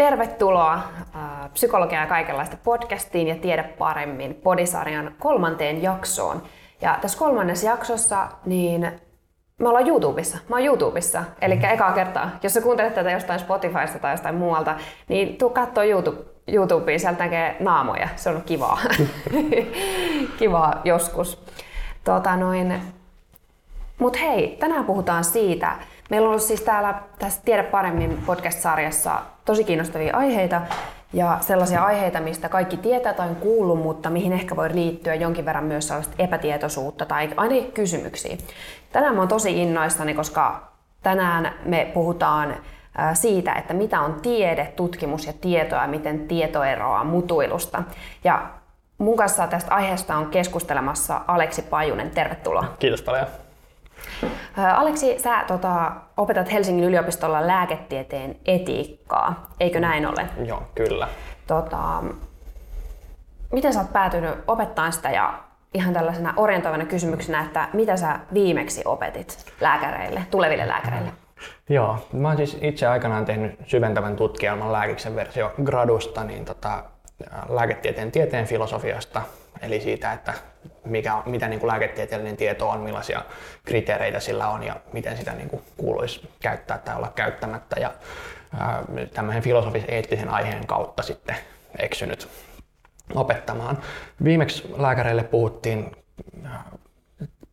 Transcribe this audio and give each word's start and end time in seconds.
Tervetuloa 0.00 0.74
äh, 0.74 1.50
Psykologia 1.52 2.00
ja 2.00 2.06
kaikenlaista 2.06 2.56
podcastiin 2.64 3.28
ja 3.28 3.34
Tiedä 3.36 3.62
paremmin 3.62 4.34
podisarjan 4.34 5.14
kolmanteen 5.18 5.82
jaksoon. 5.82 6.42
Ja 6.80 6.98
tässä 7.00 7.18
kolmannessa 7.18 7.66
jaksossa 7.66 8.28
niin 8.46 8.80
me 9.58 9.68
ollaan 9.68 9.88
YouTubessa. 9.88 10.38
Mä 10.48 10.56
oon 10.56 10.64
YouTubessa, 10.64 11.24
eli 11.40 11.56
mm. 11.56 11.64
ekaa 11.64 11.92
kertaa. 11.92 12.30
Jos 12.42 12.54
sä 12.54 12.60
kuuntelet 12.60 12.94
tätä 12.94 13.10
jostain 13.10 13.40
Spotifysta 13.40 13.98
tai 13.98 14.12
jostain 14.12 14.34
muualta, 14.34 14.76
niin 15.08 15.36
tuu 15.36 15.50
kattoo 15.50 15.84
YouTube, 15.84 16.20
YouTubeen, 16.46 17.00
sieltä 17.00 17.24
näkee 17.24 17.56
naamoja. 17.60 18.08
Se 18.16 18.30
on 18.30 18.42
kivaa. 18.46 18.78
kivaa 20.38 20.80
joskus. 20.84 21.44
Tota 22.04 22.36
noin. 22.36 22.82
Mut 23.98 24.20
hei, 24.20 24.56
tänään 24.60 24.84
puhutaan 24.84 25.24
siitä, 25.24 25.76
Meillä 26.10 26.24
on 26.24 26.30
ollut 26.30 26.42
siis 26.42 26.60
täällä 26.60 26.94
tässä 27.18 27.40
Tiedä 27.44 27.62
paremmin 27.62 28.22
podcast-sarjassa 28.26 29.22
tosi 29.50 29.64
kiinnostavia 29.64 30.16
aiheita 30.16 30.60
ja 31.12 31.38
sellaisia 31.40 31.84
aiheita, 31.84 32.20
mistä 32.20 32.48
kaikki 32.48 32.76
tietää 32.76 33.14
tai 33.14 33.28
on 33.28 33.36
kuullut, 33.36 33.82
mutta 33.82 34.10
mihin 34.10 34.32
ehkä 34.32 34.56
voi 34.56 34.74
liittyä 34.74 35.14
jonkin 35.14 35.44
verran 35.44 35.64
myös 35.64 35.88
sellaista 35.88 36.14
epätietoisuutta 36.18 37.06
tai 37.06 37.30
ainakin 37.36 37.72
kysymyksiä. 37.72 38.36
Tänään 38.92 39.14
mä 39.14 39.20
oon 39.20 39.28
tosi 39.28 39.62
innoissani, 39.62 40.14
koska 40.14 40.68
tänään 41.02 41.54
me 41.64 41.90
puhutaan 41.94 42.56
siitä, 43.14 43.52
että 43.52 43.74
mitä 43.74 44.00
on 44.00 44.20
tiede, 44.20 44.72
tutkimus 44.76 45.26
ja 45.26 45.32
tieto 45.40 45.76
ja 45.76 45.86
miten 45.86 46.28
tieto 46.28 46.64
eroaa 46.64 47.04
mutuilusta. 47.04 47.82
Ja 48.24 48.50
mun 48.98 49.16
kanssa 49.16 49.46
tästä 49.46 49.74
aiheesta 49.74 50.16
on 50.16 50.26
keskustelemassa 50.26 51.20
Aleksi 51.26 51.62
Pajunen. 51.62 52.10
Tervetuloa. 52.10 52.64
Kiitos 52.78 53.02
paljon. 53.02 53.26
Aleksi, 54.68 55.18
sä 55.18 55.44
tota, 55.46 55.92
opetat 56.16 56.52
Helsingin 56.52 56.84
yliopistolla 56.84 57.46
lääketieteen 57.46 58.36
etiikkaa, 58.46 59.50
eikö 59.60 59.80
näin 59.80 60.06
ole? 60.06 60.26
Joo, 60.44 60.62
kyllä. 60.74 61.08
Tota, 61.46 62.02
miten 63.52 63.72
sä 63.72 63.80
oot 63.80 63.92
päätynyt 63.92 64.34
opettaa 64.46 64.90
sitä 64.90 65.10
ja 65.10 65.40
ihan 65.74 65.94
tällaisena 65.94 66.34
orientoivana 66.36 66.84
kysymyksenä, 66.84 67.40
että 67.42 67.68
mitä 67.72 67.96
sä 67.96 68.18
viimeksi 68.34 68.82
opetit 68.84 69.52
lääkäreille, 69.60 70.22
tuleville 70.30 70.68
lääkäreille? 70.68 71.12
Joo, 71.68 71.98
mä 72.12 72.28
oon 72.28 72.36
siis 72.36 72.58
itse 72.60 72.86
aikanaan 72.86 73.24
tehnyt 73.24 73.58
syventävän 73.66 74.16
tutkielman 74.16 74.72
lääkiksen 74.72 75.16
versio 75.16 75.52
gradusta, 75.64 76.24
niin 76.24 76.44
tota, 76.44 76.84
lääketieteen 77.48 78.12
tieteen 78.12 78.46
filosofiasta, 78.46 79.22
eli 79.62 79.80
siitä, 79.80 80.12
että 80.12 80.34
mikä, 80.84 81.22
mitä 81.26 81.48
niin 81.48 81.60
kuin 81.60 81.68
lääketieteellinen 81.68 82.36
tieto 82.36 82.68
on, 82.68 82.80
millaisia 82.80 83.24
kriteereitä 83.64 84.20
sillä 84.20 84.48
on 84.48 84.62
ja 84.62 84.76
miten 84.92 85.16
sitä 85.16 85.32
niin 85.32 85.48
kuin 85.48 85.62
kuuluisi 85.76 86.28
käyttää 86.40 86.78
tai 86.78 86.96
olla 86.96 87.12
käyttämättä. 87.14 87.80
Ja 87.80 87.94
tämmöisen 89.14 89.42
filosofis-eettisen 89.42 90.28
aiheen 90.28 90.66
kautta 90.66 91.02
sitten 91.02 91.36
eksynyt 91.78 92.28
opettamaan. 93.14 93.78
Viimeksi 94.24 94.74
lääkäreille 94.76 95.24
puhuttiin 95.24 95.96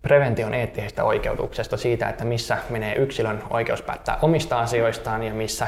prevention 0.02 0.54
eettisestä 0.54 1.04
oikeutuksesta 1.04 1.78
siitä, 1.78 2.10
että 2.10 2.26
missä 2.26 2.58
menee 2.70 2.96
yksilön 2.96 3.44
oikeus 3.50 3.82
päättää 3.82 4.20
omista 4.22 4.60
asioistaan 4.60 5.24
ja 5.24 5.34
missä 5.34 5.68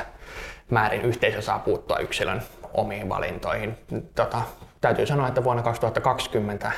määrin 0.69 1.01
yhteisö 1.01 1.41
saa 1.41 1.59
puuttua 1.59 1.97
yksilön 1.97 2.41
omiin 2.73 3.09
valintoihin. 3.09 3.77
Tota, 4.15 4.41
täytyy 4.81 5.05
sanoa, 5.05 5.27
että 5.27 5.43
vuonna 5.43 5.63
2020 5.63 6.71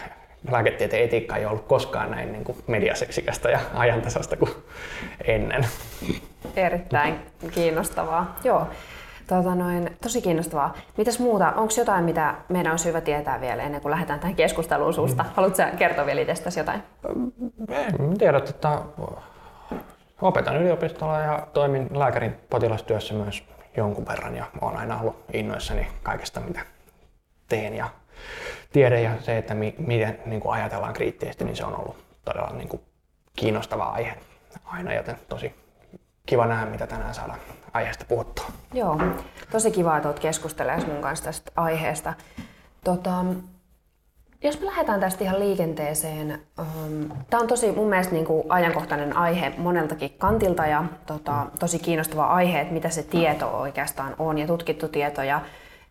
lääketieteen 0.52 1.03
etiikka 1.03 1.36
ei 1.36 1.45
ollut 1.45 1.66
koskaan 1.66 2.11
näin 2.11 2.31
niin 2.31 2.44
kuin 2.44 2.58
mediaseksikästä 2.67 3.50
ja 3.50 3.59
ajantasasta 3.73 4.38
kuin 4.38 4.52
ennen. 5.23 5.67
Erittäin 6.56 7.20
kiinnostavaa. 7.52 8.36
Joo. 8.44 8.67
Tota 9.28 9.56
noin, 9.56 9.98
tosi 10.02 10.22
kiinnostavaa. 10.22 10.73
Mitäs 10.98 11.20
muuta? 11.20 11.52
Onko 11.52 11.73
jotain, 11.78 12.03
mitä 12.03 12.36
meidän 12.50 12.72
on 12.72 12.80
syytä 12.80 13.02
tietää 13.02 13.42
vielä 13.42 13.64
ennen 13.64 13.82
kuin 13.82 13.92
lähdetään 13.92 14.20
tähän 14.20 14.36
keskusteluun 14.36 14.93
susta? 14.93 15.26
Haluatko 15.33 15.64
kertoa 15.77 16.05
vielä 16.05 16.21
itsestäsi 16.21 16.60
jotain? 16.60 16.83
En 17.99 18.17
tiedä, 18.17 18.38
että 18.38 18.82
opetan 20.21 20.58
yliopistolla 20.58 21.20
ja 21.20 21.48
toimin 21.54 21.89
lääkärin 21.92 22.36
potilastyössä 22.49 23.14
myös 23.14 23.44
jonkun 23.77 24.08
verran 24.08 24.36
ja 24.36 24.45
olen 24.61 24.77
aina 24.77 24.99
ollut 24.99 25.23
innoissani 25.33 25.88
kaikesta, 26.04 26.39
mitä 26.39 26.60
teen. 27.49 27.76
Ja 27.76 27.89
tiede 28.71 29.02
ja 29.02 29.11
se, 29.20 29.37
että 29.37 29.54
mi- 29.54 29.76
miten 29.77 30.20
niin 30.26 30.42
kuin 30.42 30.54
ajatellaan 30.54 30.93
kriittisesti, 30.93 31.43
niin 31.43 31.55
se 31.55 31.65
on 31.65 31.80
ollut 31.80 31.98
todella 32.26 32.49
niin 32.49 32.70
kuin 32.70 32.82
kiinnostava 33.36 33.83
aihe 33.83 34.17
aina, 34.65 34.93
joten 34.93 35.15
tosi 35.30 35.55
kiva 36.26 36.45
nähdä, 36.45 36.65
mitä 36.65 36.87
tänään 36.87 37.14
saadaan 37.14 37.39
aiheesta 37.73 38.05
puhuttua. 38.08 38.45
Joo, 38.73 39.02
tosi 39.52 39.71
kiva, 39.71 39.98
että 39.98 40.09
olet 40.09 40.20
keskustelemassa 40.20 40.87
mun 40.87 41.02
kanssa 41.02 41.26
tästä 41.26 41.52
aiheesta. 41.55 42.14
Tota, 42.83 43.26
jos 44.43 44.59
me 44.59 44.65
lähdetään 44.65 44.99
tästä 44.99 45.23
ihan 45.23 45.39
liikenteeseen, 45.39 46.42
um, 46.59 47.11
tämä 47.30 47.42
on 47.42 47.48
tosi 47.48 47.71
mun 47.71 47.89
mielestä 47.89 48.14
niin 48.14 48.26
kuin 48.26 48.43
ajankohtainen 48.49 49.17
aihe 49.17 49.53
moneltakin 49.58 50.14
kantilta 50.17 50.65
ja 50.65 50.83
tota, 51.05 51.45
tosi 51.59 51.80
kiinnostava 51.80 52.26
aihe, 52.26 52.61
että 52.61 52.73
mitä 52.73 52.89
se 52.89 53.03
tieto 53.03 53.48
oikeastaan 53.48 54.15
on 54.20 54.38
ja 54.38 54.48
tutkittu 54.48 54.88
tieto 54.88 55.23
ja 55.23 55.42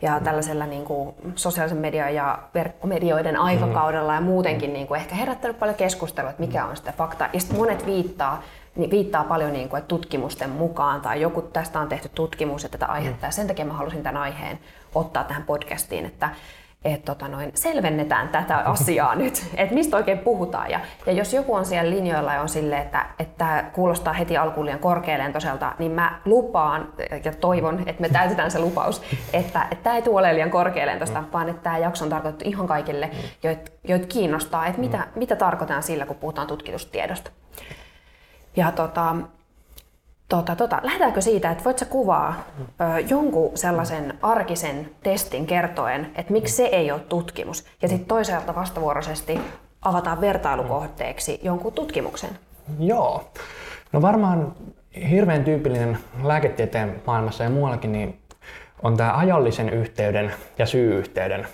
ja 0.03 0.21
tällaisella 0.21 0.67
niin 0.67 0.85
kuin 0.85 1.15
sosiaalisen 1.35 1.79
median 1.79 2.15
ja 2.15 2.39
verkkomedioiden 2.55 3.37
aikakaudella 3.37 4.15
ja 4.15 4.21
muutenkin 4.21 4.73
niin 4.73 4.87
kuin 4.87 5.01
ehkä 5.01 5.15
herättänyt 5.15 5.59
paljon 5.59 5.77
keskustelua, 5.77 6.31
että 6.31 6.43
mikä 6.43 6.65
on 6.65 6.77
sitä 6.77 6.93
faktaa. 6.93 7.29
Ja 7.33 7.41
sitten 7.41 7.59
monet 7.59 7.87
viittaa, 7.87 8.43
niin 8.77 8.91
viittaa 8.91 9.25
paljon 9.25 9.53
niin 9.53 9.69
kuin, 9.69 9.79
että 9.79 9.89
tutkimusten 9.89 10.51
mukaan 10.51 11.01
tai 11.01 11.21
joku 11.21 11.43
tästä 11.43 11.81
on 11.81 11.89
tehty 11.89 12.11
tutkimus 12.15 12.63
ja 12.63 12.69
tätä 12.69 12.87
aihetta 12.87 13.27
ja 13.27 13.33
sen 13.33 13.47
takia 13.47 13.65
mä 13.65 13.73
halusin 13.73 14.03
tämän 14.03 14.23
aiheen 14.23 14.59
ottaa 14.95 15.25
tähän 15.25 15.43
podcastiin, 15.43 16.07
että 16.07 16.31
että 16.85 17.15
tota 17.15 17.29
noin, 17.29 17.51
selvennetään 17.55 18.29
tätä 18.29 18.57
asiaa 18.75 19.15
nyt, 19.15 19.47
että 19.57 19.75
mistä 19.75 19.97
oikein 19.97 20.19
puhutaan. 20.19 20.71
Ja, 20.71 20.81
ja 21.07 21.13
jos 21.13 21.35
joku 21.35 21.55
on 21.55 21.65
siellä 21.65 21.91
linjoilla 21.91 22.35
ja 22.35 22.41
on 22.41 22.49
sille, 22.49 22.79
että, 22.79 23.07
että 23.19 23.65
kuulostaa 23.73 24.13
heti 24.13 24.37
alkuun 24.37 24.67
liian 24.67 24.79
korkealentoiselta, 24.79 25.73
niin 25.79 25.93
mä 25.93 26.21
lupaan 26.25 26.93
ja 27.25 27.33
toivon, 27.33 27.83
että 27.87 28.03
me 28.03 28.09
täytetään 28.09 28.51
se 28.51 28.59
lupaus, 28.59 29.03
että, 29.33 29.67
tämä 29.83 29.97
ei 29.97 30.03
tule 30.03 30.15
olemaan 30.19 30.35
liian 30.35 30.51
korkealentoista, 30.51 31.25
vaan 31.33 31.49
että 31.49 31.63
tämä 31.63 31.79
jakso 31.79 32.05
on 32.05 32.11
tarkoitettu 32.11 32.45
ihan 32.49 32.67
kaikille, 32.67 33.11
joita 33.43 33.71
joit 33.89 34.07
kiinnostaa, 34.07 34.67
että 34.67 34.81
mitä, 34.81 35.07
mitä 35.15 35.37
tarkoitetaan 35.37 35.83
sillä, 35.83 36.07
kun 36.07 36.17
puhutaan 36.17 36.47
tutkitustiedosta. 36.47 37.31
Ja 38.57 38.73
tota, 38.73 39.17
Tota, 40.31 40.57
tota, 40.57 40.81
lähdetäänkö 40.83 41.21
siitä, 41.21 41.51
että 41.51 41.65
voit 41.65 41.79
sä 41.79 41.85
kuvaa 41.85 42.45
ö, 42.61 43.01
jonkun 43.01 43.51
sellaisen 43.55 44.19
arkisen 44.23 44.91
testin 45.03 45.47
kertoen, 45.47 46.11
että 46.15 46.33
miksi 46.33 46.55
se 46.55 46.65
ei 46.65 46.93
ole 46.93 47.01
tutkimus, 47.01 47.67
ja 47.83 47.89
sitten 47.89 48.09
toisaalta 48.09 48.55
vastavuoroisesti 48.55 49.41
avataan 49.83 50.21
vertailukohteeksi 50.21 51.41
jonkun 51.43 51.73
tutkimuksen? 51.73 52.31
Joo. 52.79 53.31
No 53.93 54.03
varmaan 54.03 54.55
hirveän 55.11 55.45
tyypillinen 55.45 55.99
lääketieteen 56.23 57.03
maailmassa 57.07 57.45
ja 57.45 57.51
muuallakin 57.51 57.93
niin 57.93 58.21
on 58.83 58.97
tämä 58.97 59.17
ajallisen 59.17 59.69
yhteyden 59.69 60.35
ja 60.59 60.67
syy-yhteyden 60.67 61.47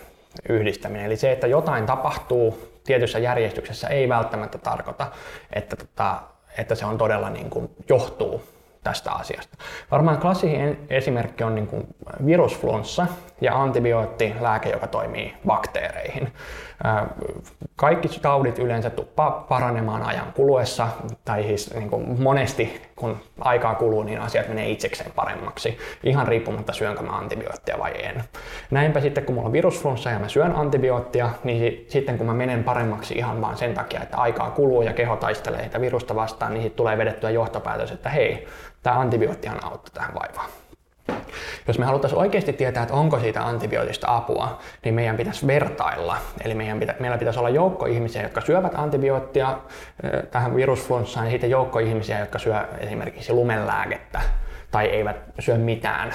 yhdistäminen. 0.48 1.06
Eli 1.06 1.16
se, 1.16 1.32
että 1.32 1.47
jotain 1.47 1.87
tapahtuu 1.87 2.58
tietyssä 2.84 3.19
järjestyksessä 3.19 3.88
ei 3.88 4.08
välttämättä 4.08 4.58
tarkoita, 4.58 5.06
että, 5.53 5.76
tota, 5.76 6.22
että 6.58 6.75
se 6.75 6.84
on 6.84 6.98
todella 6.98 7.31
niin 7.31 7.50
kuin 7.50 7.70
johtuu 7.88 8.56
tästä 8.86 9.12
asiasta. 9.12 9.56
Varmaan 9.91 10.19
klassisin 10.19 10.86
esimerkki 10.91 11.44
on 11.44 11.54
niin 11.54 11.69
virusflunssa 12.26 13.06
ja 13.41 13.62
antibioottilääke, 13.62 14.70
joka 14.70 14.86
toimii 14.86 15.34
bakteereihin. 15.47 16.32
Kaikki 17.76 18.08
taudit 18.22 18.58
yleensä 18.58 18.91
tuppaa 18.91 19.30
paranemaan 19.30 20.02
ajan 20.02 20.32
kuluessa, 20.32 20.88
tai 21.25 21.42
siis 21.42 21.75
niin 21.75 21.91
kuin 21.91 22.22
monesti 22.22 22.82
kun 22.96 23.20
aikaa 23.40 23.74
kuluu, 23.74 24.02
niin 24.02 24.20
asiat 24.20 24.48
menee 24.48 24.70
itsekseen 24.70 25.12
paremmaksi, 25.12 25.78
ihan 26.04 26.28
riippumatta 26.28 26.72
syönkö 26.72 27.02
mä 27.02 27.19
antibioottia 27.19 27.78
vai 27.78 27.93
en. 28.04 28.25
Näinpä 28.70 29.00
sitten 29.00 29.25
kun 29.25 29.34
mulla 29.34 29.46
on 29.46 29.52
virusflunssa 29.52 30.10
ja 30.10 30.19
mä 30.19 30.28
syön 30.28 30.52
antibioottia, 30.52 31.31
niin 31.44 31.87
sitten 31.88 32.19
kun 32.19 32.26
mä 32.26 32.34
menen 32.34 32.64
paremmaksi 32.64 33.14
ihan 33.14 33.40
vaan 33.40 33.56
sen 33.56 33.75
takia, 33.75 34.02
että 34.02 34.16
aikaa 34.16 34.50
kuluu 34.50 34.82
ja 34.82 34.93
keho 34.93 35.16
taistelee 35.16 35.64
sitä 35.64 35.81
virusta 35.81 36.14
vastaan, 36.14 36.54
niin 36.54 36.62
sitten 36.62 36.76
tulee 36.76 36.98
vedettyä 36.98 37.31
johtopäätös, 37.31 37.90
että 37.90 38.08
hei, 38.08 38.46
tämä 38.82 38.99
antibioottihan 39.00 39.64
auttaa 39.64 39.94
tähän 39.94 40.14
vaivaan. 40.14 40.50
Jos 41.69 41.79
me 41.79 41.85
haluttaisiin 41.85 42.20
oikeasti 42.20 42.53
tietää, 42.53 42.82
että 42.82 42.94
onko 42.94 43.19
siitä 43.19 43.47
antibiootista 43.47 44.17
apua, 44.17 44.58
niin 44.85 44.94
meidän 44.94 45.17
pitäisi 45.17 45.47
vertailla. 45.47 46.17
Eli 46.44 46.55
meidän 46.55 46.81
pitä, 46.81 46.94
meillä 47.00 47.19
pitäisi 47.19 47.38
olla 47.38 47.49
joukko 47.49 47.87
ihmisiä, 47.87 48.23
jotka 48.23 48.41
syövät 48.41 48.73
antibioottia 48.75 49.58
tähän 50.31 50.56
virusflunssaan, 50.56 51.26
ja 51.26 51.31
sitten 51.31 51.50
joukko 51.50 51.79
ihmisiä, 51.79 52.19
jotka 52.19 52.38
syö 52.38 52.67
esimerkiksi 52.79 53.32
lumenlääkettä 53.32 54.20
tai 54.70 54.87
eivät 54.87 55.17
syö 55.38 55.58
mitään 55.58 56.14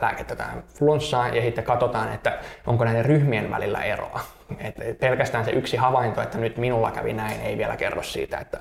lääkettä 0.00 0.36
tähän 0.36 0.62
flunssaan, 0.78 1.36
ja 1.36 1.42
sitten 1.42 1.64
katsotaan, 1.64 2.12
että 2.12 2.38
onko 2.66 2.84
näiden 2.84 3.04
ryhmien 3.04 3.50
välillä 3.50 3.82
eroa. 3.82 4.20
Et 4.58 4.98
pelkästään 5.00 5.44
se 5.44 5.50
yksi 5.50 5.76
havainto, 5.76 6.22
että 6.22 6.38
nyt 6.38 6.56
minulla 6.56 6.90
kävi 6.90 7.12
näin, 7.12 7.40
ei 7.40 7.58
vielä 7.58 7.76
kerro 7.76 8.02
siitä, 8.02 8.38
että 8.38 8.60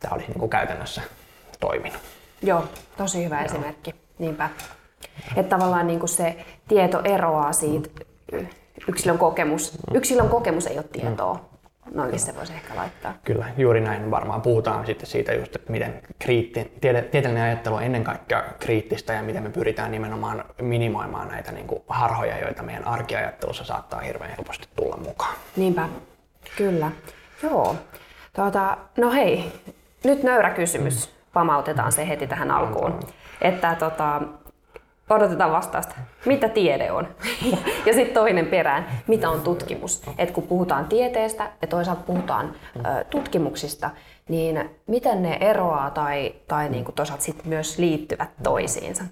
tämä 0.00 0.14
olisi 0.14 0.28
niin 0.28 0.38
kuin 0.38 0.50
käytännössä 0.50 1.02
toiminut. 1.60 2.00
Joo, 2.42 2.64
tosi 2.96 3.24
hyvä 3.24 3.36
Joo. 3.36 3.44
esimerkki. 3.44 4.07
Niinpä. 4.18 4.50
Että 5.36 5.56
tavallaan 5.56 5.86
niin 5.86 5.98
kuin 5.98 6.08
se 6.08 6.44
tieto 6.68 7.00
eroaa 7.04 7.52
siitä 7.52 7.88
yksilön 8.88 9.18
kokemus. 9.18 9.78
Yksilön 9.94 10.28
kokemus 10.28 10.66
ei 10.66 10.76
ole 10.78 10.84
tietoa. 10.92 11.48
Noin 11.94 12.18
se 12.18 12.36
voisi 12.36 12.52
ehkä 12.52 12.76
laittaa. 12.76 13.14
Kyllä, 13.24 13.46
juuri 13.56 13.80
näin 13.80 14.10
varmaan 14.10 14.42
puhutaan 14.42 14.86
sitten 14.86 15.06
siitä 15.06 15.34
just, 15.34 15.56
että 15.56 15.72
miten 15.72 16.02
kriitti, 16.18 16.72
tiede, 16.80 17.02
tieteellinen 17.02 17.44
ajattelu 17.44 17.74
on 17.74 17.82
ennen 17.82 18.04
kaikkea 18.04 18.44
kriittistä 18.58 19.12
ja 19.12 19.22
miten 19.22 19.42
me 19.42 19.50
pyritään 19.50 19.90
nimenomaan 19.90 20.44
minimoimaan 20.62 21.28
näitä 21.28 21.52
niin 21.52 21.66
kuin 21.66 21.82
harhoja, 21.88 22.38
joita 22.38 22.62
meidän 22.62 22.84
arkiajattelussa 22.84 23.64
saattaa 23.64 24.00
hirveän 24.00 24.30
helposti 24.30 24.68
tulla 24.76 24.96
mukaan. 24.96 25.34
Niinpä, 25.56 25.88
kyllä. 26.56 26.90
Joo. 27.42 27.76
Tuota, 28.32 28.76
no 28.96 29.12
hei, 29.12 29.52
nyt 30.04 30.22
nöyrä 30.22 30.50
kysymys. 30.50 31.10
Pamautetaan 31.32 31.92
se 31.92 32.08
heti 32.08 32.26
tähän 32.26 32.50
alkuun. 32.50 33.00
Että 33.40 33.76
tota, 33.78 34.20
odotetaan 35.10 35.52
vastausta. 35.52 35.94
Mitä 36.26 36.48
tiede 36.48 36.92
on? 36.92 37.08
ja 37.86 37.92
sitten 37.92 38.14
toinen 38.14 38.46
perään, 38.46 38.86
mitä 39.06 39.30
on 39.30 39.40
tutkimus? 39.40 40.02
Et 40.18 40.30
kun 40.30 40.42
puhutaan 40.42 40.84
tieteestä 40.84 41.50
ja 41.62 41.68
toisaalta 41.68 42.02
puhutaan 42.02 42.54
ö, 42.76 43.04
tutkimuksista, 43.04 43.90
niin 44.28 44.70
miten 44.86 45.22
ne 45.22 45.38
eroaa 45.40 45.90
tai, 45.90 46.34
tai 46.48 46.68
niin 46.68 46.84
kuin 46.84 46.94
toisaalta 46.94 47.24
sit 47.24 47.44
myös 47.44 47.78
liittyvät 47.78 48.30
toisiinsa? 48.42 49.04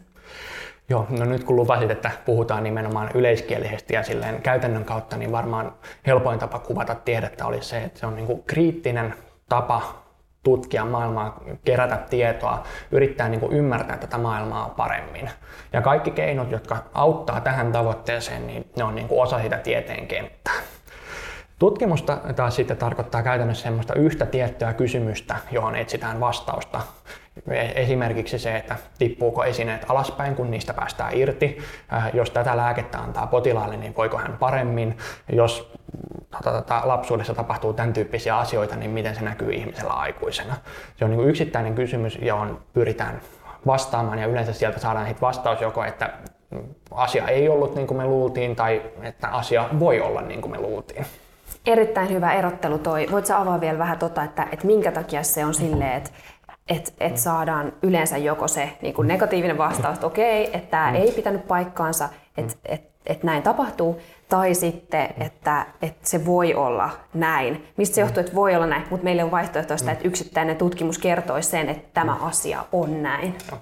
Joo, 0.88 1.06
no 1.10 1.24
nyt 1.24 1.44
kun 1.44 1.56
lupasit, 1.56 1.90
että 1.90 2.10
puhutaan 2.24 2.64
nimenomaan 2.64 3.10
yleiskielisesti 3.14 3.94
ja 3.94 4.02
silleen 4.02 4.42
käytännön 4.42 4.84
kautta, 4.84 5.16
niin 5.16 5.32
varmaan 5.32 5.72
helpoin 6.06 6.38
tapa 6.38 6.58
kuvata 6.58 6.94
tiedettä 6.94 7.46
olisi 7.46 7.68
se, 7.68 7.78
että 7.78 8.00
se 8.00 8.06
on 8.06 8.16
niin 8.16 8.26
kuin 8.26 8.42
kriittinen 8.46 9.14
tapa 9.48 10.05
tutkia 10.46 10.84
maailmaa, 10.84 11.40
kerätä 11.64 11.96
tietoa, 11.96 12.62
yrittää 12.90 13.28
niin 13.28 13.40
kuin 13.40 13.52
ymmärtää 13.52 13.96
tätä 13.96 14.18
maailmaa 14.18 14.68
paremmin. 14.76 15.30
Ja 15.72 15.82
kaikki 15.82 16.10
keinot, 16.10 16.50
jotka 16.50 16.76
auttaa 16.94 17.40
tähän 17.40 17.72
tavoitteeseen, 17.72 18.46
niin 18.46 18.70
ne 18.76 18.84
on 18.84 18.94
niin 18.94 19.08
kuin 19.08 19.22
osa 19.22 19.42
sitä 19.42 19.58
tieteen 19.58 20.06
kenttää. 20.06 20.54
Tutkimusta 21.58 22.18
taas 22.36 22.56
sitten 22.56 22.76
tarkoittaa 22.76 23.22
käytännössä 23.22 23.62
semmoista 23.62 23.94
yhtä 23.94 24.26
tiettyä 24.26 24.72
kysymystä, 24.72 25.36
johon 25.50 25.76
etsitään 25.76 26.20
vastausta. 26.20 26.80
Esimerkiksi 27.74 28.38
se, 28.38 28.56
että 28.56 28.76
tippuuko 28.98 29.44
esineet 29.44 29.84
alaspäin, 29.88 30.34
kun 30.34 30.50
niistä 30.50 30.74
päästään 30.74 31.16
irti. 31.16 31.58
Äh, 31.92 32.10
jos 32.14 32.30
tätä 32.30 32.56
lääkettä 32.56 32.98
antaa 32.98 33.26
potilaalle, 33.26 33.76
niin 33.76 33.96
voiko 33.96 34.18
hän 34.18 34.36
paremmin. 34.38 34.96
Jos 35.32 35.75
tota, 36.30 36.52
tota, 36.52 36.82
lapsuudessa 36.84 37.34
tapahtuu 37.34 37.72
tämän 37.72 37.92
tyyppisiä 37.92 38.38
asioita, 38.38 38.76
niin 38.76 38.90
miten 38.90 39.14
se 39.14 39.20
näkyy 39.20 39.52
ihmisellä 39.52 39.92
aikuisena. 39.92 40.56
Se 40.96 41.04
on 41.04 41.10
niin 41.10 41.28
yksittäinen 41.28 41.74
kysymys, 41.74 42.18
johon 42.22 42.60
pyritään 42.72 43.20
vastaamaan 43.66 44.18
ja 44.18 44.26
yleensä 44.26 44.52
sieltä 44.52 44.78
saadaan 44.78 45.06
hit 45.06 45.20
vastaus 45.20 45.60
joko, 45.60 45.84
että 45.84 46.12
asia 46.90 47.28
ei 47.28 47.48
ollut 47.48 47.74
niin 47.74 47.86
kuin 47.86 47.98
me 47.98 48.04
luultiin 48.04 48.56
tai 48.56 48.82
että 49.02 49.28
asia 49.28 49.68
voi 49.78 50.00
olla 50.00 50.22
niin 50.22 50.40
kuin 50.40 50.52
me 50.52 50.58
luultiin. 50.58 51.06
Erittäin 51.66 52.10
hyvä 52.10 52.32
erottelu 52.32 52.78
toi. 52.78 53.06
Voitko 53.10 53.34
avaa 53.34 53.60
vielä 53.60 53.78
vähän 53.78 53.98
tota, 53.98 54.24
että, 54.24 54.46
että 54.52 54.66
minkä 54.66 54.92
takia 54.92 55.22
se 55.22 55.44
on 55.44 55.54
silleen, 55.54 55.92
että 55.92 56.10
että 56.68 56.92
et 57.00 57.18
saadaan 57.18 57.72
yleensä 57.82 58.16
joko 58.16 58.48
se 58.48 58.70
niin 58.82 58.94
kuin 58.94 59.08
negatiivinen 59.08 59.58
vastaus, 59.58 59.94
että 59.94 60.06
okei, 60.06 60.44
että 60.44 60.70
tämä 60.70 60.90
ei 60.90 61.12
pitänyt 61.12 61.48
paikkaansa, 61.48 62.08
että 62.36 62.54
et, 62.64 62.90
et 63.06 63.22
näin 63.22 63.42
tapahtuu, 63.42 64.00
tai 64.28 64.54
sitten, 64.54 65.08
että, 65.20 65.66
että 65.82 66.08
se 66.08 66.26
voi 66.26 66.54
olla 66.54 66.90
näin. 67.14 67.68
Mistä 67.76 67.94
se 67.94 68.00
johtuu, 68.00 68.20
että 68.20 68.34
voi 68.34 68.54
olla 68.54 68.66
näin, 68.66 68.84
mutta 68.90 69.04
meillä 69.04 69.24
on 69.24 69.30
vaihtoehtoista, 69.30 69.90
että 69.90 70.08
yksittäinen 70.08 70.56
tutkimus 70.56 70.98
kertoisi 70.98 71.50
sen, 71.50 71.68
että 71.68 71.88
tämä 71.94 72.14
asia 72.14 72.64
on 72.72 73.02
näin. 73.02 73.34
No, 73.50 73.58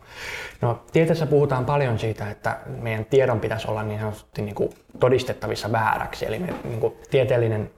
no 0.60 0.82
tieteessä 0.92 1.26
puhutaan 1.26 1.64
paljon 1.64 1.98
siitä, 1.98 2.30
että 2.30 2.58
meidän 2.66 3.04
tiedon 3.04 3.40
pitäisi 3.40 3.68
olla 3.68 3.82
niin 3.82 4.00
sanotusti 4.00 4.42
niin 4.42 4.54
kuin 4.54 4.70
todistettavissa 5.00 5.72
vääräksi. 5.72 6.26
Eli 6.26 6.38
me, 6.38 6.54
niin 6.64 6.80
kuin 6.80 6.94
tieteellinen 7.10 7.70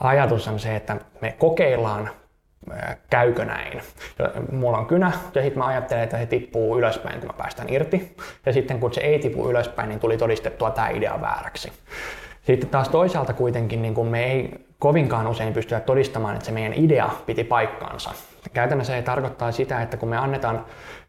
ajatus 0.00 0.48
on 0.48 0.58
se, 0.58 0.76
että 0.76 0.96
me 1.20 1.34
kokeillaan 1.38 2.10
käykö 3.10 3.44
näin. 3.44 3.80
Mulla 4.52 4.78
on 4.78 4.86
kynä 4.86 5.12
ja 5.34 5.42
sitten 5.42 5.58
mä 5.58 5.66
ajattelen, 5.66 6.04
että 6.04 6.18
se 6.18 6.26
tippuu 6.26 6.78
ylöspäin, 6.78 7.18
kun 7.20 7.26
mä 7.26 7.32
päästän 7.38 7.68
irti. 7.68 8.16
Ja 8.46 8.52
sitten 8.52 8.80
kun 8.80 8.94
se 8.94 9.00
ei 9.00 9.18
tipu 9.18 9.50
ylöspäin, 9.50 9.88
niin 9.88 10.00
tuli 10.00 10.16
todistettua 10.16 10.70
tämä 10.70 10.88
idea 10.88 11.20
vääräksi. 11.20 11.72
Sitten 12.42 12.68
taas 12.68 12.88
toisaalta 12.88 13.32
kuitenkin 13.32 13.82
niin 13.82 13.94
kun 13.94 14.06
me 14.06 14.24
ei 14.24 14.66
kovinkaan 14.78 15.26
usein 15.26 15.52
pystyä 15.52 15.80
todistamaan, 15.80 16.34
että 16.34 16.46
se 16.46 16.52
meidän 16.52 16.74
idea 16.74 17.10
piti 17.26 17.44
paikkaansa. 17.44 18.10
Käytännössä 18.52 18.92
se 18.92 19.02
tarkoittaa 19.02 19.52
sitä, 19.52 19.82
että 19.82 19.96
kun 19.96 20.08
me 20.08 20.16
annetaan 20.16 20.66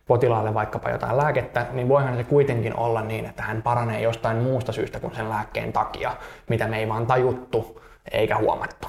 potilaalle 0.07 0.53
vaikkapa 0.53 0.89
jotain 0.89 1.17
lääkettä, 1.17 1.65
niin 1.71 1.89
voihan 1.89 2.17
se 2.17 2.23
kuitenkin 2.23 2.79
olla 2.79 3.01
niin, 3.01 3.25
että 3.25 3.43
hän 3.43 3.61
paranee 3.61 4.01
jostain 4.01 4.37
muusta 4.37 4.71
syystä 4.71 4.99
kuin 4.99 5.15
sen 5.15 5.29
lääkkeen 5.29 5.73
takia, 5.73 6.11
mitä 6.49 6.67
me 6.67 6.79
ei 6.79 6.89
vaan 6.89 7.07
tajuttu 7.07 7.81
eikä 8.11 8.37
huomattu. 8.37 8.87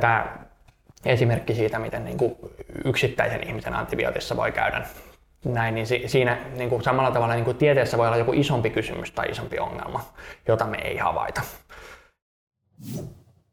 Tämä 0.00 0.26
esimerkki 1.04 1.54
siitä, 1.54 1.78
miten 1.78 2.04
niin 2.04 2.18
kuin 2.18 2.36
yksittäisen 2.84 3.48
ihmisen 3.48 3.74
antibiootissa 3.74 4.36
voi 4.36 4.52
käydä 4.52 4.86
näin, 5.44 5.74
niin 5.74 5.86
siinä 6.06 6.38
niin 6.56 6.70
kuin 6.70 6.82
samalla 6.82 7.10
tavalla 7.10 7.34
niin 7.34 7.44
kuin 7.44 7.56
tieteessä 7.56 7.98
voi 7.98 8.06
olla 8.06 8.16
joku 8.16 8.32
isompi 8.32 8.70
kysymys 8.70 9.10
tai 9.10 9.28
isompi 9.30 9.58
ongelma, 9.58 10.04
jota 10.48 10.66
me 10.66 10.78
ei 10.78 10.96
havaita. 10.96 11.40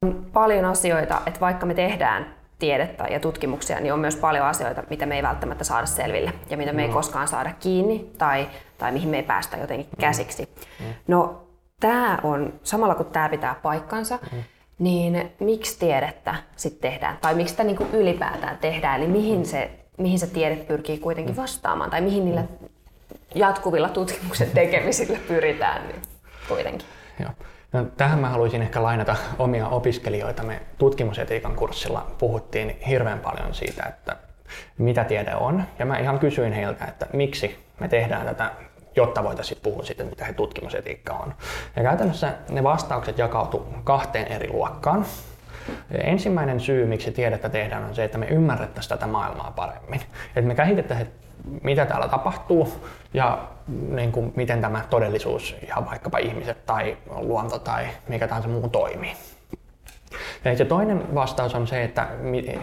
On 0.01 0.25
paljon 0.33 0.65
asioita, 0.65 1.21
että 1.25 1.39
vaikka 1.39 1.65
me 1.65 1.73
tehdään 1.73 2.35
tiedettä 2.59 3.03
ja 3.03 3.19
tutkimuksia, 3.19 3.79
niin 3.79 3.93
on 3.93 3.99
myös 3.99 4.15
paljon 4.15 4.45
asioita, 4.45 4.83
mitä 4.89 5.05
me 5.05 5.15
ei 5.15 5.23
välttämättä 5.23 5.63
saada 5.63 5.85
selville 5.85 6.33
ja 6.49 6.57
mitä 6.57 6.73
me 6.73 6.81
ei 6.81 6.87
mm. 6.87 6.93
koskaan 6.93 7.27
saada 7.27 7.51
kiinni 7.59 8.11
tai, 8.17 8.47
tai 8.77 8.91
mihin 8.91 9.09
me 9.09 9.17
ei 9.17 9.23
päästä 9.23 9.57
jotenkin 9.57 9.87
mm. 9.91 10.01
käsiksi. 10.01 10.49
Mm. 10.79 10.85
No 11.07 11.47
tämä 11.79 12.19
on, 12.23 12.53
samalla 12.63 12.95
kun 12.95 13.05
tämä 13.05 13.29
pitää 13.29 13.55
paikkansa, 13.63 14.19
mm 14.31 14.43
niin 14.79 15.31
miksi 15.39 15.79
tiedettä 15.79 16.35
sitten 16.55 16.91
tehdään? 16.91 17.17
Tai 17.21 17.35
miksi 17.35 17.51
sitä 17.51 17.63
niin 17.63 17.77
kuin 17.77 17.91
ylipäätään 17.93 18.57
tehdään? 18.57 19.01
Eli 19.01 19.07
mihin 19.07 19.45
se, 19.45 19.71
mihin 19.97 20.19
se 20.19 20.27
tiede 20.27 20.55
pyrkii 20.55 20.97
kuitenkin 20.97 21.35
vastaamaan? 21.35 21.89
Tai 21.89 22.01
mihin 22.01 22.25
niillä 22.25 22.43
jatkuvilla 23.35 23.89
tutkimuksen 23.89 24.49
tekemisillä 24.51 25.17
pyritään 25.27 25.87
niin 25.87 26.01
kuitenkin? 26.47 26.87
Joo. 27.19 27.31
No, 27.73 27.85
tähän 27.97 28.19
mä 28.19 28.29
haluaisin 28.29 28.61
ehkä 28.61 28.83
lainata 28.83 29.15
omia 29.39 29.67
opiskelijoita. 29.67 30.43
Me 30.43 30.61
tutkimusetiikan 30.77 31.55
kurssilla 31.55 32.11
puhuttiin 32.17 32.79
hirveän 32.87 33.19
paljon 33.19 33.53
siitä, 33.53 33.83
että 33.83 34.17
mitä 34.77 35.03
tiede 35.03 35.35
on. 35.35 35.63
Ja 35.79 35.85
mä 35.85 35.97
ihan 35.97 36.19
kysyin 36.19 36.53
heiltä, 36.53 36.85
että 36.85 37.07
miksi 37.13 37.65
me 37.79 37.87
tehdään 37.87 38.25
tätä 38.25 38.51
jotta 38.95 39.23
voitaisiin 39.23 39.59
puhua 39.63 39.83
siitä, 39.83 40.03
mitä 40.03 40.25
he 40.25 40.33
tutkimusetiikka 40.33 41.13
on. 41.13 41.33
Ja 41.75 41.83
käytännössä 41.83 42.33
ne 42.49 42.63
vastaukset 42.63 43.17
jakautu 43.17 43.67
kahteen 43.83 44.27
eri 44.27 44.49
luokkaan. 44.49 45.05
Ensimmäinen 45.91 46.59
syy, 46.59 46.85
miksi 46.85 47.11
tiedettä 47.11 47.49
tehdään, 47.49 47.83
on 47.83 47.95
se, 47.95 48.03
että 48.03 48.17
me 48.17 48.25
ymmärrettäisiin 48.25 48.89
tätä 48.89 49.07
maailmaa 49.07 49.53
paremmin. 49.55 50.01
Että 50.27 50.47
me 50.47 50.55
käsitettäisiin, 50.55 51.09
mitä 51.63 51.85
täällä 51.85 52.07
tapahtuu 52.07 52.73
ja 53.13 53.47
niin 53.89 54.11
kuin, 54.11 54.33
miten 54.35 54.61
tämä 54.61 54.81
todellisuus, 54.89 55.55
ihan 55.63 55.85
vaikkapa 55.85 56.17
ihmiset 56.17 56.65
tai 56.65 56.97
luonto 57.15 57.59
tai 57.59 57.87
mikä 58.07 58.27
tahansa 58.27 58.49
muu 58.49 58.69
toimii. 58.69 59.13
Ja 60.59 60.65
toinen 60.65 61.15
vastaus 61.15 61.55
on 61.55 61.67
se, 61.67 61.83
että 61.83 62.07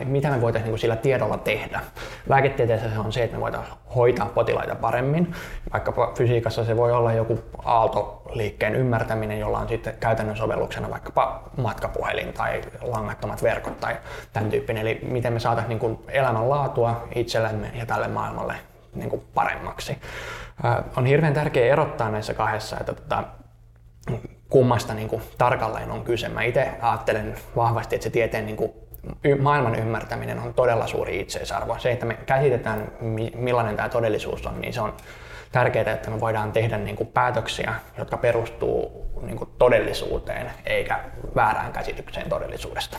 mitä 0.04 0.30
me 0.30 0.40
voitaisiin 0.40 0.70
niin 0.70 0.78
sillä 0.78 0.96
tiedolla 0.96 1.38
tehdä. 1.38 1.80
Lääketieteessä 2.28 2.90
se 2.90 2.98
on 2.98 3.12
se, 3.12 3.22
että 3.22 3.36
me 3.36 3.40
voitaisiin 3.40 3.76
hoitaa 3.94 4.26
potilaita 4.26 4.74
paremmin. 4.74 5.34
Vaikkapa 5.72 6.12
fysiikassa 6.14 6.64
se 6.64 6.76
voi 6.76 6.92
olla 6.92 7.12
joku 7.12 7.38
aaltoliikkeen 7.64 8.74
ymmärtäminen, 8.74 9.38
jolla 9.38 9.58
on 9.58 9.68
sitten 9.68 9.94
käytännön 10.00 10.36
sovelluksena 10.36 10.90
vaikkapa 10.90 11.42
matkapuhelin 11.56 12.32
tai 12.32 12.60
langattomat 12.80 13.42
verkot 13.42 13.80
tai 13.80 13.96
tämän 14.32 14.50
tyyppinen. 14.50 14.82
Eli 14.82 14.98
miten 15.02 15.32
me 15.32 15.40
saataisiin 15.40 15.78
niin 15.78 15.98
elämänlaatua 16.08 17.08
itsellemme 17.14 17.70
ja 17.74 17.86
tälle 17.86 18.08
maailmalle 18.08 18.54
niin 18.94 19.22
paremmaksi. 19.34 19.98
On 20.96 21.06
hirveän 21.06 21.34
tärkeää 21.34 21.72
erottaa 21.72 22.10
näissä 22.10 22.34
kahdessa, 22.34 22.76
että 22.80 22.94
tota, 22.94 23.24
kummasta 24.52 24.94
niin 24.94 25.08
kuin, 25.08 25.22
tarkalleen 25.38 25.90
on 25.90 26.04
kyse. 26.04 26.28
Mä 26.28 26.42
itse 26.42 26.70
ajattelen 26.82 27.34
vahvasti, 27.56 27.94
että 27.94 28.04
se 28.04 28.10
tieteen 28.10 28.46
niin 28.46 28.56
kuin, 28.56 28.72
maailman 29.40 29.74
ymmärtäminen 29.74 30.38
on 30.38 30.54
todella 30.54 30.86
suuri 30.86 31.20
itseisarvo. 31.20 31.78
Se, 31.78 31.92
että 31.92 32.06
me 32.06 32.14
käsitetään 32.14 32.92
millainen 33.34 33.76
tämä 33.76 33.88
todellisuus 33.88 34.46
on, 34.46 34.60
niin 34.60 34.72
se 34.72 34.80
on 34.80 34.94
tärkeää, 35.52 35.92
että 35.92 36.10
me 36.10 36.20
voidaan 36.20 36.52
tehdä 36.52 36.78
niin 36.78 36.96
kuin, 36.96 37.06
päätöksiä, 37.06 37.74
jotka 37.98 38.16
perustuu 38.16 39.06
niin 39.22 39.36
kuin, 39.36 39.50
todellisuuteen 39.58 40.50
eikä 40.66 41.00
väärään 41.34 41.72
käsitykseen 41.72 42.28
todellisuudesta. 42.28 42.98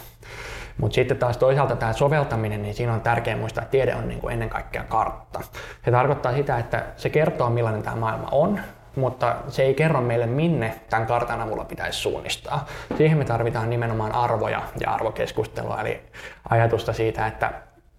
Mutta 0.77 0.95
sitten 0.95 1.17
taas 1.17 1.37
toisaalta 1.37 1.75
tämä 1.75 1.93
soveltaminen, 1.93 2.61
niin 2.61 2.73
siinä 2.73 2.93
on 2.93 3.01
tärkeää 3.01 3.37
muistaa, 3.37 3.61
että 3.61 3.71
tiede 3.71 3.95
on 3.95 4.07
niin 4.07 4.19
kuin 4.19 4.33
ennen 4.33 4.49
kaikkea 4.49 4.83
kartta. 4.83 5.39
Se 5.85 5.91
tarkoittaa 5.91 6.33
sitä, 6.33 6.57
että 6.57 6.83
se 6.95 7.09
kertoo 7.09 7.49
millainen 7.49 7.83
tämä 7.83 7.95
maailma 7.95 8.27
on, 8.31 8.59
mutta 8.95 9.35
se 9.47 9.63
ei 9.63 9.73
kerro 9.73 10.01
meille, 10.01 10.25
minne 10.25 10.75
tämän 10.89 11.07
kartan 11.07 11.41
avulla 11.41 11.65
pitäisi 11.65 11.99
suunnistaa. 11.99 12.65
Siihen 12.97 13.17
me 13.17 13.25
tarvitaan 13.25 13.69
nimenomaan 13.69 14.11
arvoja 14.11 14.61
ja 14.79 14.91
arvokeskustelua, 14.91 15.81
eli 15.81 16.01
ajatusta 16.49 16.93
siitä, 16.93 17.27
että 17.27 17.51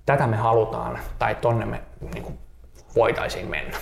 tätä 0.06 0.26
me 0.26 0.36
halutaan 0.36 0.98
tai 1.18 1.34
tonne 1.34 1.64
me 1.64 1.80
niin 2.14 2.24
kuin, 2.24 2.38
voitaisiin 2.96 3.46
mennä. 3.50 3.76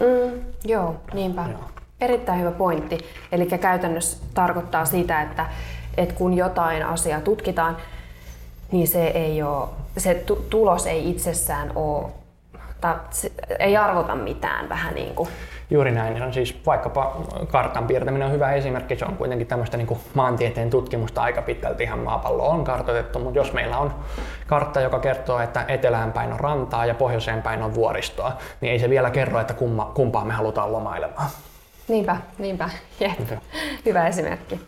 Mm, 0.00 0.40
joo, 0.64 0.96
niinpä. 1.12 1.44
Joo. 1.50 1.60
Erittäin 2.00 2.40
hyvä 2.40 2.50
pointti. 2.50 2.98
Eli 3.32 3.46
käytännössä 3.46 4.24
tarkoittaa 4.34 4.84
sitä, 4.84 5.22
että, 5.22 5.46
että 5.96 6.14
kun 6.14 6.34
jotain 6.34 6.86
asiaa 6.86 7.20
tutkitaan, 7.20 7.76
niin 8.72 8.88
se, 8.88 9.06
ei 9.06 9.42
ole, 9.42 9.68
se 9.96 10.24
tulos 10.50 10.86
ei 10.86 11.10
itsessään 11.10 11.72
ole, 11.74 12.06
tai 12.80 12.94
ei 13.58 13.76
arvota 13.76 14.14
mitään 14.14 14.68
vähän 14.68 14.94
niin 14.94 15.14
kuin. 15.14 15.28
Juuri 15.70 15.90
näin. 15.90 16.18
Se 16.18 16.24
on 16.24 16.32
siis 16.32 16.60
vaikkapa 16.66 17.16
kartan 17.52 17.86
piirtäminen 17.86 18.26
on 18.26 18.34
hyvä 18.34 18.52
esimerkki. 18.52 18.96
Se 18.96 19.04
on 19.04 19.16
kuitenkin 19.16 19.46
tämmöistä 19.46 19.76
niin 19.76 19.86
kuin 19.86 20.00
maantieteen 20.14 20.70
tutkimusta 20.70 21.22
aika 21.22 21.42
pitkälti 21.42 21.82
ihan 21.82 21.98
maapallo 21.98 22.48
on 22.48 22.64
kartoitettu, 22.64 23.18
mutta 23.18 23.38
jos 23.38 23.52
meillä 23.52 23.78
on 23.78 23.94
kartta, 24.46 24.80
joka 24.80 24.98
kertoo, 24.98 25.40
että 25.40 25.64
etelään 25.68 26.12
päin 26.12 26.32
on 26.32 26.40
rantaa 26.40 26.86
ja 26.86 26.94
pohjoiseen 26.94 27.42
päin 27.42 27.62
on 27.62 27.74
vuoristoa, 27.74 28.32
niin 28.60 28.72
ei 28.72 28.78
se 28.78 28.90
vielä 28.90 29.10
kerro, 29.10 29.40
että 29.40 29.54
kumma, 29.54 29.92
kumpaa 29.94 30.24
me 30.24 30.34
halutaan 30.34 30.72
lomailemaan. 30.72 31.28
Niinpä, 31.88 32.16
niinpä. 32.38 32.70
Jep. 33.00 33.30
Hyvä 33.86 34.08
esimerkki. 34.08 34.60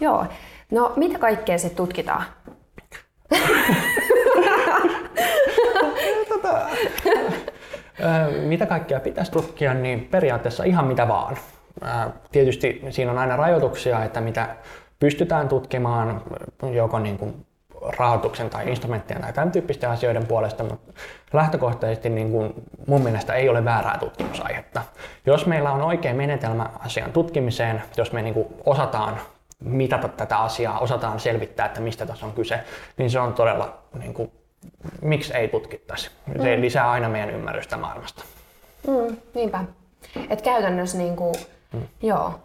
Joo. 0.00 0.26
No 0.70 0.92
mitä 0.96 1.18
kaikkea 1.18 1.58
sitten 1.58 1.76
tutkitaan? 1.76 2.24
tota, 6.28 6.66
mitä 8.42 8.66
kaikkea 8.66 9.00
pitäisi 9.00 9.32
tutkia, 9.32 9.74
niin 9.74 10.08
periaatteessa 10.10 10.64
ihan 10.64 10.84
mitä 10.84 11.08
vaan. 11.08 11.36
Tietysti 12.32 12.84
siinä 12.90 13.10
on 13.10 13.18
aina 13.18 13.36
rajoituksia, 13.36 14.04
että 14.04 14.20
mitä 14.20 14.48
pystytään 14.98 15.48
tutkimaan 15.48 16.22
joko 16.72 16.98
niin 16.98 17.18
kuin 17.18 17.46
rahoituksen 17.98 18.50
tai 18.50 18.68
instrumenttien 18.68 19.20
tai 19.20 19.32
tämän 19.32 19.52
tyyppisten 19.52 19.90
asioiden 19.90 20.26
puolesta, 20.26 20.64
mutta 20.64 20.92
lähtökohtaisesti 21.32 22.08
niin 22.08 22.30
kuin 22.30 22.54
mun 22.86 23.02
mielestä 23.02 23.34
ei 23.34 23.48
ole 23.48 23.64
väärää 23.64 23.98
tutkimusaihetta. 23.98 24.82
Jos 25.26 25.46
meillä 25.46 25.72
on 25.72 25.82
oikea 25.82 26.14
menetelmä 26.14 26.66
asian 26.78 27.12
tutkimiseen, 27.12 27.82
jos 27.96 28.12
me 28.12 28.22
niin 28.22 28.34
kuin 28.34 28.46
osataan 28.66 29.16
mitata 29.60 30.08
tätä 30.08 30.38
asiaa, 30.38 30.78
osataan 30.78 31.20
selvittää, 31.20 31.66
että 31.66 31.80
mistä 31.80 32.06
tässä 32.06 32.26
on 32.26 32.32
kyse, 32.32 32.60
niin 32.96 33.10
se 33.10 33.20
on 33.20 33.32
todella, 33.32 33.78
niin 33.98 34.14
kuin, 34.14 34.32
miksi 35.02 35.34
ei 35.34 35.48
tutkittaisi. 35.48 36.10
Se 36.42 36.56
mm. 36.56 36.62
lisää 36.62 36.90
aina 36.90 37.08
meidän 37.08 37.30
ymmärrystä 37.30 37.76
maailmasta. 37.76 38.24
Mm, 38.86 39.16
niinpä. 39.34 39.64
Et 40.30 40.42
käytännössä 40.42 40.98
niin 40.98 41.16
kuin, 41.16 41.34
mm. 41.72 41.82
joo. 42.02 42.40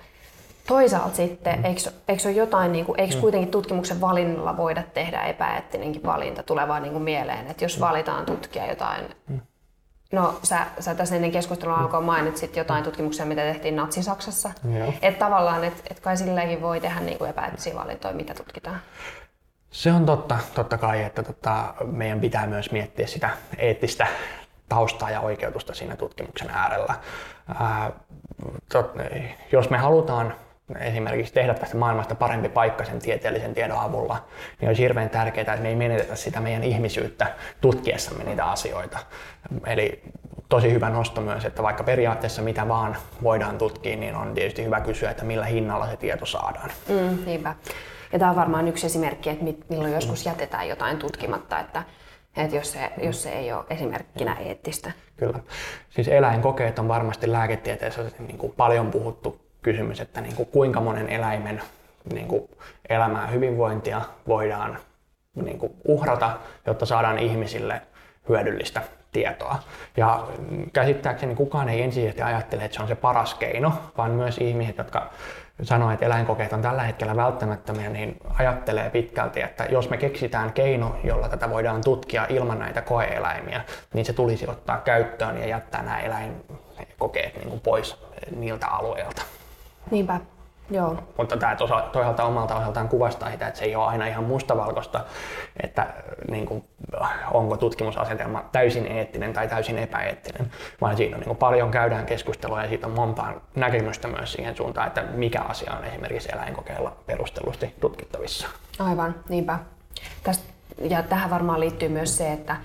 Toisaalta 0.68 1.16
sitten, 1.16 1.60
mm. 1.60 1.66
eikö, 1.66 1.82
eikö 2.08 2.24
ole 2.26 2.34
jotain, 2.34 2.72
niin 2.72 2.86
kuin, 2.86 3.00
eikö 3.00 3.16
mm. 3.16 3.22
kuitenkin 3.22 3.52
tutkimuksen 3.52 4.02
valinnalla 4.02 4.58
voida 4.58 4.84
tehdä 4.94 5.22
epäeettinenkin 5.22 6.04
valinta, 6.04 6.44
tulee 6.44 6.68
vaan 6.68 6.84
niin 6.84 6.94
kuin 6.94 7.04
mieleen, 7.04 7.48
että 7.48 7.66
jos 7.66 7.78
mm. 7.78 7.82
valitaan 7.82 8.26
tutkia 8.26 8.68
jotain 8.68 9.10
mm 9.28 9.40
No 10.12 10.40
sä, 10.44 10.66
sä 10.80 10.96
tässä 10.96 11.16
ennen 11.16 11.32
keskustelua 11.32 11.78
alkoi 11.78 12.02
mainitsit 12.02 12.56
jotain 12.56 12.84
tutkimuksia, 12.84 13.26
mitä 13.26 13.42
tehtiin 13.42 13.76
Natsi-Saksassa. 13.76 14.52
Että 15.02 15.20
tavallaan, 15.20 15.64
että 15.64 15.82
et 15.92 16.00
kai 16.00 16.18
silläkin 16.18 16.62
voi 16.62 16.82
tehdä 16.82 17.00
niin 17.00 17.18
kuin 17.18 17.30
epäeettisiä 17.30 17.76
valintoja, 17.76 18.14
mitä 18.14 18.34
tutkitaan. 18.34 18.80
Se 19.76 19.92
on 19.92 20.06
totta, 20.06 20.38
totta 20.54 20.78
kai, 20.78 21.04
että 21.04 21.24
tota, 21.24 21.74
meidän 21.86 22.20
pitää 22.20 22.48
myös 22.48 22.72
miettiä 22.72 23.08
sitä 23.08 23.30
eettistä 23.58 24.08
taustaa 24.70 25.12
ja 25.12 25.22
oikeutusta 25.22 25.74
siinä 25.74 25.96
tutkimuksen 25.96 26.50
äärellä. 26.50 26.96
Ää, 27.60 27.92
tot, 28.72 28.94
jos 29.52 29.70
me 29.70 29.78
halutaan 29.78 30.34
esimerkiksi 30.80 31.34
tehdä 31.34 31.54
tästä 31.54 31.78
maailmasta 31.78 32.16
parempi 32.16 32.50
paikka 32.50 32.86
sen 32.86 33.00
tieteellisen 33.00 33.54
tiedon 33.54 33.80
avulla, 33.80 34.26
niin 34.62 34.70
olisi 34.70 34.82
hirveän 34.82 35.10
tärkeää, 35.10 35.54
että 35.54 35.64
me 35.64 35.70
ei 35.70 35.76
menetetä 35.76 36.16
sitä 36.16 36.40
meidän 36.40 36.64
ihmisyyttä 36.64 37.28
tutkiessamme 37.62 38.24
niitä 38.24 38.46
asioita. 38.46 39.00
Eli 39.66 40.04
tosi 40.50 40.72
hyvä 40.72 40.90
nosto 40.90 41.22
myös, 41.22 41.46
että 41.46 41.64
vaikka 41.64 41.84
periaatteessa 41.84 42.42
mitä 42.42 42.68
vaan 42.68 42.98
voidaan 43.24 43.58
tutkia, 43.58 43.96
niin 43.96 44.16
on 44.16 44.34
tietysti 44.34 44.64
hyvä 44.64 44.82
kysyä, 44.82 45.12
että 45.12 45.26
millä 45.26 45.46
hinnalla 45.46 45.88
se 45.88 45.98
tieto 45.98 46.26
saadaan. 46.26 46.70
Mm, 46.90 47.26
niinpä. 47.26 47.56
Ja 48.14 48.20
tämä 48.20 48.32
on 48.32 48.36
varmaan 48.38 48.68
yksi 48.68 48.86
esimerkki, 48.86 49.30
että 49.30 49.46
milloin 49.70 49.94
joskus 49.94 50.26
jätetään 50.26 50.70
jotain 50.70 50.98
tutkimatta, 50.98 51.60
että, 51.60 51.84
että 52.38 52.56
jos, 52.56 52.72
se, 52.72 52.92
jos 53.02 53.24
se 53.24 53.30
ei 53.30 53.54
ole 53.54 53.66
esimerkkinä 53.70 54.36
eettistä. 54.40 54.92
Kyllä. 55.18 55.40
Siis 55.90 56.08
eläinkokeet 56.08 56.80
on 56.80 56.88
varmasti 56.88 57.32
lääketieteessä 57.32 58.02
niin 58.20 58.38
kuin 58.38 58.54
paljon 58.58 58.92
puhuttu 58.92 59.42
kysymys, 59.62 60.00
että 60.00 60.22
niin 60.22 60.36
kuin 60.36 60.50
kuinka 60.52 60.82
monen 60.82 61.10
eläimen 61.10 61.62
niin 62.14 62.28
kuin 62.28 62.50
elämää 62.90 63.28
hyvinvointia 63.28 64.02
voidaan 64.28 64.78
niin 65.36 65.60
kuin 65.60 65.74
uhrata, 65.84 66.38
jotta 66.66 66.86
saadaan 66.86 67.20
ihmisille 67.20 67.82
hyödyllistä 68.30 68.82
tietoa. 69.12 69.60
Ja 69.98 70.28
käsittääkseni 70.74 71.36
kukaan 71.36 71.70
ei 71.70 71.82
ensisijaisesti 71.82 72.22
ajattele, 72.22 72.66
että 72.66 72.76
se 72.76 72.82
on 72.82 72.88
se 72.88 72.96
paras 72.96 73.36
keino, 73.36 73.74
vaan 73.98 74.12
myös 74.12 74.38
ihmiset, 74.38 74.78
jotka 74.78 75.10
sanoo, 75.64 75.92
että 75.92 76.06
eläinkokeet 76.06 76.54
on 76.54 76.62
tällä 76.62 76.84
hetkellä 76.84 77.16
välttämättömiä, 77.16 77.90
niin 77.90 78.18
ajattelee 78.40 78.90
pitkälti, 78.90 79.42
että 79.42 79.66
jos 79.66 79.90
me 79.90 79.98
keksitään 79.98 80.54
keino, 80.54 80.96
jolla 81.04 81.30
tätä 81.30 81.50
voidaan 81.50 81.82
tutkia 81.82 82.26
ilman 82.30 82.60
näitä 82.60 82.82
koeeläimiä, 82.82 83.62
niin 83.94 84.06
se 84.06 84.14
tulisi 84.14 84.50
ottaa 84.50 84.78
käyttöön 84.78 85.38
ja 85.38 85.48
jättää 85.48 85.84
nämä 85.84 86.00
eläinkokeet 86.00 87.46
niin 87.46 87.60
pois 87.60 87.98
niiltä 88.36 88.68
alueilta. 88.68 89.22
Niinpä, 89.92 90.20
Joo. 90.70 90.98
Mutta 91.18 91.38
tämä 91.38 91.56
toisaalta 91.92 92.24
omalta 92.24 92.56
osaltaan 92.56 92.90
kuvastaa 92.90 93.32
sitä, 93.32 93.48
että 93.48 93.60
se 93.60 93.66
ei 93.66 93.76
ole 93.76 93.86
aina 93.86 94.08
ihan 94.08 94.24
mustavalkoista, 94.24 95.06
että 95.64 95.88
niin 96.32 96.46
kuin, 96.46 96.64
onko 97.32 97.58
tutkimusasetelma 97.58 98.46
täysin 98.52 98.88
eettinen 98.88 99.34
tai 99.34 99.48
täysin 99.48 99.78
epäeettinen, 99.78 100.52
vaan 100.82 100.98
siinä 100.98 101.16
on 101.16 101.20
niin 101.20 101.28
kuin, 101.28 101.38
paljon 101.38 101.72
käydään 101.72 102.06
keskustelua 102.06 102.62
ja 102.62 102.70
siitä 102.70 102.88
on 102.88 102.94
montaa 102.94 103.34
näkemystä 103.56 104.08
myös 104.08 104.34
siihen 104.34 104.56
suuntaan, 104.56 104.88
että 104.88 105.02
mikä 105.02 105.42
asia 105.42 105.74
on 105.74 105.84
esimerkiksi 105.86 106.30
eläinkokeilla 106.34 106.96
perustellusti 107.06 107.76
tutkittavissa. 107.82 108.48
Aivan, 108.80 109.16
niinpä. 109.30 109.60
Tästä, 110.24 110.44
ja 110.90 111.04
tähän 111.04 111.30
varmaan 111.30 111.60
liittyy 111.60 111.90
myös 111.90 112.18
se, 112.18 112.34
että, 112.34 112.56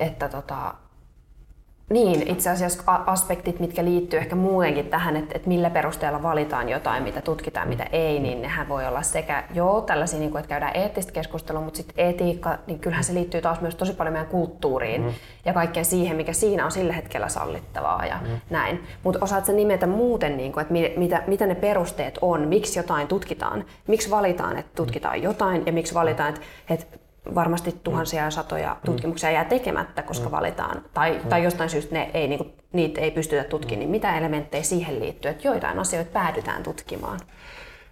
että 0.00 0.28
tota, 0.28 0.74
niin, 1.88 2.28
itse 2.28 2.50
asiassa 2.50 2.82
aspektit, 3.06 3.60
mitkä 3.60 3.84
liittyy 3.84 4.18
ehkä 4.18 4.36
muutenkin 4.36 4.86
tähän, 4.86 5.16
että, 5.16 5.32
että 5.34 5.48
millä 5.48 5.70
perusteella 5.70 6.22
valitaan 6.22 6.68
jotain, 6.68 7.02
mitä 7.02 7.20
tutkitaan, 7.20 7.68
mitä 7.68 7.84
ei, 7.92 8.20
niin 8.20 8.42
nehän 8.42 8.68
voi 8.68 8.86
olla 8.86 9.02
sekä 9.02 9.44
joo 9.54 9.80
tällaisia, 9.80 10.18
niin 10.18 10.30
kuin, 10.30 10.40
että 10.40 10.48
käydään 10.48 10.76
eettistä 10.76 11.12
keskustelua, 11.12 11.60
mutta 11.60 11.76
sitten 11.76 12.06
etiikka, 12.06 12.58
niin 12.66 12.78
kyllähän 12.78 13.04
se 13.04 13.14
liittyy 13.14 13.40
taas 13.40 13.60
myös 13.60 13.74
tosi 13.74 13.92
paljon 13.92 14.12
meidän 14.12 14.30
kulttuuriin 14.30 15.02
mm. 15.02 15.12
ja 15.44 15.52
kaikkeen 15.52 15.86
siihen, 15.86 16.16
mikä 16.16 16.32
siinä 16.32 16.64
on 16.64 16.72
sillä 16.72 16.92
hetkellä 16.92 17.28
sallittavaa 17.28 18.06
ja 18.06 18.18
mm. 18.22 18.40
näin. 18.50 18.82
Mutta 19.02 19.18
osaatko 19.22 19.52
nimetä 19.52 19.86
muuten, 19.86 20.36
niin 20.36 20.52
kuin, 20.52 20.62
että 20.62 20.74
mitä, 21.00 21.22
mitä 21.26 21.46
ne 21.46 21.54
perusteet 21.54 22.18
on, 22.20 22.48
miksi 22.48 22.78
jotain 22.78 23.08
tutkitaan, 23.08 23.64
miksi 23.86 24.10
valitaan, 24.10 24.58
että 24.58 24.72
tutkitaan 24.74 25.22
jotain 25.22 25.66
ja 25.66 25.72
miksi 25.72 25.94
valitaan, 25.94 26.28
että, 26.28 26.40
että 26.70 27.07
varmasti 27.34 27.80
tuhansia 27.84 28.24
ja 28.24 28.30
satoja 28.30 28.74
mm. 28.74 28.86
tutkimuksia 28.86 29.30
jää 29.30 29.44
tekemättä, 29.44 30.02
koska 30.02 30.26
mm. 30.26 30.30
valitaan, 30.30 30.84
tai, 30.94 31.20
tai 31.28 31.44
jostain 31.44 31.70
syystä 31.70 31.94
ne 31.94 32.10
ei, 32.14 32.28
niin 32.28 32.38
kuin, 32.38 32.52
niitä 32.72 33.00
ei 33.00 33.10
pystytä 33.10 33.44
tutkimaan, 33.44 33.78
niin 33.80 33.90
mitä 33.90 34.18
elementtejä 34.18 34.62
siihen 34.62 35.00
liittyy, 35.00 35.30
että 35.30 35.48
joitain 35.48 35.78
asioita 35.78 36.10
päädytään 36.10 36.62
tutkimaan? 36.62 37.20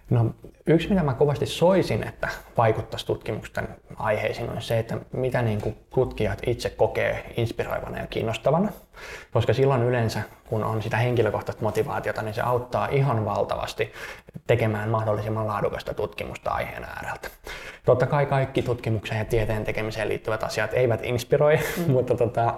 No, 0.09 0.25
yksi, 0.67 0.89
mitä 0.89 1.03
mä 1.03 1.13
kovasti 1.13 1.45
soisin, 1.45 2.07
että 2.07 2.27
vaikuttaisi 2.57 3.05
tutkimusten 3.05 3.67
aiheisiin, 3.95 4.49
on 4.49 4.61
se, 4.61 4.79
että 4.79 4.97
mitä 5.11 5.41
niin 5.41 5.61
kuin 5.61 5.75
tutkijat 5.93 6.39
itse 6.47 6.69
kokee 6.69 7.33
inspiroivana 7.37 7.97
ja 7.97 8.07
kiinnostavana. 8.07 8.71
Koska 9.33 9.53
silloin 9.53 9.83
yleensä, 9.83 10.21
kun 10.49 10.63
on 10.63 10.81
sitä 10.81 10.97
henkilökohtaista 10.97 11.63
motivaatiota, 11.63 12.21
niin 12.21 12.33
se 12.33 12.41
auttaa 12.41 12.87
ihan 12.91 13.25
valtavasti 13.25 13.93
tekemään 14.47 14.89
mahdollisimman 14.89 15.47
laadukasta 15.47 15.93
tutkimusta 15.93 16.51
aiheen 16.51 16.83
ääreltä. 16.83 17.29
Totta 17.85 18.05
kai 18.05 18.25
kaikki 18.25 18.61
tutkimukseen 18.61 19.19
ja 19.19 19.25
tieteen 19.25 19.63
tekemiseen 19.63 20.09
liittyvät 20.09 20.43
asiat 20.43 20.73
eivät 20.73 20.99
inspiroi, 21.03 21.59
mm. 21.77 21.91
mutta, 21.91 22.15
tota, 22.15 22.53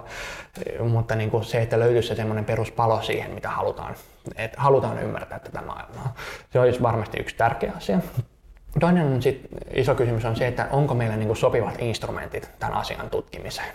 mutta 0.88 1.14
niin 1.14 1.30
kuin 1.30 1.44
se, 1.44 1.62
että 1.62 1.78
löytyisi 1.78 2.08
se 2.08 2.14
semmoinen 2.14 2.44
peruspalo 2.44 3.02
siihen, 3.02 3.30
mitä 3.30 3.48
halutaan, 3.48 3.94
että 4.36 4.60
halutaan 4.60 5.02
ymmärtää 5.02 5.38
tätä 5.38 5.62
maailmaa. 5.62 6.14
Se 6.52 6.60
olisi 6.60 6.82
varmasti 6.82 7.20
yksi 7.20 7.36
tärkeä 7.36 7.72
asia. 7.76 7.98
Toinen 8.80 9.22
sit, 9.22 9.48
iso 9.74 9.94
kysymys 9.94 10.24
on 10.24 10.36
se, 10.36 10.46
että 10.46 10.68
onko 10.70 10.94
meillä 10.94 11.16
niin 11.16 11.26
kuin 11.26 11.36
sopivat 11.36 11.74
instrumentit 11.78 12.50
tämän 12.58 12.76
asian 12.76 13.10
tutkimiseen. 13.10 13.72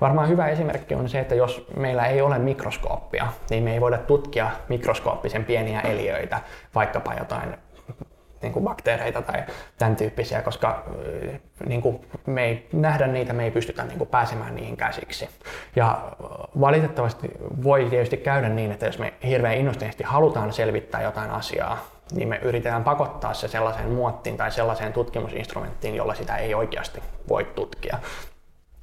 Varmaan 0.00 0.28
hyvä 0.28 0.48
esimerkki 0.48 0.94
on 0.94 1.08
se, 1.08 1.20
että 1.20 1.34
jos 1.34 1.66
meillä 1.76 2.06
ei 2.06 2.22
ole 2.22 2.38
mikroskooppia, 2.38 3.26
niin 3.50 3.64
me 3.64 3.72
ei 3.72 3.80
voida 3.80 3.98
tutkia 3.98 4.50
mikroskooppisen 4.68 5.44
pieniä 5.44 5.80
eliöitä, 5.80 6.40
vaikkapa 6.74 7.14
jotain 7.14 7.54
niin 8.42 8.52
kuin 8.52 8.64
bakteereita 8.64 9.22
tai 9.22 9.44
tämän 9.78 9.96
tyyppisiä, 9.96 10.42
koska 10.42 10.84
niin 11.66 11.82
kuin 11.82 12.00
me 12.26 12.44
ei 12.44 12.68
nähdä 12.72 13.06
niitä, 13.06 13.32
me 13.32 13.44
ei 13.44 13.50
pystytä 13.50 13.84
niin 13.84 13.98
kuin 13.98 14.08
pääsemään 14.08 14.54
niihin 14.54 14.76
käsiksi. 14.76 15.28
Ja 15.76 16.12
valitettavasti 16.60 17.30
voi 17.62 17.86
tietysti 17.90 18.16
käydä 18.16 18.48
niin, 18.48 18.72
että 18.72 18.86
jos 18.86 18.98
me 18.98 19.12
hirveän 19.24 19.56
innostuneesti 19.56 20.04
halutaan 20.04 20.52
selvittää 20.52 21.02
jotain 21.02 21.30
asiaa, 21.30 21.78
niin 22.12 22.28
me 22.28 22.36
yritetään 22.42 22.84
pakottaa 22.84 23.34
se 23.34 23.48
sellaiseen 23.48 23.90
muottiin 23.90 24.36
tai 24.36 24.50
sellaiseen 24.50 24.92
tutkimusinstrumenttiin, 24.92 25.94
jolla 25.94 26.14
sitä 26.14 26.36
ei 26.36 26.54
oikeasti 26.54 27.02
voi 27.28 27.44
tutkia. 27.44 27.98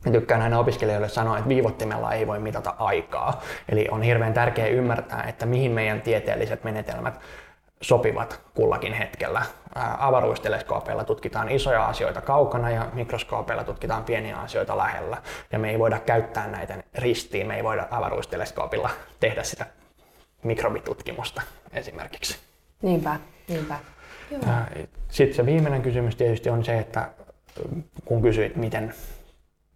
Mä 0.06 0.12
tykkään 0.12 0.42
aina 0.42 0.60
opiskelijoille 0.60 1.10
sanoa, 1.10 1.38
että 1.38 1.50
viivottimella 1.50 2.14
ei 2.14 2.28
voi 2.28 2.40
mitata 2.40 2.76
aikaa. 2.78 3.42
Eli 3.70 3.88
on 3.92 4.02
hirveän 4.04 4.34
tärkeää 4.34 4.68
ymmärtää, 4.68 5.24
että 5.24 5.46
mihin 5.46 5.72
meidän 5.72 6.02
tieteelliset 6.02 6.64
menetelmät 6.64 7.20
sopivat 7.82 8.42
kullakin 8.54 8.94
hetkellä. 8.94 9.42
Avaruusteleskoopeilla 9.98 11.04
tutkitaan 11.04 11.50
isoja 11.50 11.86
asioita 11.86 12.22
kaukana 12.22 12.70
ja 12.70 12.88
mikroskoopeilla 12.94 13.64
tutkitaan 13.64 14.04
pieniä 14.04 14.38
asioita 14.38 14.78
lähellä. 14.78 15.18
Ja 15.52 15.60
me 15.60 15.70
ei 15.70 15.80
voida 15.80 16.00
käyttää 16.00 16.48
näitä 16.48 16.84
ristiin, 16.96 17.48
me 17.48 17.56
ei 17.56 17.64
voida 17.64 17.88
avaruusteleskoopilla 17.92 18.90
tehdä 19.20 19.44
sitä 19.44 19.66
mikrobitutkimusta 20.44 21.42
esimerkiksi. 21.74 22.38
Niinpä, 22.82 23.20
niinpä. 23.48 23.80
Sitten 25.10 25.36
se 25.36 25.46
viimeinen 25.46 25.82
kysymys 25.82 26.16
tietysti 26.16 26.50
on 26.50 26.66
se, 26.66 26.80
että 26.80 27.10
kun 28.06 28.22
kysyit, 28.22 28.56
miten 28.56 28.94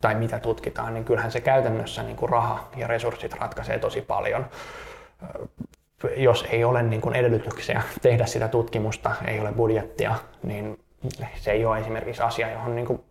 tai 0.02 0.16
mitä 0.16 0.40
tutkitaan, 0.40 0.94
niin 0.94 1.06
kyllähän 1.06 1.32
se 1.32 1.42
käytännössä 1.42 2.04
niin 2.04 2.16
kuin 2.16 2.30
raha 2.30 2.70
ja 2.76 2.88
resurssit 2.88 3.34
ratkaisee 3.34 3.80
tosi 3.80 4.02
paljon. 4.02 4.46
Jos 6.18 6.46
ei 6.50 6.64
ole 6.64 6.84
niin 6.84 7.02
kuin 7.02 7.16
edellytyksiä 7.16 7.82
tehdä 8.02 8.26
sitä 8.26 8.48
tutkimusta, 8.48 9.12
ei 9.28 9.40
ole 9.40 9.52
budjettia, 9.52 10.16
niin 10.44 10.80
se 11.36 11.52
ei 11.52 11.66
ole 11.66 11.80
esimerkiksi 11.80 12.22
asia, 12.22 12.52
johon 12.52 12.76
niin 12.76 12.88
kuin 12.88 13.04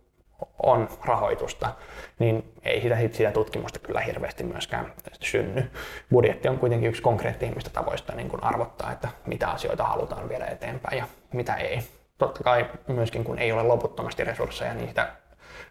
on 0.63 0.89
rahoitusta, 1.05 1.73
niin 2.19 2.53
ei 2.63 2.81
sitä, 2.81 2.97
sitä 3.11 3.31
tutkimusta 3.31 3.79
kyllä 3.79 3.99
hirveästi 3.99 4.43
myöskään 4.43 4.93
synny. 5.19 5.71
Budjetti 6.11 6.47
on 6.47 6.59
kuitenkin 6.59 6.89
yksi 6.89 7.01
konkreettisemmista 7.01 7.69
tavoista 7.69 8.15
niin 8.15 8.29
kuin 8.29 8.43
arvottaa, 8.43 8.91
että 8.91 9.07
mitä 9.25 9.47
asioita 9.47 9.83
halutaan 9.83 10.29
viedä 10.29 10.45
eteenpäin 10.45 10.97
ja 10.97 11.05
mitä 11.33 11.55
ei. 11.55 11.79
Totta 12.17 12.43
kai 12.43 12.65
myöskin 12.87 13.23
kun 13.23 13.39
ei 13.39 13.51
ole 13.51 13.63
loputtomasti 13.63 14.23
resursseja, 14.23 14.73
niin 14.73 14.87
sitä 14.87 15.11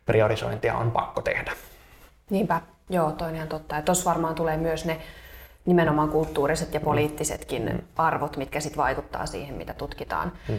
priorisointia 0.08 0.76
on 0.76 0.90
pakko 0.90 1.22
tehdä. 1.22 1.52
Niinpä, 2.30 2.60
joo, 2.90 3.12
toinen 3.12 3.36
ihan 3.36 3.48
totta. 3.48 3.82
Tuossa 3.82 4.10
varmaan 4.10 4.34
tulee 4.34 4.56
myös 4.56 4.84
ne 4.84 5.00
nimenomaan 5.66 6.08
kulttuuriset 6.08 6.74
ja 6.74 6.80
poliittisetkin 6.80 7.72
mm. 7.72 7.78
arvot, 7.96 8.36
mitkä 8.36 8.60
sitten 8.60 8.76
vaikuttaa 8.76 9.26
siihen, 9.26 9.54
mitä 9.54 9.74
tutkitaan. 9.74 10.32
Mm. 10.48 10.56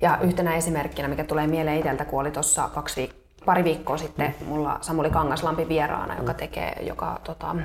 Ja 0.00 0.18
yhtenä 0.22 0.56
esimerkkinä, 0.56 1.08
mikä 1.08 1.24
tulee 1.24 1.46
mieleen 1.46 1.78
itseltä, 1.78 2.04
kun 2.04 2.20
oli 2.20 2.30
tuossa 2.30 2.68
kaksi 2.68 3.06
viik- 3.06 3.44
pari 3.44 3.64
viikkoa 3.64 3.96
sitten 3.96 4.34
mm. 4.40 4.46
mulla 4.46 4.78
Samuli 4.80 5.10
Kangaslampi 5.10 5.68
vieraana, 5.68 6.16
joka 6.16 6.32
mm. 6.32 6.38
tekee 6.38 6.72
joka, 6.82 7.20
tota, 7.24 7.56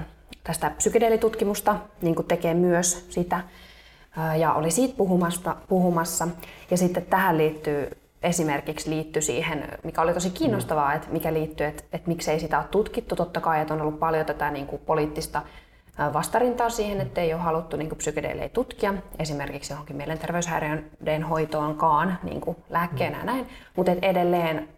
tästä 0.43 0.69
psykedeelitutkimusta, 0.69 1.75
niin 2.01 2.15
kuin 2.15 2.27
tekee 2.27 2.53
myös 2.53 3.05
sitä, 3.09 3.43
ja 4.37 4.53
oli 4.53 4.71
siitä 4.71 4.97
puhumasta, 4.97 5.55
puhumassa. 5.67 6.27
Ja 6.71 6.77
sitten 6.77 7.05
tähän 7.05 7.37
liittyy 7.37 8.02
esimerkiksi 8.23 8.89
liittyy 8.89 9.21
siihen, 9.21 9.67
mikä 9.83 10.01
oli 10.01 10.13
tosi 10.13 10.29
kiinnostavaa, 10.29 10.89
mm. 10.89 10.95
että 10.95 11.07
mikä 11.11 11.33
liittyy, 11.33 11.67
että, 11.67 11.83
että 11.93 12.07
miksei 12.07 12.39
sitä 12.39 12.57
ole 12.57 12.67
tutkittu. 12.71 13.15
Totta 13.15 13.41
kai, 13.41 13.61
että 13.61 13.73
on 13.73 13.81
ollut 13.81 13.99
paljon 13.99 14.25
tätä 14.25 14.51
niin 14.51 14.67
kuin 14.67 14.81
poliittista 14.85 15.41
vastarintaa 16.13 16.69
siihen, 16.69 17.01
että 17.01 17.21
ei 17.21 17.33
ole 17.33 17.41
haluttu 17.41 17.77
niin 17.77 17.95
psykedeelejä 17.95 18.49
tutkia, 18.49 18.93
esimerkiksi 19.19 19.73
johonkin 19.73 19.95
mielenterveyshäiriöiden 19.95 21.23
hoitoonkaan 21.23 22.19
niin 22.23 22.41
kuin 22.41 22.57
lääkkeenä 22.69 23.17
ja 23.17 23.23
näin, 23.23 23.49
mutta 23.75 23.91
edelleen 24.01 24.69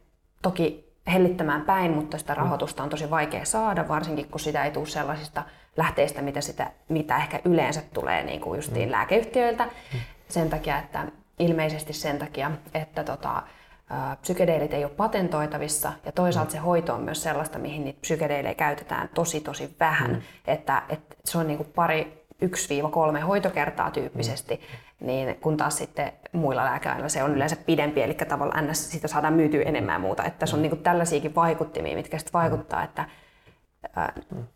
toki 0.41 0.93
hellittämään 1.13 1.61
päin, 1.61 1.91
mutta 1.91 2.17
sitä 2.17 2.33
rahoitusta 2.33 2.83
on 2.83 2.89
tosi 2.89 3.09
vaikea 3.09 3.45
saada, 3.45 3.87
varsinkin 3.87 4.29
kun 4.29 4.39
sitä 4.39 4.63
ei 4.63 4.71
tule 4.71 4.85
sellaisista 4.85 5.43
lähteistä, 5.77 6.21
mitä, 6.21 6.41
sitä, 6.41 6.71
mitä 6.89 7.17
ehkä 7.17 7.39
yleensä 7.45 7.81
tulee 7.93 8.23
niin 8.23 8.41
kuin 8.41 8.57
justiin 8.57 8.89
mm. 8.89 8.91
lääkeyhtiöiltä. 8.91 9.67
Sen 10.27 10.49
takia, 10.49 10.79
että 10.79 11.05
ilmeisesti 11.39 11.93
sen 11.93 12.19
takia, 12.19 12.51
että 12.73 13.03
tota, 13.03 13.43
psykedeelit 14.21 14.73
ei 14.73 14.83
ole 14.83 14.91
patentoitavissa 14.91 15.93
ja 16.05 16.11
toisaalta 16.11 16.51
se 16.51 16.57
hoito 16.57 16.93
on 16.93 17.01
myös 17.01 17.23
sellaista, 17.23 17.59
mihin 17.59 17.85
niitä 17.85 18.01
psykedeilejä 18.01 18.55
käytetään 18.55 19.09
tosi 19.13 19.41
tosi 19.41 19.75
vähän. 19.79 20.11
Mm. 20.11 20.21
Että, 20.47 20.81
että 20.89 21.15
se 21.25 21.37
on 21.37 21.47
niin 21.47 21.57
kuin 21.57 21.69
pari 21.75 22.25
1-3 22.45 23.19
hoitokertaa 23.19 23.91
tyyppisesti, 23.91 24.55
mm. 24.55 25.07
niin 25.07 25.35
kun 25.35 25.57
taas 25.57 25.77
sitten 25.77 26.11
muilla 26.31 26.65
lääkeaineilla 26.65 27.09
se 27.09 27.23
on 27.23 27.35
yleensä 27.35 27.55
pidempi, 27.55 28.01
eli 28.01 28.13
tavallaan 28.13 28.67
ns. 28.67 28.91
siitä 28.91 29.07
saadaan 29.07 29.33
myytyä 29.33 29.63
enemmän 29.63 29.93
ja 29.93 29.99
muuta. 29.99 30.23
Että 30.23 30.45
se 30.45 30.55
on 30.55 30.59
mm. 30.59 30.61
niin 30.61 30.69
kuin 30.69 30.83
tällaisiakin 30.83 31.35
vaikuttimia, 31.35 31.95
mitkä 31.95 32.17
sitten 32.17 32.33
vaikuttaa, 32.33 32.83
että 32.83 33.05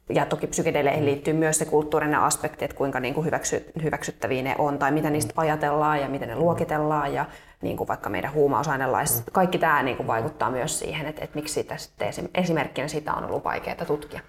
ja 0.09 0.25
toki 0.25 0.47
psykedeleihin 0.47 1.05
liittyy 1.05 1.33
myös 1.33 1.57
se 1.57 1.65
kulttuurinen 1.65 2.19
aspekti, 2.19 2.65
että 2.65 2.77
kuinka 2.77 2.99
niin 2.99 3.13
kuin 3.13 3.25
hyväksy, 3.25 3.71
hyväksyttäviä 3.83 4.41
ne 4.41 4.55
on 4.57 4.79
tai 4.79 4.91
mitä 4.91 5.09
niistä 5.09 5.33
ajatellaan 5.37 6.01
ja 6.01 6.09
miten 6.09 6.27
ne 6.27 6.35
luokitellaan 6.35 7.13
ja 7.13 7.25
niin 7.61 7.77
kuin 7.77 7.87
vaikka 7.87 8.09
meidän 8.09 8.33
huumausainelaiset. 8.33 9.23
Kaikki 9.31 9.57
tämä 9.57 9.83
niin 9.83 9.97
kuin 9.97 10.07
vaikuttaa 10.07 10.51
myös 10.51 10.79
siihen, 10.79 11.07
että, 11.07 11.23
että 11.23 11.35
miksi 11.35 11.53
sitä 11.53 11.77
sitten 11.77 12.13
esimerkkinä 12.33 12.87
sitä 12.87 13.13
on 13.13 13.25
ollut 13.25 13.43
vaikeaa 13.43 13.85
tutkia. 13.87 14.19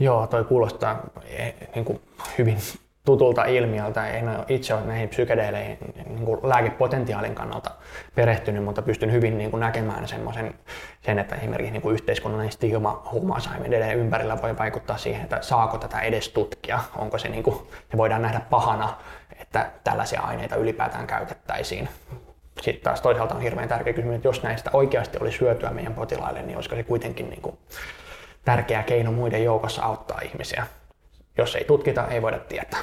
Joo, 0.00 0.26
toi 0.26 0.44
kuulostaa 0.44 1.00
eh, 1.24 1.54
niin 1.74 1.84
kuin 1.84 2.00
hyvin 2.38 2.58
tutulta 3.04 3.44
ilmiöltä. 3.44 4.08
En 4.08 4.28
ole 4.28 4.44
itse 4.48 4.74
ole 4.74 4.84
näihin 4.84 5.08
psykedeleihin 5.08 5.78
niin 6.06 6.24
kuin 6.24 6.40
lääkepotentiaalin 6.42 7.34
kannalta 7.34 7.70
perehtynyt, 8.14 8.64
mutta 8.64 8.82
pystyn 8.82 9.12
hyvin 9.12 9.38
niin 9.38 9.50
kuin 9.50 9.60
näkemään 9.60 10.08
semmoisen, 10.08 10.54
sen, 11.00 11.18
että 11.18 11.36
esimerkiksi 11.36 11.72
niin 11.72 11.82
kuin 11.82 11.94
yhteiskunnallinen 11.94 12.52
stigma 12.52 13.08
huumausaineiden 13.12 13.98
ympärillä 13.98 14.42
voi 14.42 14.58
vaikuttaa 14.58 14.96
siihen, 14.96 15.22
että 15.22 15.38
saako 15.40 15.78
tätä 15.78 16.00
edes 16.00 16.28
tutkia, 16.28 16.80
onko 16.96 17.18
se, 17.18 17.28
niin 17.28 17.42
kuin, 17.42 17.56
se 17.90 17.96
voidaan 17.96 18.22
nähdä 18.22 18.40
pahana, 18.50 18.94
että 19.40 19.70
tällaisia 19.84 20.20
aineita 20.20 20.56
ylipäätään 20.56 21.06
käytettäisiin. 21.06 21.88
Sitten 22.60 22.84
taas 22.84 23.00
toisaalta 23.00 23.34
on 23.34 23.40
hirveän 23.40 23.68
tärkeä 23.68 23.92
kysymys, 23.92 24.16
että 24.16 24.28
jos 24.28 24.42
näistä 24.42 24.70
oikeasti 24.72 25.18
olisi 25.20 25.40
hyötyä 25.40 25.70
meidän 25.70 25.94
potilaille, 25.94 26.42
niin 26.42 26.56
olisiko 26.56 26.76
se 26.76 26.82
kuitenkin 26.82 27.30
niin 27.30 27.42
kuin 27.42 27.58
tärkeä 28.44 28.82
keino 28.82 29.12
muiden 29.12 29.44
joukossa 29.44 29.82
auttaa 29.82 30.20
ihmisiä 30.20 30.66
jos 31.38 31.56
ei 31.56 31.64
tutkita, 31.64 32.08
ei 32.08 32.22
voida 32.22 32.38
tietää. 32.38 32.80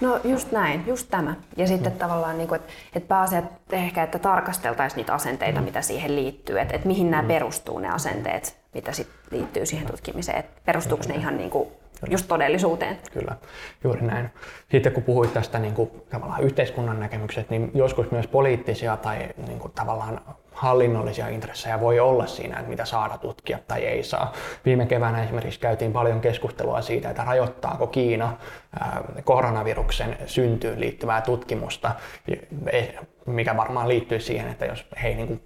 No 0.00 0.20
just 0.24 0.52
näin, 0.52 0.84
just 0.86 1.08
tämä. 1.10 1.34
Ja 1.56 1.66
sitten 1.66 1.92
mm. 1.92 1.98
tavallaan, 1.98 2.38
niin 2.38 2.54
että, 2.54 2.72
että 2.94 3.08
pääasiat 3.08 3.44
ehkä, 3.72 4.02
että 4.02 4.18
tarkasteltaisiin 4.18 4.96
niitä 4.96 5.14
asenteita, 5.14 5.60
mm. 5.60 5.64
mitä 5.64 5.82
siihen 5.82 6.16
liittyy, 6.16 6.60
että, 6.60 6.74
että 6.74 6.88
mihin 6.88 7.10
nämä 7.10 7.22
mm. 7.22 7.28
perustuu 7.28 7.78
ne 7.78 7.88
asenteet, 7.88 8.56
mitä 8.74 8.92
sit 8.92 9.08
liittyy 9.30 9.66
siihen 9.66 9.86
tutkimiseen, 9.86 10.38
että 10.38 10.60
perustuuko 10.64 11.04
ne 11.08 11.14
ihan 11.14 11.36
niin 11.36 11.50
kuin 11.50 11.68
Kyllä. 12.00 12.14
just 12.14 12.28
todellisuuteen. 12.28 12.98
Kyllä, 13.12 13.36
juuri 13.84 14.02
näin. 14.02 14.30
Sitten 14.70 14.92
kun 14.92 15.02
puhuit 15.02 15.32
tästä 15.32 15.58
niin 15.58 15.74
kuin, 15.74 15.90
tavallaan 16.10 16.42
yhteiskunnan 16.42 17.00
näkemykset, 17.00 17.50
niin 17.50 17.70
joskus 17.74 18.10
myös 18.10 18.26
poliittisia 18.26 18.96
tai 18.96 19.28
niin 19.46 19.58
kuin, 19.58 19.72
tavallaan 19.72 20.20
hallinnollisia 20.54 21.28
intressejä 21.28 21.80
voi 21.80 22.00
olla 22.00 22.26
siinä, 22.26 22.56
että 22.56 22.70
mitä 22.70 22.84
saada 22.84 23.18
tutkia 23.18 23.58
tai 23.68 23.84
ei 23.84 24.02
saa. 24.02 24.32
Viime 24.64 24.86
keväänä 24.86 25.24
esimerkiksi 25.24 25.60
käytiin 25.60 25.92
paljon 25.92 26.20
keskustelua 26.20 26.82
siitä, 26.82 27.10
että 27.10 27.24
rajoittaako 27.24 27.86
Kiina 27.86 28.36
koronaviruksen 29.24 30.16
syntyyn 30.26 30.80
liittyvää 30.80 31.20
tutkimusta, 31.20 31.90
mikä 33.26 33.56
varmaan 33.56 33.88
liittyy 33.88 34.20
siihen, 34.20 34.48
että 34.48 34.64
jos 34.64 34.86
he 35.02 35.08
ei 35.08 35.14
niin 35.14 35.42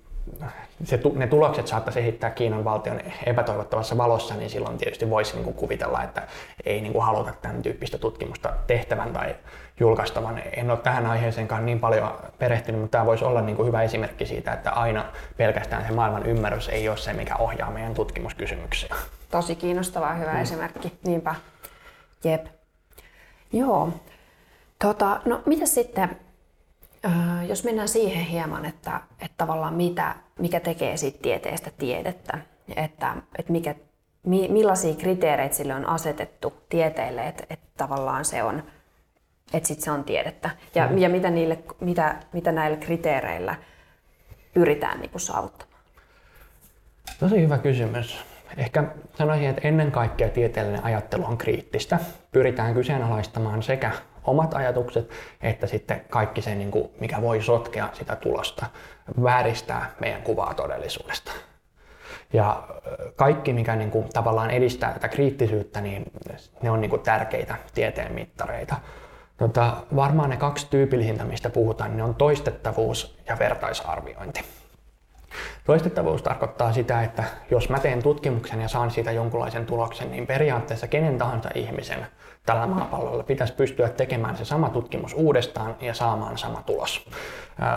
se, 0.85 1.01
ne 1.15 1.27
tulokset 1.27 1.67
saattaisi 1.67 2.01
esittää 2.01 2.31
Kiinan 2.31 2.65
valtion 2.65 3.01
epätoivottavassa 3.27 3.97
valossa, 3.99 4.35
niin 4.35 4.51
silloin 4.51 4.79
tietysti 4.79 5.11
voisi 5.11 5.35
niin 5.35 5.45
kuin 5.45 5.57
kuvitella, 5.57 6.03
että 6.03 6.23
ei 6.65 6.81
niin 6.81 6.93
kuin 6.93 7.05
haluta 7.05 7.33
tämän 7.43 7.63
tyyppistä 7.63 7.99
tutkimusta 7.99 8.53
tehtävän 8.67 9.13
tai 9.13 9.37
julkaistavan. 9.81 10.43
En 10.57 10.71
ole 10.71 10.79
tähän 10.79 11.07
aiheeseenkaan 11.07 11.67
niin 11.67 11.81
paljon 11.81 12.15
perehtynyt, 12.39 12.81
mutta 12.81 12.99
tämä 12.99 13.07
voisi 13.07 13.25
olla 13.25 13.41
niin 13.41 13.57
kuin 13.57 13.67
hyvä 13.67 13.83
esimerkki 13.83 14.27
siitä, 14.27 14.53
että 14.53 14.71
aina 14.71 15.05
pelkästään 15.37 15.87
se 15.87 15.93
maailman 15.93 16.27
ymmärrys 16.27 16.69
ei 16.69 16.89
ole 16.89 16.97
se, 16.97 17.13
mikä 17.13 17.37
ohjaa 17.37 17.71
meidän 17.71 17.95
tutkimuskysymyksiä. 17.95 18.95
Tosi 19.31 19.57
kiinnostava 19.57 20.15
hyvä 20.15 20.33
mm. 20.33 20.43
esimerkki. 20.43 20.93
Niinpä. 21.05 21.35
Jep. 22.25 22.47
Joo. 23.53 23.93
Tota, 24.79 25.21
no 25.25 25.43
mitä 25.47 25.67
sitten, 25.67 26.17
jos 27.49 27.65
mennään 27.65 27.89
siihen 27.89 28.25
hieman, 28.25 28.65
että, 28.65 29.01
että 29.21 29.35
tavallaan 29.37 29.75
mitä, 29.75 30.15
mikä 30.39 30.61
tekee 30.61 30.97
siitä 30.97 31.19
tieteestä 31.23 31.71
tiedettä, 31.79 32.39
että, 32.77 33.15
että 33.39 33.53
mikä, 33.53 33.75
millaisia 34.25 34.95
kriteereitä 34.95 35.55
sille 35.55 35.75
on 35.75 35.87
asetettu 35.87 36.53
tieteelle, 36.69 37.27
että, 37.29 37.45
että 37.51 37.67
tavallaan 37.77 38.25
se 38.25 38.43
on, 38.43 38.63
että 39.53 39.67
sit 39.67 39.81
se 39.81 39.91
on 39.91 40.05
tiedettä. 40.05 40.51
Ja, 40.75 40.89
mm. 40.89 40.99
ja 40.99 41.09
mitä, 41.09 41.31
niille, 41.31 41.59
mitä, 41.81 42.17
mitä 42.33 42.53
näillä 42.53 42.77
kriteereillä 42.77 43.55
pyritään 44.55 45.01
niin 45.01 45.11
kuin 45.11 45.21
saavuttamaan? 45.21 45.83
Tosi 47.21 47.41
hyvä 47.43 47.59
kysymys. 47.59 48.25
Ehkä 48.57 48.85
sanoisin, 49.15 49.49
että 49.49 49.69
ennen 49.69 49.93
kaikkea 49.93 50.29
tieteellinen 50.29 50.85
ajattelu 50.85 51.25
on 51.25 51.39
kriittistä. 51.39 51.99
Pyritään 52.33 52.75
kyseenalaistamaan 52.75 53.63
sekä 53.63 53.93
omat 54.29 54.55
ajatukset, 54.55 55.11
että 55.41 55.67
sitten 55.67 56.05
kaikki 56.11 56.43
se, 56.43 56.55
niin 56.55 56.71
kuin, 56.71 56.91
mikä 57.01 57.23
voi 57.23 57.43
sotkea 57.43 57.89
sitä 57.93 58.17
tulosta, 58.17 58.67
vääristää 59.23 59.91
meidän 60.01 60.23
kuvaa 60.23 60.55
todellisuudesta. 60.55 61.33
Ja 62.33 62.69
kaikki, 63.17 63.53
mikä 63.53 63.77
niin 63.77 63.91
kuin, 63.91 64.09
tavallaan 64.09 64.51
edistää 64.51 64.93
tätä 64.93 65.09
kriittisyyttä, 65.09 65.81
niin 65.81 66.13
ne 66.63 66.71
on 66.71 66.81
niin 66.81 66.91
kuin, 66.91 67.03
tärkeitä 67.03 67.55
tieteen 67.75 68.13
mittareita. 68.13 68.77
Tota, 69.37 69.77
varmaan 69.97 70.31
ne 70.31 70.37
kaksi 70.37 70.67
tyypillisintä, 70.71 71.25
mistä 71.25 71.51
puhutaan, 71.51 71.97
ne 71.97 72.03
on 72.03 72.15
toistettavuus 72.15 73.19
ja 73.27 73.39
vertaisarviointi. 73.39 74.41
Toistettavuus 75.65 76.23
tarkoittaa 76.23 76.73
sitä, 76.73 77.03
että 77.03 77.25
jos 77.51 77.69
mä 77.69 77.79
teen 77.79 78.03
tutkimuksen 78.03 78.61
ja 78.61 78.69
saan 78.69 78.91
siitä 78.91 79.13
jonkunlaisen 79.13 79.67
tuloksen, 79.67 80.11
niin 80.11 80.27
periaatteessa 80.27 80.87
kenen 80.87 81.19
tahansa 81.19 81.49
ihmisen 81.55 82.07
tällä 82.49 82.67
maapallolla 82.67 83.23
pitäisi 83.23 83.55
pystyä 83.55 83.89
tekemään 83.89 84.37
se 84.37 84.45
sama 84.45 84.69
tutkimus 84.71 85.15
uudestaan 85.15 85.77
ja 85.81 85.95
saamaan 85.95 86.39
sama 86.39 86.63
tulos. 86.67 87.07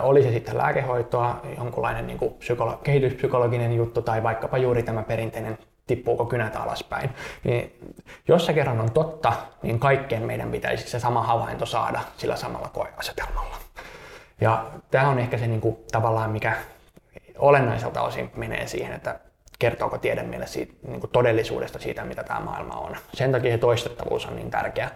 Oli 0.02 0.22
se 0.22 0.30
sitten 0.30 0.58
lääkehoitoa, 0.58 1.40
jonkunlainen 1.58 2.06
niin 2.06 2.18
kuin 2.18 2.34
psykolo- 2.38 2.78
kehityspsykologinen 2.82 3.72
juttu 3.72 4.02
tai 4.02 4.22
vaikkapa 4.22 4.58
juuri 4.58 4.82
tämä 4.82 5.02
perinteinen 5.02 5.58
tippuuko 5.86 6.24
kynät 6.24 6.56
alaspäin. 6.56 7.10
Niin 7.44 7.92
jos 8.28 8.46
se 8.46 8.52
kerran 8.52 8.80
on 8.80 8.90
totta, 8.90 9.32
niin 9.62 9.78
kaikkeen 9.78 10.22
meidän 10.22 10.50
pitäisi 10.50 10.90
se 10.90 11.00
sama 11.00 11.22
havainto 11.22 11.66
saada 11.66 12.00
sillä 12.16 12.36
samalla 12.36 12.68
koeasetelmalla. 12.68 13.56
Ja 14.40 14.66
tämä 14.90 15.08
on 15.08 15.18
ehkä 15.18 15.38
se 15.38 15.46
niin 15.46 15.60
kuin, 15.60 15.76
tavallaan, 15.92 16.30
mikä 16.30 16.56
olennaiselta 17.38 18.02
osin 18.02 18.30
menee 18.36 18.66
siihen, 18.66 18.92
että 18.92 19.20
kertooko 19.62 19.98
tiede 19.98 20.22
meille 20.22 20.46
siitä, 20.46 20.72
niin 20.86 21.00
kuin 21.00 21.10
todellisuudesta 21.10 21.78
siitä, 21.78 22.04
mitä 22.04 22.24
tämä 22.24 22.40
maailma 22.40 22.74
on. 22.74 22.96
Sen 23.14 23.32
takia 23.32 23.58
toistettavuus 23.58 24.26
on 24.26 24.36
niin 24.36 24.50
tärkeä 24.50 24.90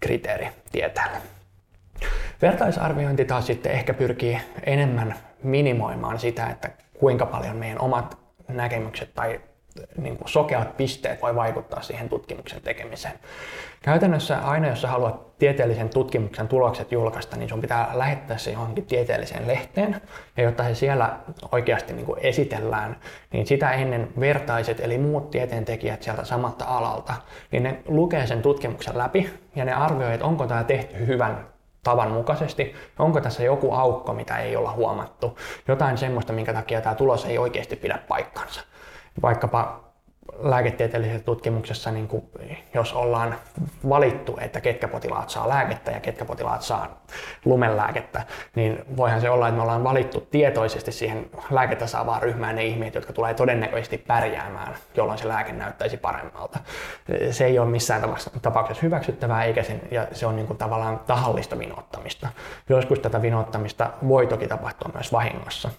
kriteeri 0.00 0.48
tieteelle. 0.72 1.18
Vertaisarviointi 2.42 3.24
taas 3.24 3.46
sitten 3.46 3.72
ehkä 3.72 3.94
pyrkii 3.94 4.40
enemmän 4.66 5.14
minimoimaan 5.42 6.18
sitä, 6.18 6.46
että 6.46 6.70
kuinka 6.98 7.26
paljon 7.26 7.56
meidän 7.56 7.80
omat 7.80 8.18
näkemykset 8.48 9.14
tai 9.14 9.40
niin 9.96 10.16
kuin 10.16 10.28
sokeat 10.28 10.76
pisteet 10.76 11.22
voi 11.22 11.34
vaikuttaa 11.34 11.82
siihen 11.82 12.08
tutkimuksen 12.08 12.62
tekemiseen. 12.62 13.14
Käytännössä 13.82 14.38
aina, 14.38 14.68
jos 14.68 14.82
sä 14.82 14.88
haluat 14.88 15.38
tieteellisen 15.38 15.88
tutkimuksen 15.88 16.48
tulokset 16.48 16.92
julkaista, 16.92 17.36
niin 17.36 17.48
sun 17.48 17.60
pitää 17.60 17.90
lähettää 17.92 18.38
se 18.38 18.50
johonkin 18.50 18.86
tieteelliseen 18.86 19.46
lehteen. 19.46 20.00
Ja 20.36 20.42
jotta 20.42 20.64
se 20.64 20.74
siellä 20.74 21.18
oikeasti 21.52 21.92
niin 21.92 22.06
kuin 22.06 22.20
esitellään, 22.22 22.96
niin 23.32 23.46
sitä 23.46 23.70
ennen 23.70 24.08
vertaiset 24.20 24.80
eli 24.80 24.98
muut 24.98 25.30
tieteentekijät 25.30 26.02
sieltä 26.02 26.24
samalta 26.24 26.64
alalta, 26.64 27.14
niin 27.50 27.62
ne 27.62 27.82
lukee 27.88 28.26
sen 28.26 28.42
tutkimuksen 28.42 28.98
läpi 28.98 29.30
ja 29.56 29.64
ne 29.64 29.72
arvioi, 29.72 30.14
että 30.14 30.26
onko 30.26 30.46
tämä 30.46 30.64
tehty 30.64 31.06
hyvän 31.06 31.46
tavan 31.82 32.10
mukaisesti, 32.10 32.74
onko 32.98 33.20
tässä 33.20 33.42
joku 33.42 33.72
aukko, 33.72 34.12
mitä 34.12 34.38
ei 34.38 34.56
olla 34.56 34.72
huomattu, 34.72 35.38
jotain 35.68 35.98
semmoista, 35.98 36.32
minkä 36.32 36.52
takia 36.52 36.80
tämä 36.80 36.94
tulos 36.94 37.24
ei 37.24 37.38
oikeasti 37.38 37.76
pidä 37.76 37.98
paikkansa 38.08 38.60
vaikkapa 39.22 39.88
lääketieteellisessä 40.38 41.24
tutkimuksessa, 41.24 41.90
niin 41.90 42.08
kuin, 42.08 42.22
jos 42.74 42.92
ollaan 42.92 43.34
valittu, 43.88 44.38
että 44.40 44.60
ketkä 44.60 44.88
potilaat 44.88 45.30
saa 45.30 45.48
lääkettä 45.48 45.90
ja 45.90 46.00
ketkä 46.00 46.24
potilaat 46.24 46.62
saa 46.62 47.02
lumelääkettä, 47.44 48.22
niin 48.54 48.84
voihan 48.96 49.20
se 49.20 49.30
olla, 49.30 49.48
että 49.48 49.56
me 49.56 49.62
ollaan 49.62 49.84
valittu 49.84 50.20
tietoisesti 50.20 50.92
siihen 50.92 51.30
lääkettä 51.50 51.86
saavaan 51.86 52.22
ryhmään 52.22 52.56
ne 52.56 52.64
ihmiset, 52.64 52.94
jotka 52.94 53.12
tulee 53.12 53.34
todennäköisesti 53.34 53.98
pärjäämään, 53.98 54.74
jolloin 54.94 55.18
se 55.18 55.28
lääke 55.28 55.52
näyttäisi 55.52 55.96
paremmalta. 55.96 56.58
Se 57.30 57.44
ei 57.44 57.58
ole 57.58 57.70
missään 57.70 58.02
tapauksessa 58.42 58.82
hyväksyttävää, 58.82 59.44
eikä 59.44 59.62
sen, 59.62 59.80
ja 59.90 60.06
se 60.12 60.26
on 60.26 60.36
niin 60.36 60.46
kuin 60.46 60.58
tavallaan 60.58 60.98
tahallista 60.98 61.58
vinottamista. 61.58 62.28
Joskus 62.68 62.98
tätä 62.98 63.22
vinottamista 63.22 63.90
voi 64.08 64.26
toki 64.26 64.46
tapahtua 64.48 64.90
myös 64.94 65.12
vahingossa. 65.12 65.70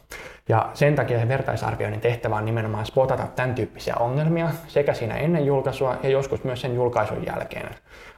Ja 0.49 0.69
sen 0.73 0.95
takia 0.95 1.19
se 1.19 1.27
vertaisarvioinnin 1.27 2.01
tehtävä 2.01 2.35
on 2.35 2.45
nimenomaan 2.45 2.85
spotata 2.85 3.27
tämän 3.35 3.55
tyyppisiä 3.55 3.95
ongelmia 3.99 4.49
sekä 4.67 4.93
siinä 4.93 5.15
ennen 5.15 5.45
julkaisua 5.45 5.97
ja 6.03 6.09
joskus 6.09 6.43
myös 6.43 6.61
sen 6.61 6.75
julkaisun 6.75 7.25
jälkeen. 7.25 7.69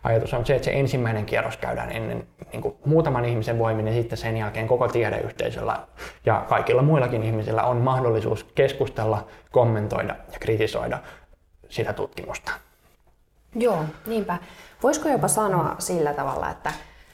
Ajatus 0.04 0.34
on 0.34 0.46
se, 0.46 0.56
että 0.56 0.66
se 0.66 0.72
ensimmäinen 0.72 1.26
kierros 1.26 1.58
käydään 1.58 1.92
ennen 1.92 2.28
niin 2.52 2.62
kuin 2.62 2.76
muutaman 2.86 3.26
ihmisen 3.26 3.60
voimin 3.60 3.88
ja 3.88 3.94
sitten 3.94 4.18
sen 4.18 4.38
jälkeen 4.38 4.68
koko 4.68 4.88
tiedeyhteisöllä 4.88 5.80
ja 6.26 6.46
kaikilla 6.50 6.82
muillakin 6.82 7.24
ihmisillä 7.24 7.64
on 7.64 7.78
mahdollisuus 7.78 8.44
keskustella, 8.44 9.28
kommentoida 9.52 10.16
ja 10.34 10.40
kritisoida 10.40 11.00
sitä 11.70 11.94
tutkimusta. 11.94 12.52
Joo, 13.56 13.84
niinpä. 14.08 14.38
Voisiko 14.84 15.10
jopa 15.10 15.28
sanoa 15.28 15.76
sillä 15.80 16.14
tavalla, 16.14 16.50
että 16.50 16.72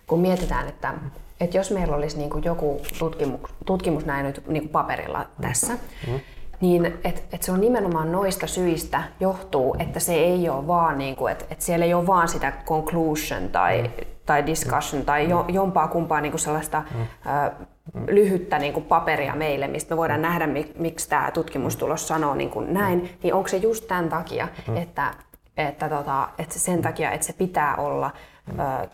kun 0.08 0.20
mietitään, 0.20 0.68
että 0.68 0.94
että 1.40 1.58
jos 1.58 1.72
meillä 1.72 1.96
olisi 1.96 2.18
niin 2.18 2.30
kuin 2.30 2.44
joku 2.44 2.82
tutkimus, 3.00 3.40
tutkimus 3.66 4.06
näin 4.06 4.26
nyt 4.26 4.48
niin 4.48 4.64
kuin 4.64 4.72
paperilla 4.72 5.26
tässä, 5.42 5.74
mm. 6.08 6.20
niin 6.62 6.86
että 7.04 7.22
et 7.32 7.44
se 7.44 7.52
on 7.52 7.62
nimenomaan 7.62 8.12
noista 8.12 8.48
syistä 8.48 9.04
johtuu, 9.20 9.76
että 9.80 10.00
se 10.00 10.14
ei 10.14 10.50
ole 10.50 10.68
vaan, 10.68 10.98
niin 10.98 11.16
kuin, 11.16 11.32
että 11.32 11.46
et 11.50 11.62
siellä 11.62 11.86
ei 11.86 11.94
ole 11.94 12.08
vaan 12.08 12.28
sitä 12.28 12.54
conclusion 12.66 13.50
tai, 13.50 13.82
mm. 13.82 13.90
tai 14.26 14.46
discussion 14.46 15.06
tai 15.06 15.30
jo, 15.30 15.46
jompaa 15.48 15.88
kumpaa 15.88 16.22
niin 16.22 16.32
kuin 16.32 16.40
sellaista 16.40 16.84
mm. 16.96 17.02
ö, 17.02 17.66
lyhyttä 18.08 18.60
niin 18.60 18.74
kuin 18.74 18.86
paperia 18.86 19.36
meille, 19.36 19.68
mistä 19.68 19.96
me 19.96 19.98
voidaan 19.98 20.22
nähdä, 20.22 20.48
miksi 20.78 21.10
tämä 21.10 21.32
tutkimustulos 21.34 22.08
sanoo 22.08 22.36
niin 22.36 22.50
kuin 22.50 22.74
näin, 22.74 23.10
niin 23.24 23.34
onko 23.34 23.48
se 23.48 23.58
just 23.58 23.88
tämän 23.88 24.10
takia, 24.10 24.48
että, 24.76 25.14
että, 25.58 25.90
tota, 25.90 26.30
että 26.40 26.60
sen 26.60 26.82
takia, 26.82 27.12
että 27.12 27.28
se 27.28 27.34
pitää 27.34 27.76
olla 27.76 28.12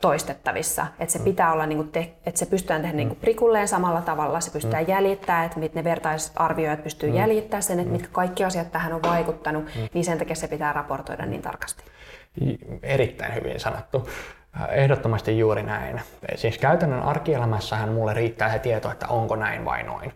toistettavissa. 0.02 0.88
Että 1.00 1.14
se 1.14 1.20
pitää 1.20 1.54
olla, 1.54 1.66
niin 1.66 1.92
te, 1.92 2.14
että 2.26 2.40
se 2.40 2.46
pystytään 2.46 2.82
tehdä 2.82 2.98
niin 2.98 3.16
prikulleen 3.16 3.68
samalla 3.68 4.02
tavalla, 4.02 4.40
se 4.40 4.52
pystytään 4.52 4.84
mm. 4.84 4.90
jäljittämään, 4.90 5.46
että 5.46 5.60
ne 5.76 5.84
vertaisarvioijat 5.84 6.84
pystyy 6.84 7.10
mm. 7.10 7.16
jäljittämään 7.16 7.64
sen, 7.64 7.80
että 7.80 7.92
mitkä 7.92 8.08
kaikki 8.12 8.44
asiat 8.44 8.72
tähän 8.72 8.94
on 8.94 9.04
vaikuttanut, 9.04 9.66
mm. 9.66 9.90
niin 9.94 10.06
sen 10.06 10.18
takia 10.18 10.36
se 10.36 10.48
pitää 10.48 10.74
raportoida 10.74 11.26
niin 11.26 11.42
tarkasti. 11.42 11.84
Erittäin 12.84 13.36
hyvin 13.36 13.60
sanottu. 13.60 14.10
Ehdottomasti 14.70 15.40
juuri 15.40 15.64
näin. 15.64 16.02
Siis 16.36 16.58
käytännön 16.58 17.04
arkielämässähän 17.04 17.90
mulle 17.90 18.14
riittää 18.14 18.52
se 18.52 18.60
tieto, 18.60 18.92
että 18.92 19.08
onko 19.08 19.36
näin 19.36 19.66
vai 19.66 19.84
noin. 19.84 20.14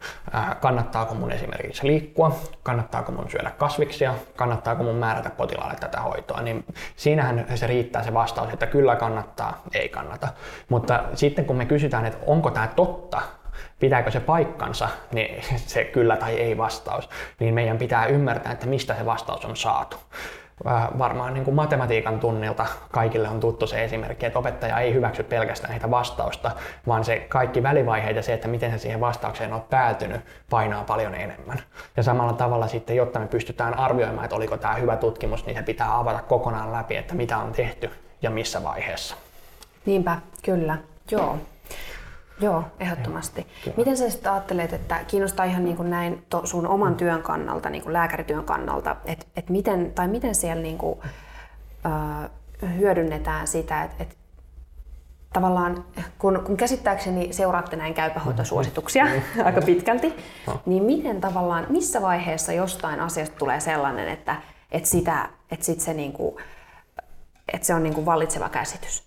Kannattaako 0.62 1.16
mun 1.16 1.32
esimerkiksi 1.32 1.88
liikkua, 1.88 2.36
kannattaako 2.64 3.12
mun 3.12 3.30
syödä 3.30 3.52
kasviksia, 3.58 4.14
kannattaako 4.36 4.84
mun 4.84 4.96
määrätä 4.96 5.30
potilaalle 5.30 5.76
tätä 5.80 6.02
hoitoa. 6.02 6.42
Niin 6.42 6.66
siinähän 6.96 7.46
se 7.56 7.68
riittää 7.68 8.04
se 8.04 8.14
vastaus, 8.14 8.54
että 8.54 8.68
kyllä 8.68 8.96
kannattaa, 8.96 9.62
ei 9.74 9.90
kannata. 9.90 10.28
Mutta 10.70 11.04
sitten 11.14 11.46
kun 11.46 11.56
me 11.56 11.66
kysytään, 11.66 12.06
että 12.06 12.20
onko 12.28 12.52
tämä 12.52 12.68
totta, 12.68 13.22
pitääkö 13.80 14.12
se 14.12 14.20
paikkansa, 14.20 14.90
niin 15.12 15.44
se 15.74 15.84
kyllä 15.84 16.18
tai 16.18 16.34
ei 16.34 16.58
vastaus, 16.58 17.10
niin 17.40 17.54
meidän 17.54 17.78
pitää 17.78 18.06
ymmärtää, 18.06 18.52
että 18.52 18.68
mistä 18.68 18.96
se 18.96 19.06
vastaus 19.06 19.46
on 19.46 19.58
saatu 19.58 19.98
varmaan 20.98 21.34
niin 21.34 21.44
kuin 21.44 21.56
matematiikan 21.56 22.20
tunnilta 22.20 22.66
kaikille 22.92 23.30
on 23.30 23.40
tuttu 23.40 23.68
se 23.68 23.84
esimerkki, 23.84 24.26
että 24.26 24.40
opettaja 24.40 24.80
ei 24.80 24.94
hyväksy 24.94 25.24
pelkästään 25.24 25.74
niitä 25.74 25.92
vastausta, 25.92 26.52
vaan 26.88 27.04
se 27.04 27.20
kaikki 27.20 27.64
välivaiheet 27.64 28.16
ja 28.16 28.24
se, 28.24 28.34
että 28.34 28.48
miten 28.48 28.72
se 28.72 28.78
siihen 28.78 29.00
vastaukseen 29.00 29.54
on 29.54 29.62
päätynyt, 29.62 30.22
painaa 30.50 30.84
paljon 30.84 31.16
enemmän. 31.16 31.60
Ja 31.98 32.04
samalla 32.04 32.34
tavalla 32.34 32.68
sitten, 32.68 32.96
jotta 32.96 33.20
me 33.20 33.28
pystytään 33.28 33.74
arvioimaan, 33.80 34.26
että 34.26 34.36
oliko 34.36 34.58
tämä 34.58 34.74
hyvä 34.74 34.96
tutkimus, 34.96 35.46
niin 35.46 35.58
se 35.58 35.64
pitää 35.64 35.98
avata 35.98 36.22
kokonaan 36.22 36.74
läpi, 36.74 36.96
että 36.96 37.16
mitä 37.16 37.38
on 37.38 37.52
tehty 37.52 37.90
ja 38.22 38.30
missä 38.30 38.64
vaiheessa. 38.64 39.16
Niinpä, 39.86 40.18
kyllä. 40.44 40.78
Joo. 41.12 41.38
Joo, 42.40 42.64
ehdottomasti. 42.80 43.48
Joo, 43.66 43.74
Miten 43.78 43.98
sä 43.98 44.10
sitten 44.10 44.32
ajattelet, 44.32 44.74
että 44.74 45.00
kiinnostaa 45.08 45.46
ihan 45.46 45.66
niin 45.66 45.78
kuin 45.78 45.90
näin 45.90 46.26
to, 46.30 46.46
sun 46.46 46.68
oman 46.68 46.92
mm. 46.92 46.98
työn 46.98 47.24
kannalta, 47.24 47.70
niin 47.70 47.84
kuin 47.84 47.94
lääkärityön 47.94 48.44
kannalta, 48.44 48.96
että 49.06 49.26
et 49.36 49.50
miten, 49.50 49.92
tai 49.96 50.08
miten 50.08 50.36
siellä 50.36 50.64
niin 50.64 50.78
kuin, 50.78 51.00
äh, 51.86 52.30
hyödynnetään 52.78 53.48
sitä, 53.48 53.84
että 53.84 54.04
et, 54.04 54.18
tavallaan, 55.34 55.86
kun, 56.20 56.44
kun 56.46 56.58
käsittääkseni 56.58 57.34
seuraatte 57.34 57.76
näin 57.76 57.94
käypähoitosuosituksia 57.94 59.06
mm. 59.06 59.22
aika 59.46 59.62
pitkälti, 59.62 60.14
niin 60.66 60.84
miten 60.84 61.22
tavallaan, 61.22 61.66
missä 61.70 62.02
vaiheessa 62.02 62.54
jostain 62.54 63.00
asiasta 63.00 63.38
tulee 63.38 63.60
sellainen, 63.60 64.08
että, 64.08 64.36
että, 64.72 64.90
sitä, 64.90 65.30
että, 65.52 65.66
sit 65.66 65.80
se, 65.80 65.94
niin 65.94 66.14
kuin, 66.14 66.36
että 67.54 67.68
se 67.68 67.74
on 67.74 67.84
niin 67.84 67.94
kuin 67.94 68.06
vallitseva 68.06 68.50
käsitys? 68.50 69.07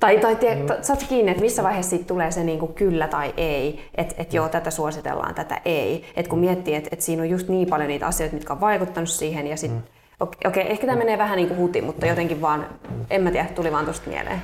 Tai, 0.00 0.18
tai 0.18 0.36
tie, 0.36 0.54
mm. 0.54 0.66
saat 0.82 1.06
kiinni, 1.08 1.30
että 1.30 1.42
missä 1.42 1.62
vaiheessa 1.62 1.90
siitä 1.90 2.04
tulee 2.04 2.30
se 2.30 2.44
niin 2.44 2.58
kuin 2.58 2.74
kyllä 2.74 3.08
tai 3.08 3.34
ei, 3.36 3.88
että 3.94 4.14
et 4.18 4.34
joo, 4.34 4.48
tätä 4.48 4.70
suositellaan, 4.70 5.34
tätä 5.34 5.60
ei. 5.64 6.04
Et 6.16 6.28
kun 6.28 6.38
miettii, 6.38 6.74
että 6.74 6.90
et 6.92 7.00
siinä 7.00 7.22
on 7.22 7.30
just 7.30 7.48
niin 7.48 7.68
paljon 7.68 7.88
niitä 7.88 8.06
asioita, 8.06 8.34
mitkä 8.34 8.52
on 8.52 8.60
vaikuttanut 8.60 9.08
siihen 9.08 9.46
ja 9.46 9.56
sitten, 9.56 9.78
mm. 9.78 9.84
okei, 10.20 10.48
okay, 10.48 10.62
ehkä 10.62 10.86
tämä 10.86 10.98
menee 10.98 11.18
vähän 11.18 11.36
niin 11.36 11.48
kuin 11.48 11.58
huti, 11.58 11.82
mutta 11.82 12.06
jotenkin 12.06 12.40
vaan, 12.40 12.66
en 13.10 13.22
mä 13.22 13.30
tiedä, 13.30 13.48
tuli 13.54 13.72
vaan 13.72 13.84
tuosta 13.84 14.10
mieleen. 14.10 14.42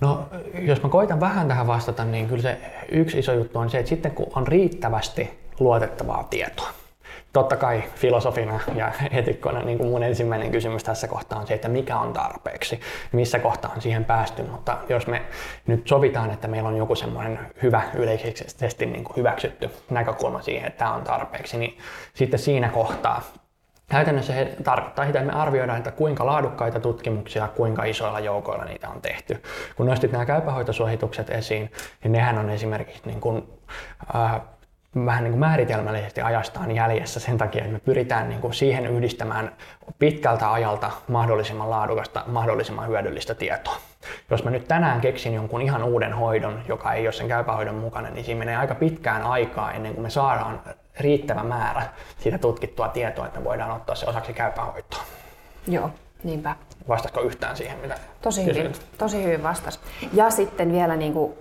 No, 0.00 0.28
jos 0.58 0.82
mä 0.82 0.88
koitan 0.88 1.20
vähän 1.20 1.48
tähän 1.48 1.66
vastata, 1.66 2.04
niin 2.04 2.28
kyllä 2.28 2.42
se 2.42 2.58
yksi 2.88 3.18
iso 3.18 3.32
juttu 3.32 3.58
on 3.58 3.70
se, 3.70 3.78
että 3.78 3.88
sitten 3.88 4.12
kun 4.12 4.26
on 4.34 4.46
riittävästi 4.46 5.30
luotettavaa 5.60 6.26
tietoa, 6.30 6.68
Totta 7.32 7.56
kai 7.56 7.82
filosofina 7.94 8.60
ja 8.74 8.92
etikkona 9.10 9.60
niin 9.60 9.86
mun 9.86 10.02
ensimmäinen 10.02 10.50
kysymys 10.50 10.84
tässä 10.84 11.08
kohtaa 11.08 11.38
on 11.38 11.46
se, 11.46 11.54
että 11.54 11.68
mikä 11.68 11.98
on 11.98 12.12
tarpeeksi, 12.12 12.80
missä 13.12 13.38
kohtaa 13.38 13.72
on 13.76 13.82
siihen 13.82 14.04
päästy, 14.04 14.42
mutta 14.42 14.76
jos 14.88 15.06
me 15.06 15.22
nyt 15.66 15.88
sovitaan, 15.88 16.30
että 16.30 16.48
meillä 16.48 16.68
on 16.68 16.76
joku 16.76 16.94
semmoinen 16.94 17.38
hyvä 17.62 17.82
yleisesti 17.94 18.86
niin 18.86 19.04
kuin 19.04 19.16
hyväksytty 19.16 19.70
näkökulma 19.90 20.42
siihen, 20.42 20.66
että 20.66 20.78
tämä 20.78 20.94
on 20.94 21.02
tarpeeksi, 21.02 21.58
niin 21.58 21.78
sitten 22.14 22.40
siinä 22.40 22.68
kohtaa 22.68 23.22
Käytännössä 23.90 24.32
se 24.32 24.56
tarkoittaa 24.64 25.06
sitä, 25.06 25.20
että 25.20 25.32
me 25.32 25.38
arvioidaan, 25.40 25.78
että 25.78 25.90
kuinka 25.90 26.26
laadukkaita 26.26 26.80
tutkimuksia, 26.80 27.48
kuinka 27.48 27.84
isoilla 27.84 28.20
joukoilla 28.20 28.64
niitä 28.64 28.88
on 28.88 29.02
tehty. 29.02 29.42
Kun 29.76 29.86
nostit 29.86 30.12
nämä 30.12 30.26
käypähoitosuositukset 30.26 31.30
esiin, 31.30 31.72
niin 32.04 32.12
nehän 32.12 32.38
on 32.38 32.50
esimerkiksi 32.50 33.02
niin 33.06 33.20
kuin, 33.20 33.48
äh, 34.14 34.40
vähän 34.94 35.24
niin 35.24 35.32
kuin 35.32 35.40
määritelmällisesti 35.40 36.20
ajastaan 36.20 36.70
jäljessä 36.70 37.20
sen 37.20 37.38
takia, 37.38 37.60
että 37.60 37.72
me 37.72 37.78
pyritään 37.78 38.28
niin 38.28 38.40
kuin 38.40 38.54
siihen 38.54 38.86
yhdistämään 38.86 39.52
pitkältä 39.98 40.52
ajalta 40.52 40.90
mahdollisimman 41.08 41.70
laadukasta, 41.70 42.24
mahdollisimman 42.26 42.88
hyödyllistä 42.88 43.34
tietoa. 43.34 43.76
Jos 44.30 44.44
mä 44.44 44.50
nyt 44.50 44.68
tänään 44.68 45.00
keksin 45.00 45.34
jonkun 45.34 45.62
ihan 45.62 45.82
uuden 45.82 46.12
hoidon, 46.12 46.62
joka 46.68 46.92
ei 46.92 47.06
ole 47.06 47.12
sen 47.12 47.28
käypähoidon 47.28 47.74
mukana, 47.74 48.10
niin 48.10 48.24
siinä 48.24 48.38
menee 48.38 48.56
aika 48.56 48.74
pitkään 48.74 49.22
aikaa 49.22 49.72
ennen 49.72 49.94
kuin 49.94 50.02
me 50.02 50.10
saadaan 50.10 50.60
riittävä 51.00 51.42
määrä 51.42 51.82
siitä 52.18 52.38
tutkittua 52.38 52.88
tietoa, 52.88 53.26
että 53.26 53.38
me 53.38 53.44
voidaan 53.44 53.70
ottaa 53.70 53.94
se 53.94 54.06
osaksi 54.06 54.32
käypähoitoa. 54.32 55.02
Joo, 55.68 55.90
niinpä. 56.24 56.56
Vastatko 56.88 57.20
yhtään 57.20 57.56
siihen, 57.56 57.78
mitä 57.78 57.94
Tosi 58.22 58.44
hyvin, 58.44 58.72
tosi 58.98 59.24
hyvin 59.24 59.42
vastas. 59.42 59.80
Ja 60.12 60.30
sitten 60.30 60.72
vielä 60.72 60.96
niin 60.96 61.12
kuin 61.12 61.34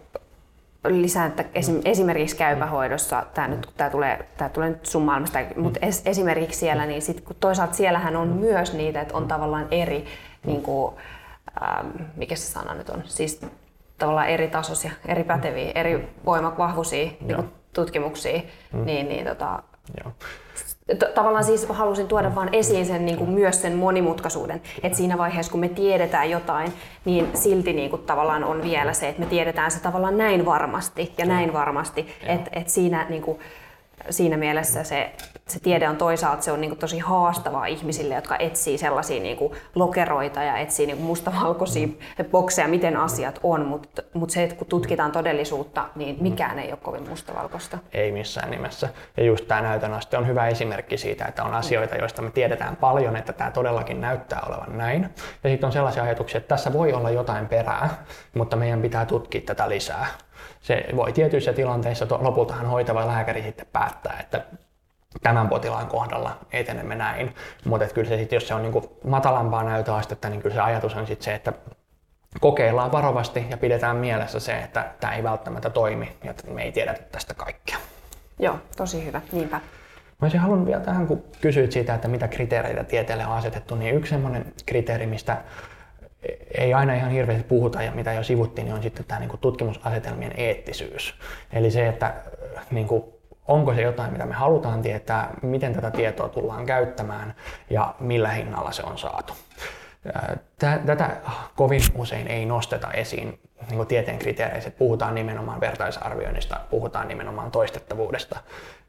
lisään, 0.87 1.29
että 1.29 1.45
esim, 1.55 1.81
esimerkiksi 1.85 2.35
käypähoidossa, 2.35 3.25
tämä, 3.33 3.47
nyt, 3.47 3.69
tämä, 3.77 3.89
tulee, 3.89 4.25
tämä 4.37 4.49
tulee 4.49 4.69
nyt 4.69 4.85
sun 4.85 5.01
maailmasta, 5.01 5.39
mutta 5.55 5.79
es, 5.81 6.01
esimerkiksi 6.05 6.59
siellä, 6.59 6.85
niin 6.85 7.01
sit, 7.01 7.21
kun 7.21 7.35
toisaalta 7.39 7.73
siellähän 7.73 8.15
on 8.15 8.27
myös 8.27 8.73
niitä, 8.73 9.01
että 9.01 9.17
on 9.17 9.27
tavallaan 9.27 9.67
eri, 9.71 10.05
niin 10.45 10.61
kuin, 10.61 10.95
ähm, 11.61 11.87
mikä 12.15 12.35
se 12.35 12.51
sana 12.51 12.73
nyt 12.73 12.89
on, 12.89 13.03
siis 13.05 13.41
tavallaan 13.97 14.27
eri 14.27 14.47
tasoisia, 14.47 14.91
eri 15.05 15.23
päteviä, 15.23 15.71
eri 15.75 16.09
voimakvahvuisia 16.25 17.11
niin 17.21 17.49
tutkimuksia, 17.73 18.41
mm. 18.73 18.85
niin, 18.85 19.09
niin 19.09 19.25
tota, 19.25 19.63
Joo 20.03 20.13
tavallaan 21.15 21.43
siis 21.43 21.69
halusin 21.69 22.07
tuoda 22.07 22.35
vaan 22.35 22.49
esiin 22.51 22.85
sen, 22.85 23.05
niin 23.05 23.17
kuin 23.17 23.29
myös 23.29 23.61
sen 23.61 23.75
monimutkaisuuden. 23.75 24.61
Että 24.83 24.97
siinä 24.97 25.17
vaiheessa, 25.17 25.51
kun 25.51 25.59
me 25.59 25.69
tiedetään 25.69 26.29
jotain, 26.29 26.73
niin 27.05 27.27
silti 27.33 27.73
niin 27.73 27.89
kuin 27.89 28.01
tavallaan 28.01 28.43
on 28.43 28.63
vielä 28.63 28.93
se, 28.93 29.09
että 29.09 29.21
me 29.21 29.25
tiedetään 29.25 29.71
se 29.71 29.79
tavallaan 29.79 30.17
näin 30.17 30.45
varmasti 30.45 31.13
ja 31.17 31.25
näin 31.25 31.53
varmasti. 31.53 32.07
Että 32.23 32.49
et 32.53 32.69
siinä 32.69 33.05
niin 33.09 33.21
kuin, 33.21 33.39
siinä 34.09 34.37
mielessä 34.37 34.83
se, 34.83 35.11
se 35.49 35.59
tiede 35.59 35.89
on 35.89 35.97
toisaalta 35.97 36.41
se 36.41 36.51
on 36.51 36.61
niin 36.61 36.71
kuin 36.71 36.79
tosi 36.79 36.99
haastavaa 36.99 37.65
ihmisille, 37.65 38.15
jotka 38.15 38.37
etsii 38.37 38.77
sellaisia 38.77 39.21
niin 39.21 39.37
kuin 39.37 39.53
lokeroita 39.75 40.43
ja 40.43 40.57
etsii 40.57 40.85
niin 40.85 40.97
kuin 40.97 41.05
mustavalkoisia 41.05 41.87
bokseja, 42.31 42.67
miten 42.67 42.97
asiat 42.97 43.39
on, 43.43 43.65
mutta 43.65 44.01
mut 44.13 44.29
se, 44.29 44.43
että 44.43 44.55
kun 44.55 44.67
tutkitaan 44.67 45.11
todellisuutta, 45.11 45.85
niin 45.95 46.17
mikään 46.21 46.59
ei 46.59 46.71
ole 46.71 46.79
kovin 46.83 47.09
mustavalkoista. 47.09 47.77
Ei 47.93 48.11
missään 48.11 48.51
nimessä. 48.51 48.89
Ja 49.17 49.23
just 49.23 49.47
tämä 49.47 49.61
näytön 49.61 49.93
aste 49.93 50.17
on 50.17 50.27
hyvä 50.27 50.47
esimerkki 50.47 50.97
siitä, 50.97 51.25
että 51.25 51.43
on 51.43 51.53
asioita, 51.53 51.95
joista 51.95 52.21
me 52.21 52.31
tiedetään 52.31 52.75
paljon, 52.75 53.15
että 53.15 53.33
tämä 53.33 53.51
todellakin 53.51 54.01
näyttää 54.01 54.41
olevan 54.47 54.77
näin. 54.77 55.09
Ja 55.43 55.49
sitten 55.49 55.67
on 55.67 55.73
sellaisia 55.73 56.03
ajatuksia, 56.03 56.37
että 56.37 56.47
tässä 56.47 56.73
voi 56.73 56.93
olla 56.93 57.09
jotain 57.09 57.47
perää, 57.47 58.05
mutta 58.33 58.55
meidän 58.55 58.81
pitää 58.81 59.05
tutkia 59.05 59.41
tätä 59.45 59.69
lisää 59.69 60.07
se 60.61 60.85
voi 60.95 61.11
tietyissä 61.11 61.53
tilanteissa 61.53 62.07
lopultahan 62.19 62.65
hoitava 62.65 63.07
lääkäri 63.07 63.41
sitten 63.41 63.67
päättää, 63.73 64.17
että 64.19 64.45
tämän 65.21 65.49
potilaan 65.49 65.87
kohdalla 65.87 66.37
etenemme 66.51 66.95
näin. 66.95 67.35
Mutta 67.65 67.87
kyllä 67.87 68.09
se 68.09 68.17
sitten, 68.17 68.37
jos 68.37 68.47
se 68.47 68.53
on 68.53 68.61
niinku 68.61 68.97
matalampaa 69.03 69.63
näytöastetta, 69.63 70.29
niin 70.29 70.41
kyllä 70.41 70.55
se 70.55 70.61
ajatus 70.61 70.95
on 70.95 71.07
sitten 71.07 71.25
se, 71.25 71.33
että 71.35 71.53
kokeillaan 72.39 72.91
varovasti 72.91 73.45
ja 73.49 73.57
pidetään 73.57 73.97
mielessä 73.97 74.39
se, 74.39 74.57
että 74.57 74.91
tämä 74.99 75.15
ei 75.15 75.23
välttämättä 75.23 75.69
toimi 75.69 76.17
ja 76.23 76.33
me 76.53 76.63
ei 76.63 76.71
tiedetä 76.71 77.01
tästä 77.11 77.33
kaikkea. 77.33 77.77
Joo, 78.39 78.59
tosi 78.77 79.05
hyvä. 79.05 79.21
Niinpä. 79.31 79.57
Mä 80.21 80.25
olisin 80.25 80.39
halunnut 80.39 80.67
vielä 80.67 80.81
tähän, 80.81 81.07
kun 81.07 81.23
kysyit 81.41 81.71
siitä, 81.71 81.93
että 81.93 82.07
mitä 82.07 82.27
kriteereitä 82.27 82.83
tieteelle 82.83 83.25
on 83.25 83.33
asetettu, 83.33 83.75
niin 83.75 83.95
yksi 83.95 84.09
sellainen 84.09 84.53
kriteeri, 84.65 85.07
mistä 85.07 85.37
ei 86.57 86.73
aina 86.73 86.93
ihan 86.93 87.11
hirveästi 87.11 87.43
puhuta 87.43 87.83
ja 87.83 87.91
mitä 87.91 88.13
jo 88.13 88.23
sivuttiin, 88.23 88.65
niin 88.65 88.75
on 88.75 88.83
sitten 88.83 89.05
tämä 89.05 89.19
niin 89.19 89.29
kuin 89.29 89.39
tutkimusasetelmien 89.39 90.33
eettisyys. 90.37 91.15
Eli 91.53 91.71
se, 91.71 91.87
että 91.87 92.13
niin 92.71 92.87
kuin, 92.87 93.03
onko 93.49 93.73
se 93.73 93.81
jotain, 93.81 94.11
mitä 94.11 94.25
me 94.25 94.33
halutaan 94.33 94.81
tietää, 94.81 95.33
miten 95.41 95.73
tätä 95.73 95.91
tietoa 95.91 96.29
tullaan 96.29 96.65
käyttämään 96.65 97.35
ja 97.69 97.95
millä 97.99 98.29
hinnalla 98.29 98.71
se 98.71 98.83
on 98.83 98.97
saatu. 98.97 99.33
Tätä 100.85 101.09
kovin 101.55 101.81
usein 101.95 102.27
ei 102.27 102.45
nosteta 102.45 102.91
esiin 102.91 103.39
niin 103.69 103.87
tieteen 103.87 104.19
kriteereissä. 104.19 104.71
Puhutaan 104.71 105.15
nimenomaan 105.15 105.59
vertaisarvioinnista, 105.59 106.59
puhutaan 106.69 107.07
nimenomaan 107.07 107.51
toistettavuudesta, 107.51 108.39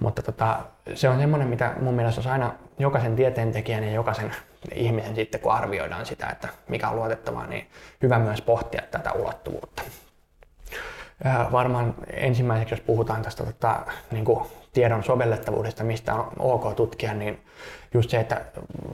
mutta 0.00 0.22
tota, 0.22 0.60
se 0.94 1.08
on 1.08 1.18
semmoinen, 1.18 1.48
mitä 1.48 1.74
mun 1.80 1.94
mielestä 1.94 2.32
aina 2.32 2.54
jokaisen 2.78 3.16
tieteentekijän 3.16 3.84
ja 3.84 3.92
jokaisen 3.92 4.32
ihmisen 4.74 5.14
sitten, 5.14 5.40
kun 5.40 5.52
arvioidaan 5.52 6.06
sitä, 6.06 6.26
että 6.26 6.48
mikä 6.68 6.88
on 6.88 6.96
luotettavaa, 6.96 7.46
niin 7.46 7.70
hyvä 8.02 8.18
myös 8.18 8.42
pohtia 8.42 8.82
tätä 8.90 9.12
ulottuvuutta. 9.12 9.82
Varmaan 11.52 11.94
ensimmäiseksi, 12.12 12.74
jos 12.74 12.80
puhutaan 12.80 13.22
tästä 13.22 13.44
tota, 13.44 13.80
niin 14.10 14.24
kuin 14.24 14.40
tiedon 14.72 15.04
sovellettavuudesta, 15.04 15.84
mistä 15.84 16.14
on 16.14 16.32
ok 16.38 16.74
tutkia, 16.76 17.14
niin 17.14 17.40
just 17.94 18.10
se, 18.10 18.20
että 18.20 18.40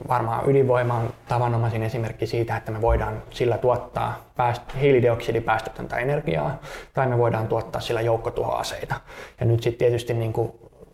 varmaan 0.07 0.49
ydinvoima 0.49 0.93
on 0.93 1.13
tavanomaisin 1.27 1.83
esimerkki 1.83 2.27
siitä, 2.27 2.57
että 2.57 2.71
me 2.71 2.81
voidaan 2.81 3.23
sillä 3.29 3.57
tuottaa 3.57 4.25
pääst- 4.35 4.79
hiilidioksidipäästötöntä 4.81 5.97
energiaa 5.97 6.59
tai 6.93 7.07
me 7.07 7.17
voidaan 7.17 7.47
tuottaa 7.47 7.81
sillä 7.81 8.01
joukkotuhoaseita. 8.01 8.95
Ja 9.39 9.45
nyt 9.45 9.63
sitten 9.63 9.79
tietysti 9.79 10.13
niin 10.13 10.33
kuin 10.33 10.51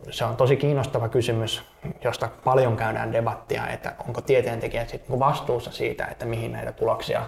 se 0.10 0.26
on 0.26 0.36
tosi 0.36 0.56
kiinnostava 0.56 1.10
kysymys, 1.10 1.64
josta 2.04 2.30
paljon 2.44 2.78
käydään 2.78 3.14
debattia, 3.14 3.68
että 3.68 3.96
onko 4.08 4.22
tieteentekijät 4.22 4.90
sitten 4.90 5.10
niinku 5.10 5.20
vastuussa 5.20 5.72
siitä, 5.72 6.06
että 6.06 6.26
mihin 6.26 6.52
näitä 6.52 6.72
tuloksia 6.72 7.22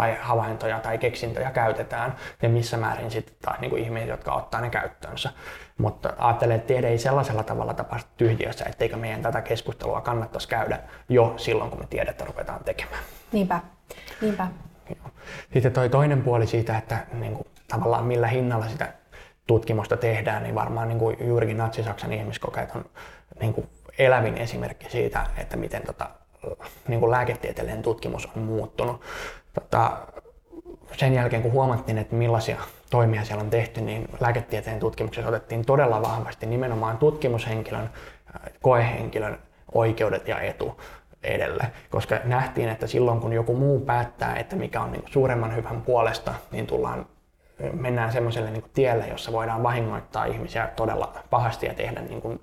tai 0.00 0.16
havaintoja 0.20 0.80
tai 0.80 0.98
keksintöjä 0.98 1.50
käytetään 1.50 2.16
ja 2.42 2.48
missä 2.48 2.76
määrin 2.76 3.10
sitten 3.10 3.34
taas 3.42 3.60
niin 3.60 3.70
kuin 3.70 3.82
ihmiset, 3.82 4.08
jotka 4.08 4.32
ottaa 4.32 4.60
ne 4.60 4.70
käyttöönsä. 4.70 5.30
Mutta 5.78 6.12
ajattelen, 6.18 6.56
että 6.56 6.66
tiede 6.66 6.88
ei 6.88 6.98
sellaisella 6.98 7.42
tavalla 7.42 7.74
tapahdu 7.74 8.04
tyhjiössä, 8.16 8.64
etteikö 8.64 8.96
meidän 8.96 9.22
tätä 9.22 9.42
keskustelua 9.42 10.00
kannattaisi 10.00 10.48
käydä 10.48 10.78
jo 11.08 11.34
silloin, 11.36 11.70
kun 11.70 11.78
me 11.78 11.86
tiedettä 11.86 12.24
ruvetaan 12.24 12.64
tekemään. 12.64 13.02
Niinpä, 13.32 13.60
niinpä. 14.20 14.46
Sitten 15.52 15.72
toi 15.72 15.88
toinen 15.88 16.22
puoli 16.22 16.46
siitä, 16.46 16.78
että 16.78 16.98
niin 17.12 17.34
kuin, 17.34 17.46
tavallaan 17.68 18.04
millä 18.04 18.26
hinnalla 18.26 18.68
sitä 18.68 18.92
tutkimusta 19.46 19.96
tehdään, 19.96 20.42
niin 20.42 20.54
varmaan 20.54 20.88
niin 20.88 20.98
kuin 20.98 21.16
juurikin 21.20 21.56
Natsi-Saksan 21.56 22.12
ihmiskokeet 22.12 22.74
on 22.74 22.84
niin 23.40 23.54
kuin 23.54 23.68
elävin 23.98 24.38
esimerkki 24.38 24.90
siitä, 24.90 25.26
että 25.36 25.56
miten 25.56 25.82
tota, 25.82 26.10
niin 26.88 27.00
kuin 27.00 27.10
lääketieteellinen 27.10 27.82
tutkimus 27.82 28.28
on 28.36 28.42
muuttunut. 28.42 29.00
Tota, 29.54 29.98
sen 30.96 31.14
jälkeen, 31.14 31.42
kun 31.42 31.52
huomattiin, 31.52 31.98
että 31.98 32.16
millaisia 32.16 32.60
toimia 32.90 33.24
siellä 33.24 33.42
on 33.42 33.50
tehty, 33.50 33.80
niin 33.80 34.08
lääketieteen 34.20 34.80
tutkimuksessa 34.80 35.28
otettiin 35.28 35.64
todella 35.64 36.02
vahvasti 36.02 36.46
nimenomaan 36.46 36.98
tutkimushenkilön, 36.98 37.90
koehenkilön 38.62 39.38
oikeudet 39.74 40.28
ja 40.28 40.40
etu 40.40 40.80
edelle, 41.22 41.72
koska 41.90 42.20
nähtiin, 42.24 42.68
että 42.68 42.86
silloin 42.86 43.20
kun 43.20 43.32
joku 43.32 43.54
muu 43.54 43.80
päättää, 43.80 44.36
että 44.36 44.56
mikä 44.56 44.80
on 44.80 44.92
niin 44.92 45.04
suuremman 45.10 45.56
hyvän 45.56 45.82
puolesta, 45.82 46.34
niin 46.50 46.66
tullaan 46.66 47.06
mennään 47.72 48.12
semmoiselle 48.12 48.50
niin 48.50 48.64
tielle, 48.74 49.08
jossa 49.08 49.32
voidaan 49.32 49.62
vahingoittaa 49.62 50.24
ihmisiä 50.24 50.66
todella 50.76 51.12
pahasti 51.30 51.66
ja 51.66 51.74
tehdä 51.74 52.00
niin 52.00 52.20
kuin, 52.20 52.40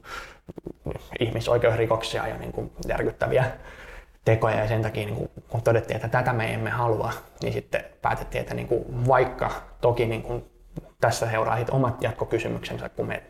ihmisoikeusrikoksia 1.20 2.28
ja 2.28 2.38
niin 2.38 2.52
kuin, 2.52 2.72
järkyttäviä 2.88 3.46
tekoja 4.28 4.56
ja 4.56 4.68
sen 4.68 4.82
takia 4.82 5.06
niin 5.06 5.16
kuin, 5.16 5.30
kun 5.50 5.62
todettiin, 5.62 5.96
että 5.96 6.08
tätä 6.08 6.34
me 6.34 6.54
emme 6.54 6.70
halua, 6.70 7.14
niin 7.42 7.54
sitten 7.54 7.84
päätettiin, 8.02 8.42
että 8.42 8.54
niin 8.54 8.68
kuin, 8.68 9.08
vaikka 9.08 9.52
toki 9.82 10.06
niin 10.06 10.24
kuin, 10.24 10.46
tässä 11.02 11.30
seuraa 11.30 11.58
omat 11.72 12.04
jatkokysymyksensä, 12.04 12.90
kun 12.90 13.08
me 13.08 13.24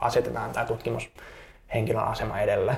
asetetaan 0.00 0.50
tämä 0.50 0.66
tutkimushenkilön 0.66 2.04
asema 2.04 2.40
edelle, 2.40 2.74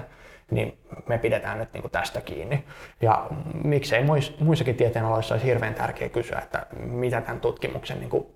niin 0.51 0.79
me 1.07 1.19
pidetään 1.19 1.59
nyt 1.59 1.73
niin 1.73 1.83
kuin 1.83 1.93
tästä 1.93 2.21
kiinni. 2.21 2.64
Ja 3.03 3.27
miksei 3.64 4.05
muissakin 4.40 4.77
tieteenaloissa 4.77 5.35
olisi 5.35 5.47
hirveän 5.47 5.75
tärkeää 5.75 6.09
kysyä, 6.09 6.38
että 6.38 6.67
mitä 6.77 7.21
tämän 7.21 7.40
tutkimuksen 7.40 7.99
niin 8.01 8.11
kuin, 8.11 8.27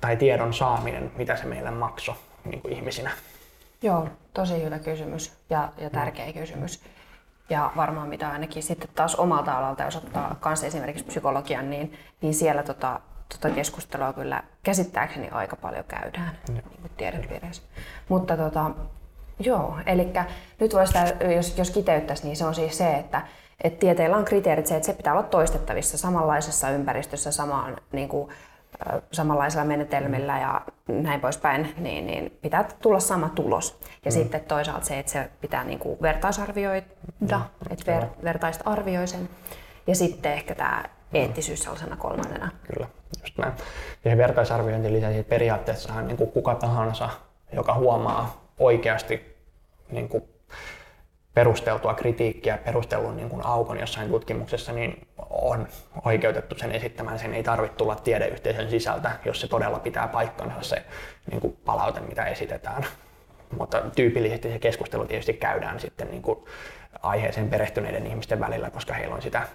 tai 0.00 0.16
tiedon 0.16 0.54
saaminen, 0.54 1.12
mitä 1.16 1.36
se 1.36 1.44
meille 1.44 1.70
maksoi 1.70 2.14
niin 2.44 2.60
kuin 2.60 2.74
ihmisinä. 2.74 3.10
Joo, 3.82 4.08
tosi 4.32 4.62
hyvä 4.62 4.78
kysymys 4.78 5.32
ja, 5.50 5.72
ja 5.78 5.90
tärkeä 5.90 6.32
kysymys. 6.32 6.84
Ja 7.50 7.72
varmaan 7.76 8.08
mitä 8.08 8.28
ainakin 8.28 8.62
sitten 8.62 8.88
taas 8.94 9.14
omalta 9.14 9.58
alalta, 9.58 9.84
jos 9.84 9.96
ottaa 9.96 10.36
kanssa 10.40 10.66
esimerkiksi 10.66 11.04
psykologian, 11.04 11.70
niin, 11.70 11.92
niin 12.20 12.34
siellä 12.34 12.62
tota, 12.62 13.00
tota 13.28 13.54
keskustelua 13.54 14.12
kyllä 14.12 14.42
käsittääkseni 14.62 15.28
aika 15.28 15.56
paljon 15.56 15.84
käydään 15.88 16.38
niin 16.48 16.62
kuin 16.62 16.90
tiedepiireissä. 16.96 17.62
Mutta 18.08 18.36
tota, 18.36 18.70
joo, 19.38 19.78
eli 19.86 20.12
nyt 20.60 20.74
voisi, 20.74 20.94
jos, 21.36 21.58
jos 21.58 21.70
kiteyttäisi, 21.70 22.24
niin 22.24 22.36
se 22.36 22.44
on 22.44 22.54
siis 22.54 22.78
se, 22.78 22.94
että 22.94 23.22
et 23.64 23.78
tieteellä 23.78 24.16
on 24.16 24.24
kriteerit 24.24 24.66
se, 24.66 24.76
että 24.76 24.86
se 24.86 24.92
pitää 24.92 25.12
olla 25.12 25.22
toistettavissa 25.22 25.98
samanlaisessa 25.98 26.70
ympäristössä, 26.70 27.32
samaan 27.32 27.76
niin 27.92 28.08
kuin, 28.08 28.30
samanlaisilla 29.12 29.64
menetelmillä 29.64 30.38
ja 30.38 30.60
näin 30.88 31.20
poispäin, 31.20 31.74
niin, 31.78 32.06
niin 32.06 32.38
pitää 32.42 32.68
tulla 32.82 33.00
sama 33.00 33.28
tulos. 33.28 33.80
Ja 34.04 34.10
mm. 34.10 34.14
sitten 34.14 34.40
toisaalta 34.40 34.86
se, 34.86 34.98
että 34.98 35.12
se 35.12 35.30
pitää 35.40 35.64
niin 35.64 35.78
kuin 35.78 35.98
vertaisarvioida, 36.02 36.86
mm. 37.20 37.28
että 37.70 37.92
ver, 37.92 38.04
vertaista 38.24 38.70
arvioi 38.70 39.06
sen. 39.06 39.28
Ja 39.86 39.94
sitten 39.94 40.32
ehkä 40.32 40.54
tämä 40.54 40.84
eettisyys 41.12 41.62
sellaisena 41.62 41.96
kolmannena. 41.96 42.50
Kyllä, 42.72 42.86
just 43.22 43.38
näin. 43.38 43.52
Ja 44.04 44.16
vertaisarviointi 44.16 44.92
lisäsi 44.92 45.22
periaatteessahan 45.22 46.08
niin 46.08 46.16
kuin 46.16 46.32
kuka 46.32 46.54
tahansa, 46.54 47.08
joka 47.52 47.74
huomaa 47.74 48.48
oikeasti 48.58 49.36
niin 49.90 50.08
kuin 50.08 50.24
perusteltua 51.34 51.94
kritiikkiä, 51.94 52.58
perustellun 52.58 53.16
niin 53.16 53.30
kuin 53.30 53.46
aukon 53.46 53.80
jossain 53.80 54.08
tutkimuksessa, 54.08 54.72
niin 54.72 55.06
on 55.30 55.68
oikeutettu 56.04 56.58
sen 56.58 56.72
esittämään. 56.72 57.18
Sen 57.18 57.34
ei 57.34 57.42
tarvitse 57.42 57.76
tulla 57.76 57.94
tiedeyhteisön 57.94 58.70
sisältä, 58.70 59.10
jos 59.24 59.40
se 59.40 59.48
todella 59.48 59.78
pitää 59.78 60.08
paikkansa 60.08 60.62
se 60.62 60.82
niin 61.30 61.40
kuin 61.40 61.56
palaute, 61.64 62.00
mitä 62.00 62.24
esitetään. 62.24 62.86
Mutta 63.58 63.82
tyypillisesti 63.96 64.50
se 64.50 64.58
keskustelu 64.58 65.06
tietysti 65.06 65.32
käydään 65.32 65.80
sitten 65.80 66.10
niin 66.10 66.22
kuin 66.22 66.38
aiheeseen 67.02 67.48
perehtyneiden 67.48 68.06
ihmisten 68.06 68.40
välillä, 68.40 68.70
koska 68.70 68.94
heillä 68.94 69.14
on 69.14 69.22
sitä 69.22 69.48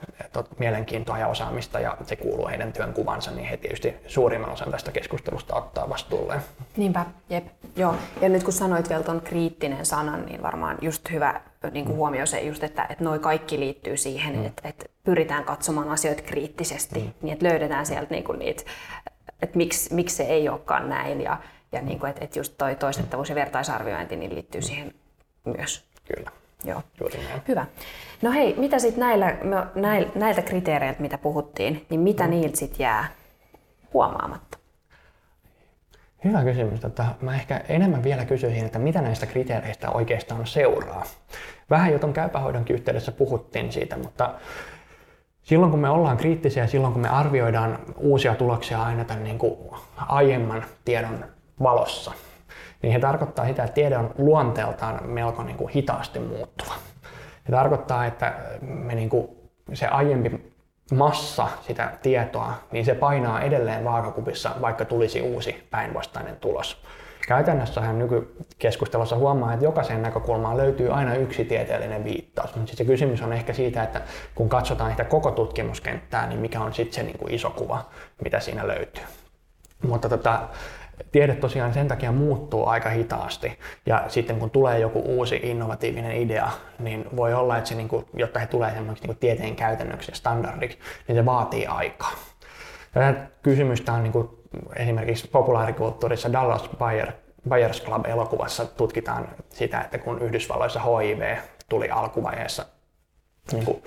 mielenkiintoa 0.59 1.17
ja 1.17 1.27
osaamista 1.27 1.79
ja 1.79 1.97
se 2.03 2.15
kuuluu 2.15 2.47
heidän 2.47 2.73
työnkuvansa, 2.73 3.31
niin 3.31 3.47
he 3.47 3.57
tietysti 3.57 3.95
suurimman 4.07 4.49
osan 4.49 4.71
tästä 4.71 4.91
keskustelusta 4.91 5.55
ottaa 5.55 5.89
vastuulleen. 5.89 6.41
Niinpä, 6.77 7.05
jep. 7.29 7.45
Joo. 7.75 7.95
Ja 8.21 8.29
nyt 8.29 8.43
kun 8.43 8.53
sanoit 8.53 8.89
vielä 8.89 9.03
tuon 9.03 9.21
kriittinen 9.21 9.85
sanan, 9.85 10.25
niin 10.25 10.41
varmaan 10.41 10.77
just 10.81 11.11
hyvä 11.11 11.41
niin 11.71 11.85
kuin 11.85 11.97
huomio 11.97 12.25
se 12.25 12.39
just, 12.39 12.63
että, 12.63 12.87
että 12.89 13.03
noi 13.03 13.19
kaikki 13.19 13.59
liittyy 13.59 13.97
siihen, 13.97 14.35
mm. 14.35 14.45
että, 14.45 14.67
että 14.67 14.85
pyritään 15.03 15.43
katsomaan 15.43 15.89
asioita 15.89 16.21
kriittisesti, 16.21 16.99
mm. 16.99 17.13
niin 17.21 17.33
että 17.33 17.45
löydetään 17.45 17.85
sieltä 17.85 18.13
niin 18.13 18.23
kuin 18.23 18.39
niitä, 18.39 18.63
että 19.41 19.57
miksi, 19.57 19.93
miksi 19.93 20.15
se 20.15 20.23
ei 20.23 20.49
olekaan 20.49 20.89
näin 20.89 21.21
ja, 21.21 21.37
ja 21.71 21.81
niin 21.81 21.99
kuin, 21.99 22.09
että, 22.09 22.25
että 22.25 22.39
just 22.39 22.53
toi 22.57 22.75
toistettavuus 22.75 23.29
ja 23.29 23.35
vertaisarviointi 23.35 24.15
niin 24.15 24.35
liittyy 24.35 24.61
siihen 24.61 24.93
myös. 25.45 25.89
Kyllä. 26.15 26.31
Joo. 26.63 26.83
Hyvä. 27.47 27.65
No 28.21 28.31
hei, 28.31 28.55
mitä 28.57 28.79
sitten 28.79 28.99
näillä, 28.99 29.37
näiltä 30.15 30.41
kriteereiltä, 30.41 31.01
mitä 31.01 31.17
puhuttiin, 31.17 31.85
niin 31.89 31.99
mitä 31.99 32.23
mm. 32.23 32.29
niiltä 32.29 32.57
sitten 32.57 32.83
jää 32.83 33.07
huomaamatta? 33.93 34.57
Hyvä 36.23 36.43
kysymys. 36.43 36.79
Tota, 36.79 37.05
mä 37.21 37.35
ehkä 37.35 37.61
enemmän 37.69 38.03
vielä 38.03 38.25
kysyisin, 38.25 38.65
että 38.65 38.79
mitä 38.79 39.01
näistä 39.01 39.25
kriteereistä 39.25 39.89
oikeastaan 39.89 40.47
seuraa. 40.47 41.03
Vähän 41.69 41.93
jo 41.93 41.99
tuon 41.99 42.13
käypähoidonkin 42.13 42.73
yhteydessä 42.73 43.11
puhuttiin 43.11 43.71
siitä, 43.71 43.97
mutta 43.97 44.33
silloin 45.41 45.71
kun 45.71 45.79
me 45.79 45.89
ollaan 45.89 46.17
kriittisiä, 46.17 46.67
silloin 46.67 46.93
kun 46.93 47.01
me 47.01 47.09
arvioidaan 47.09 47.79
uusia 47.97 48.35
tuloksia 48.35 48.83
aina 48.83 49.05
tämän 49.05 49.23
niin 49.23 49.37
kuin 49.37 49.57
aiemman 49.97 50.65
tiedon 50.85 51.25
valossa, 51.63 52.11
niin 52.81 52.93
he 52.93 52.99
tarkoittaa 52.99 53.47
sitä, 53.47 53.63
että 53.63 53.73
tiede 53.73 53.97
on 53.97 54.13
luonteeltaan 54.17 55.09
melko 55.09 55.43
niin 55.43 55.57
kuin 55.57 55.69
hitaasti 55.69 56.19
muuttuva. 56.19 56.73
Se 57.45 57.51
tarkoittaa, 57.51 58.05
että 58.05 58.33
me 58.61 58.95
niin 58.95 59.09
kuin 59.09 59.27
se 59.73 59.87
aiempi 59.87 60.53
massa 60.91 61.47
sitä 61.67 61.91
tietoa, 62.01 62.53
niin 62.71 62.85
se 62.85 62.95
painaa 62.95 63.41
edelleen 63.41 63.83
vaakakupissa, 63.83 64.51
vaikka 64.61 64.85
tulisi 64.85 65.21
uusi 65.21 65.67
päinvastainen 65.71 66.35
tulos. 66.35 66.83
Käytännössähän 67.27 67.99
nykykeskustelussa 67.99 69.15
huomaa, 69.15 69.53
että 69.53 69.65
jokaiseen 69.65 70.01
näkökulmaan 70.01 70.57
löytyy 70.57 70.93
aina 70.93 71.15
yksi 71.15 71.45
tieteellinen 71.45 72.03
viittaus, 72.03 72.55
mutta 72.55 72.75
se 72.75 72.85
kysymys 72.85 73.21
on 73.21 73.33
ehkä 73.33 73.53
siitä, 73.53 73.83
että 73.83 74.01
kun 74.35 74.49
katsotaan 74.49 74.91
sitä 74.91 75.03
koko 75.03 75.31
tutkimuskenttää, 75.31 76.27
niin 76.27 76.39
mikä 76.39 76.61
on 76.61 76.73
sitten 76.73 76.93
se 76.93 77.03
niin 77.03 77.17
kuin 77.17 77.33
iso 77.33 77.49
kuva, 77.49 77.85
mitä 78.23 78.39
siinä 78.39 78.67
löytyy. 78.67 79.03
Mutta 79.87 80.09
tota, 80.09 80.41
tiede 81.11 81.35
tosiaan 81.35 81.73
sen 81.73 81.87
takia 81.87 82.11
muuttuu 82.11 82.65
aika 82.65 82.89
hitaasti. 82.89 83.59
Ja 83.85 84.03
sitten 84.07 84.39
kun 84.39 84.49
tulee 84.49 84.79
joku 84.79 84.99
uusi 85.05 85.39
innovatiivinen 85.43 86.17
idea, 86.17 86.51
niin 86.79 87.05
voi 87.15 87.33
olla, 87.33 87.57
että 87.57 87.69
se, 87.69 87.75
niin 87.75 87.87
kuin, 87.87 88.05
jotta 88.13 88.39
he 88.39 88.47
tulee 88.47 88.73
semmoiksi 88.73 89.07
niin 89.07 89.17
tieteen 89.17 89.55
käytännöksi 89.55 90.11
ja 90.11 90.15
standardiksi, 90.15 90.79
niin 91.07 91.15
se 91.15 91.25
vaatii 91.25 91.65
aikaa. 91.65 92.11
Tätä 92.93 93.27
kysymystä 93.43 93.93
on 93.93 94.03
niin 94.03 94.13
kuin, 94.13 94.29
esimerkiksi 94.75 95.27
populaarikulttuurissa 95.27 96.33
Dallas 96.33 96.69
Buyer, 96.77 97.11
Buyers 97.49 97.83
Club-elokuvassa 97.83 98.65
tutkitaan 98.65 99.27
sitä, 99.49 99.81
että 99.81 99.97
kun 99.97 100.21
Yhdysvalloissa 100.21 100.79
HIV 100.79 101.37
tuli 101.69 101.89
alkuvaiheessa 101.89 102.65
niin 103.51 103.65
kuin 103.65 103.83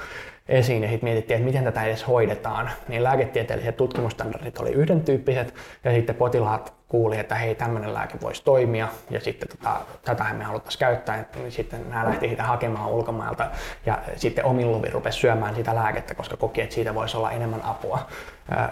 esiin 0.48 0.82
ja 0.82 0.88
sitten 0.88 1.06
mietittiin, 1.08 1.36
että 1.36 1.46
miten 1.46 1.64
tätä 1.64 1.84
edes 1.84 2.06
hoidetaan, 2.08 2.70
niin 2.88 3.02
lääketieteelliset 3.04 3.76
tutkimustandardit 3.76 4.58
oli 4.58 4.70
yhden 4.70 5.00
tyyppiset 5.00 5.54
ja 5.84 5.92
sitten 5.94 6.14
potilaat 6.14 6.74
kuuli, 6.92 7.18
että 7.18 7.34
hei, 7.34 7.54
tämmöinen 7.54 7.94
lääke 7.94 8.18
voisi 8.20 8.44
toimia 8.44 8.88
ja 9.10 9.20
sitten 9.20 9.48
tota, 9.48 9.80
tätähän 10.04 10.36
me 10.36 10.44
haluttaisiin 10.44 10.80
käyttää. 10.80 11.24
Niin 11.36 11.52
sitten 11.52 11.90
nämä 11.90 12.04
lähti 12.04 12.28
sitä 12.28 12.42
hakemaan 12.42 12.90
ulkomailta 12.90 13.50
ja 13.86 13.98
sitten 14.16 14.44
omin 14.44 14.72
luvin 14.72 14.92
rupesi 14.92 15.18
syömään 15.18 15.54
sitä 15.54 15.74
lääkettä, 15.74 16.14
koska 16.14 16.36
koki, 16.36 16.60
että 16.60 16.74
siitä 16.74 16.94
voisi 16.94 17.16
olla 17.16 17.30
enemmän 17.30 17.64
apua. 17.64 17.98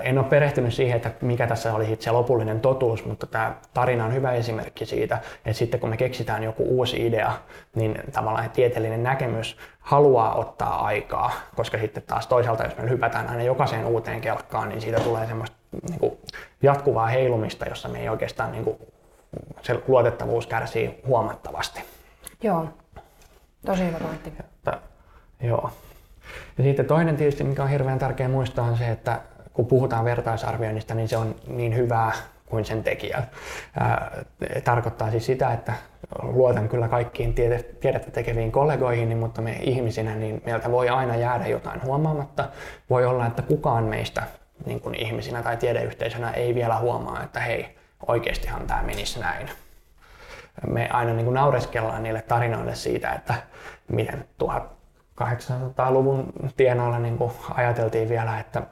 En 0.00 0.18
ole 0.18 0.26
perehtynyt 0.26 0.74
siihen, 0.74 0.96
että 0.96 1.10
mikä 1.20 1.46
tässä 1.46 1.74
oli 1.74 1.96
se 2.00 2.10
lopullinen 2.10 2.60
totuus, 2.60 3.04
mutta 3.04 3.26
tämä 3.26 3.54
tarina 3.74 4.04
on 4.04 4.14
hyvä 4.14 4.32
esimerkki 4.32 4.86
siitä, 4.86 5.18
että 5.36 5.52
sitten 5.52 5.80
kun 5.80 5.90
me 5.90 5.96
keksitään 5.96 6.42
joku 6.42 6.64
uusi 6.68 7.06
idea, 7.06 7.32
niin 7.74 7.94
tavallaan 8.12 8.50
tieteellinen 8.50 9.02
näkemys 9.02 9.56
haluaa 9.80 10.34
ottaa 10.34 10.84
aikaa, 10.84 11.32
koska 11.56 11.78
sitten 11.78 12.02
taas 12.02 12.26
toisaalta, 12.26 12.64
jos 12.64 12.76
me 12.76 12.90
hypätään 12.90 13.28
aina 13.28 13.42
jokaiseen 13.42 13.86
uuteen 13.86 14.20
kelkkaan, 14.20 14.68
niin 14.68 14.80
siitä 14.80 15.00
tulee 15.00 15.26
semmoista 15.26 15.59
niin 15.88 16.00
kuin 16.00 16.18
jatkuvaa 16.62 17.06
heilumista, 17.06 17.66
jossa 17.68 17.88
me 17.88 18.00
ei 18.00 18.08
oikeastaan 18.08 18.52
niin 18.52 18.64
kuin, 18.64 18.76
se 19.62 19.80
luotettavuus 19.88 20.46
kärsii 20.46 21.00
huomattavasti. 21.06 21.80
Joo, 22.42 22.68
tosi 23.66 23.86
hyvä 23.86 23.98
pointti. 23.98 24.32
Että, 24.40 24.78
joo. 25.40 25.70
Ja 26.58 26.64
sitten 26.64 26.86
toinen 26.86 27.16
tietysti, 27.16 27.44
mikä 27.44 27.62
on 27.62 27.68
hirveän 27.68 27.98
tärkeä 27.98 28.28
muistaa, 28.28 28.64
on 28.64 28.78
se, 28.78 28.90
että 28.90 29.20
kun 29.52 29.66
puhutaan 29.66 30.04
vertaisarvioinnista, 30.04 30.94
niin 30.94 31.08
se 31.08 31.16
on 31.16 31.34
niin 31.46 31.76
hyvää 31.76 32.12
kuin 32.46 32.64
sen 32.64 32.82
tekijä. 32.82 33.22
Ää, 33.80 34.24
tarkoittaa 34.64 35.10
siis 35.10 35.26
sitä, 35.26 35.52
että 35.52 35.72
luotan 36.22 36.68
kyllä 36.68 36.88
kaikkiin 36.88 37.34
tiedettä 37.80 38.10
tekeviin 38.10 38.52
kollegoihin, 38.52 39.18
mutta 39.18 39.42
me 39.42 39.58
ihmisinä, 39.60 40.14
niin 40.14 40.42
meiltä 40.46 40.70
voi 40.70 40.88
aina 40.88 41.16
jäädä 41.16 41.46
jotain 41.46 41.82
huomaamatta. 41.82 42.48
Voi 42.90 43.06
olla, 43.06 43.26
että 43.26 43.42
kukaan 43.42 43.84
meistä 43.84 44.22
niin 44.66 44.80
kuin 44.80 44.94
ihmisinä 44.94 45.42
tai 45.42 45.56
tiedeyhteisönä 45.56 46.30
ei 46.30 46.54
vielä 46.54 46.78
huomaa, 46.78 47.22
että 47.22 47.40
hei, 47.40 47.78
oikeastihan 48.06 48.66
tämä 48.66 48.82
menisi 48.82 49.20
näin. 49.20 49.50
Me 50.66 50.88
aina 50.92 51.12
niin 51.12 51.24
kuin 51.24 51.34
naureskellaan 51.34 52.02
niille 52.02 52.22
tarinoille 52.22 52.74
siitä, 52.74 53.12
että 53.12 53.34
miten 53.88 54.24
1800-luvun 54.44 56.32
tienoilla 56.56 56.98
niin 56.98 57.18
kuin 57.18 57.32
ajateltiin 57.54 58.08
vielä, 58.08 58.40
että 58.40 58.62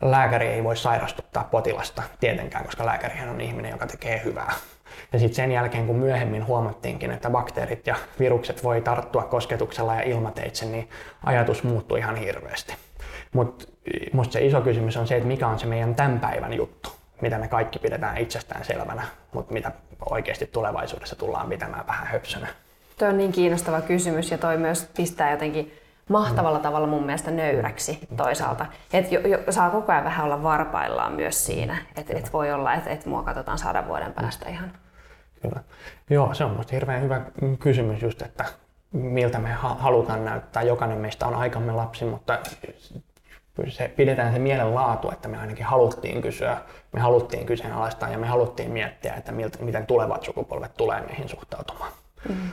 lääkäri 0.00 0.46
ei 0.46 0.64
voi 0.64 0.76
sairastuttaa 0.76 1.44
potilasta 1.44 2.02
tietenkään, 2.20 2.64
koska 2.64 2.86
lääkärihän 2.86 3.28
on 3.28 3.40
ihminen, 3.40 3.70
joka 3.70 3.86
tekee 3.86 4.22
hyvää. 4.24 4.52
Ja 5.12 5.18
sitten 5.18 5.34
sen 5.34 5.52
jälkeen, 5.52 5.86
kun 5.86 5.96
myöhemmin 5.96 6.46
huomattiinkin, 6.46 7.10
että 7.10 7.30
bakteerit 7.30 7.86
ja 7.86 7.96
virukset 8.18 8.64
voi 8.64 8.80
tarttua 8.80 9.22
kosketuksella 9.22 9.94
ja 9.94 10.02
ilmateitse, 10.02 10.66
niin 10.66 10.88
ajatus 11.24 11.62
muuttui 11.62 11.98
ihan 11.98 12.16
hirveästi. 12.16 12.74
Mutta 13.32 13.64
musta 14.12 14.32
se 14.32 14.46
iso 14.46 14.60
kysymys 14.60 14.96
on 14.96 15.06
se, 15.06 15.16
että 15.16 15.28
mikä 15.28 15.48
on 15.48 15.58
se 15.58 15.66
meidän 15.66 15.94
tämän 15.94 16.20
päivän 16.20 16.52
juttu, 16.52 16.92
mitä 17.20 17.38
me 17.38 17.48
kaikki 17.48 17.78
pidetään 17.78 18.18
itsestään 18.18 18.64
selvänä, 18.64 19.02
mutta 19.32 19.52
mitä 19.52 19.72
oikeasti 20.10 20.46
tulevaisuudessa 20.46 21.16
tullaan 21.16 21.48
pitämään 21.48 21.86
vähän 21.86 22.06
höpsönä. 22.06 22.48
Tuo 22.98 23.08
on 23.08 23.18
niin 23.18 23.32
kiinnostava 23.32 23.80
kysymys 23.80 24.30
ja 24.30 24.38
toi 24.38 24.56
myös 24.56 24.90
pistää 24.96 25.30
jotenkin 25.30 25.72
mahtavalla 26.08 26.58
tavalla 26.58 26.86
mun 26.86 27.04
mielestä 27.04 27.30
nöyräksi 27.30 27.98
toisaalta. 28.16 28.66
Että 28.92 29.14
jo, 29.14 29.20
jo, 29.20 29.38
saa 29.50 29.70
koko 29.70 29.92
ajan 29.92 30.04
vähän 30.04 30.24
olla 30.24 30.42
varpaillaan 30.42 31.12
myös 31.12 31.46
siinä, 31.46 31.76
että 31.96 32.18
et 32.18 32.32
voi 32.32 32.52
olla, 32.52 32.74
että 32.74 32.90
et 32.90 33.06
mua 33.06 33.22
katsotaan 33.22 33.58
sadan 33.58 33.88
vuoden 33.88 34.12
päästä 34.12 34.48
ihan. 34.48 34.72
Kyllä. 35.42 35.60
Joo, 36.10 36.34
se 36.34 36.44
on 36.44 36.50
minusta 36.50 36.74
hirveän 36.74 37.02
hyvä 37.02 37.20
kysymys 37.58 38.02
just, 38.02 38.22
että 38.22 38.44
miltä 38.92 39.38
me 39.38 39.52
halutaan 39.52 40.24
näyttää. 40.24 40.62
Jokainen 40.62 40.98
meistä 40.98 41.26
on 41.26 41.34
aikamme 41.34 41.72
lapsi, 41.72 42.04
mutta 42.04 42.38
se, 43.68 43.88
pidetään 43.96 44.32
se 44.32 44.38
mielen 44.38 44.74
laatu, 44.74 45.10
että 45.10 45.28
me 45.28 45.38
ainakin 45.38 45.64
haluttiin 45.64 46.22
kysyä, 46.22 46.58
me 46.92 47.00
haluttiin 47.00 47.46
kyseenalaistaa 47.46 48.10
ja 48.10 48.18
me 48.18 48.26
haluttiin 48.26 48.70
miettiä, 48.70 49.14
että 49.14 49.32
miltä, 49.32 49.58
miten 49.64 49.86
tulevat 49.86 50.22
sukupolvet 50.22 50.74
tulee 50.76 51.00
meihin 51.00 51.28
suhtautumaan. 51.28 51.92
Mm-hmm. 52.28 52.50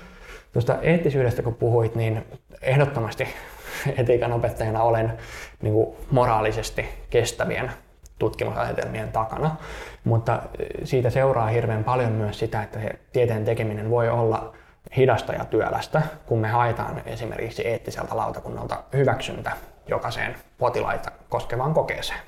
Tuosta 0.53 0.77
eettisyydestä 0.81 1.41
kun 1.41 1.55
puhuit, 1.55 1.95
niin 1.95 2.25
ehdottomasti 2.61 3.27
etiikan 3.97 4.33
opettajana 4.33 4.83
olen 4.83 5.13
niin 5.61 5.73
kuin 5.73 5.95
moraalisesti 6.11 6.85
kestävien 7.09 7.71
tutkimusasetelmien 8.19 9.11
takana, 9.11 9.55
mutta 10.03 10.41
siitä 10.83 11.09
seuraa 11.09 11.47
hirveän 11.47 11.83
paljon 11.83 12.11
myös 12.11 12.39
sitä, 12.39 12.63
että 12.63 12.79
se 12.79 12.89
tieteen 13.13 13.45
tekeminen 13.45 13.89
voi 13.89 14.09
olla 14.09 14.53
hidasta 14.97 15.33
ja 15.33 15.45
työlästä, 15.45 16.01
kun 16.25 16.39
me 16.39 16.47
haetaan 16.47 17.01
esimerkiksi 17.05 17.67
eettiseltä 17.67 18.17
lautakunnalta 18.17 18.83
hyväksyntä 18.93 19.51
jokaiseen 19.87 20.35
potilaita 20.57 21.11
koskevaan 21.29 21.73
kokeeseen. 21.73 22.19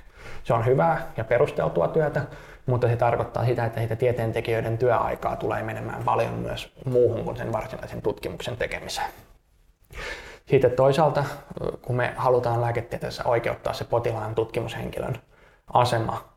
Se 0.44 0.54
on 0.54 0.66
hyvää 0.66 1.12
ja 1.18 1.24
perusteltua 1.24 1.88
työtä, 1.88 2.22
mutta 2.66 2.88
se 2.88 2.96
tarkoittaa 2.96 3.46
sitä, 3.46 3.66
että 3.66 3.80
siitä 3.80 3.96
tieteentekijöiden 3.96 4.78
työaikaa 4.78 5.36
tulee 5.36 5.64
menemään 5.64 6.04
paljon 6.04 6.34
myös 6.34 6.74
muuhun 6.86 7.24
kuin 7.24 7.38
sen 7.38 7.52
varsinaisen 7.52 8.02
tutkimuksen 8.02 8.58
tekemiseen. 8.58 9.10
Sitten 10.46 10.72
toisaalta, 10.72 11.26
kun 11.82 11.96
me 11.96 12.14
halutaan 12.16 12.62
lääketieteessä 12.62 13.24
oikeuttaa 13.24 13.74
se 13.74 13.84
potilaan 13.84 14.36
tutkimushenkilön 14.36 15.16
asema, 15.74 16.30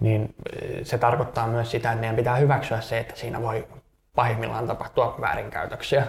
niin 0.00 0.34
se 0.82 0.98
tarkoittaa 0.98 1.46
myös 1.46 1.70
sitä, 1.70 1.88
että 1.88 2.00
meidän 2.00 2.16
pitää 2.16 2.36
hyväksyä 2.36 2.80
se, 2.80 2.98
että 2.98 3.16
siinä 3.16 3.42
voi 3.42 3.66
pahimmillaan 4.14 4.66
tapahtua 4.66 5.14
väärinkäytöksiä. 5.20 6.06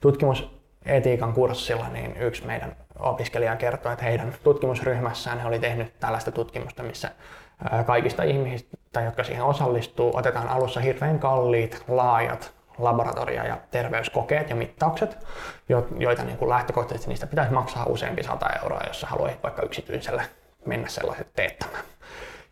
Tutkimusetiikan 0.00 1.32
kurssilla 1.32 1.88
niin 1.88 2.16
yksi 2.16 2.46
meidän 2.46 2.76
opiskelija 2.98 3.56
kertoi, 3.56 3.92
että 3.92 4.04
heidän 4.04 4.34
tutkimusryhmässään 4.42 5.40
he 5.40 5.48
oli 5.48 5.58
tehnyt 5.58 6.00
tällaista 6.00 6.30
tutkimusta, 6.32 6.82
missä 6.82 7.10
kaikista 7.86 8.22
ihmisistä, 8.22 9.00
jotka 9.04 9.24
siihen 9.24 9.44
osallistuu, 9.44 10.16
otetaan 10.16 10.48
alussa 10.48 10.80
hirveän 10.80 11.18
kalliit, 11.18 11.84
laajat 11.88 12.54
laboratoria- 12.78 13.46
ja 13.46 13.56
terveyskokeet 13.70 14.50
ja 14.50 14.56
mittaukset, 14.56 15.18
joita 15.98 16.24
niin 16.24 16.38
kuin 16.38 16.48
lähtökohtaisesti 16.48 17.08
niistä 17.08 17.26
pitäisi 17.26 17.52
maksaa 17.52 17.86
useampi 17.86 18.22
sata 18.22 18.46
euroa, 18.62 18.80
jos 18.86 19.00
sä 19.00 19.06
haluat 19.06 19.42
vaikka 19.42 19.62
yksityiselle 19.62 20.22
mennä 20.66 20.88
sellaiset 20.88 21.28
teettämään. 21.36 21.84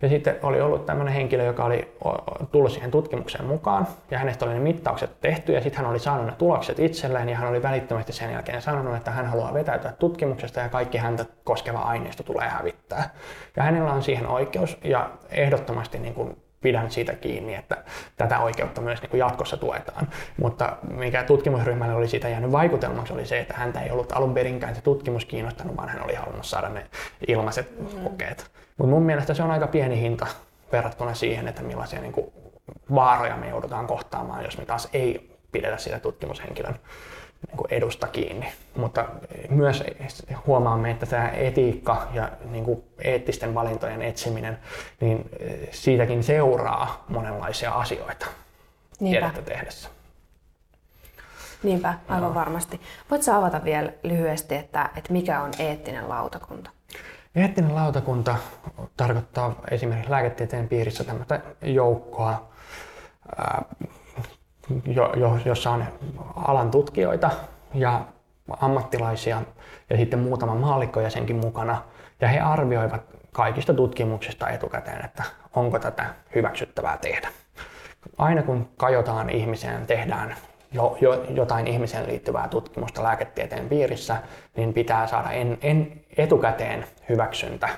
Ja 0.03 0.09
sitten 0.09 0.36
oli 0.42 0.61
ollut 0.61 0.86
tämmöinen 0.86 1.14
henkilö, 1.14 1.44
joka 1.44 1.64
oli 1.64 1.94
tullut 2.53 2.72
siihen 2.72 2.90
tutkimukseen 2.90 3.44
mukaan 3.44 3.86
ja 4.11 4.18
hänestä 4.18 4.44
oli 4.44 4.55
ne 4.55 4.61
mittaukset 4.61 5.20
tehty 5.20 5.53
ja 5.53 5.61
sitten 5.61 5.82
hän 5.82 5.90
oli 5.90 5.98
saanut 5.98 6.26
ne 6.26 6.32
tulokset 6.32 6.78
itselleen 6.78 7.28
ja 7.28 7.36
hän 7.36 7.48
oli 7.48 7.62
välittömästi 7.62 8.12
sen 8.12 8.32
jälkeen 8.32 8.62
sanonut, 8.62 8.96
että 8.96 9.11
hän 9.11 9.26
haluaa 9.26 9.55
vetäytyä 9.55 9.92
tutkimuksesta 9.92 10.61
ja 10.61 10.68
kaikki 10.68 10.98
häntä 10.98 11.24
koskeva 11.44 11.78
aineisto 11.78 12.22
tulee 12.22 12.48
hävittää. 12.48 13.11
Ja 13.57 13.62
hänellä 13.62 13.92
on 13.92 14.03
siihen 14.03 14.26
oikeus 14.26 14.78
ja 14.84 15.11
ehdottomasti 15.30 15.98
niin 15.98 16.14
kuin 16.14 16.36
pidän 16.62 16.90
siitä 16.90 17.12
kiinni, 17.12 17.54
että 17.54 17.76
tätä 18.16 18.38
oikeutta 18.38 18.80
myös 18.80 19.00
niin 19.00 19.10
kuin 19.10 19.18
jatkossa 19.18 19.56
tuetaan. 19.56 20.08
Mutta 20.36 20.76
mikä 20.90 21.24
tutkimusryhmälle 21.24 21.94
oli 21.94 22.08
siitä 22.08 22.28
jäänyt 22.28 22.52
vaikutelmaksi 22.52 23.12
oli 23.12 23.26
se, 23.26 23.40
että 23.40 23.54
häntä 23.54 23.80
ei 23.80 23.90
ollut 23.90 24.12
alun 24.12 24.34
perinkään 24.34 24.74
se 24.74 24.80
tutkimus 24.80 25.24
kiinnostanut, 25.24 25.76
vaan 25.76 25.88
hän 25.88 26.04
oli 26.04 26.14
halunnut 26.14 26.46
saada 26.46 26.68
ne 26.68 26.86
ilmaiset 27.28 27.80
mm. 27.80 28.02
kokeet. 28.02 28.50
Mutta 28.76 28.90
mun 28.90 29.02
mielestä 29.02 29.34
se 29.34 29.42
on 29.42 29.50
aika 29.50 29.66
pieni 29.66 30.00
hinta 30.00 30.26
verrattuna 30.72 31.14
siihen, 31.14 31.48
että 31.48 31.62
millaisia 31.62 32.00
niin 32.00 32.12
kuin 32.12 32.32
vaaroja 32.94 33.36
me 33.36 33.48
joudutaan 33.48 33.86
kohtaamaan, 33.86 34.44
jos 34.44 34.58
me 34.58 34.64
taas 34.64 34.88
ei 34.92 35.38
pidetä 35.52 35.76
sitä 35.76 35.98
tutkimushenkilön 35.98 36.74
niin 37.49 37.66
edusta 37.70 38.07
kiinni. 38.07 38.53
Mutta 38.76 39.09
myös 39.49 39.84
huomaamme, 40.47 40.90
että 40.90 41.07
tämä 41.07 41.28
etiikka 41.28 42.09
ja 42.12 42.30
niin 42.51 42.64
kuin 42.64 42.82
eettisten 43.05 43.55
valintojen 43.55 44.03
etsiminen, 44.03 44.59
niin 45.01 45.30
siitäkin 45.70 46.24
seuraa 46.24 47.05
monenlaisia 47.09 47.70
asioita 47.70 48.26
Niinpä. 49.01 49.20
tiedettä 49.20 49.43
tehdessä. 49.43 49.88
Niinpä, 51.62 51.95
aivan 52.09 52.28
no. 52.28 52.34
varmasti. 52.34 52.80
Voitko 53.11 53.32
avata 53.32 53.64
vielä 53.64 53.93
lyhyesti, 54.03 54.55
että, 54.55 54.90
että 54.97 55.12
mikä 55.12 55.43
on 55.43 55.51
eettinen 55.59 56.09
lautakunta? 56.09 56.70
Eettinen 57.34 57.74
lautakunta 57.74 58.36
tarkoittaa 58.97 59.55
esimerkiksi 59.70 60.11
lääketieteen 60.11 60.68
piirissä 60.68 61.05
tämmöistä 61.05 61.40
joukkoa, 61.62 62.53
jo, 64.86 65.12
jo, 65.16 65.38
jossa 65.44 65.70
on 65.70 65.84
alan 66.36 66.70
tutkijoita 66.70 67.30
ja 67.74 68.00
ammattilaisia 68.60 69.42
ja 69.90 69.96
sitten 69.96 70.18
muutama 70.18 70.54
maallikkojäsenkin 70.54 71.36
mukana. 71.36 71.82
Ja 72.20 72.28
he 72.28 72.40
arvioivat 72.40 73.02
kaikista 73.32 73.74
tutkimuksista 73.74 74.48
etukäteen, 74.48 75.04
että 75.04 75.22
onko 75.56 75.78
tätä 75.78 76.04
hyväksyttävää 76.34 76.98
tehdä. 76.98 77.28
Aina 78.18 78.42
kun 78.42 78.68
kajotaan 78.76 79.30
ihmiseen, 79.30 79.86
tehdään 79.86 80.36
jo, 80.72 80.96
jo, 81.00 81.24
jotain 81.30 81.66
ihmiseen 81.66 82.06
liittyvää 82.06 82.48
tutkimusta 82.48 83.02
lääketieteen 83.02 83.68
piirissä, 83.68 84.16
niin 84.56 84.74
pitää 84.74 85.06
saada 85.06 85.30
en, 85.30 85.58
en, 85.62 86.00
etukäteen 86.16 86.84
hyväksyntä 87.08 87.68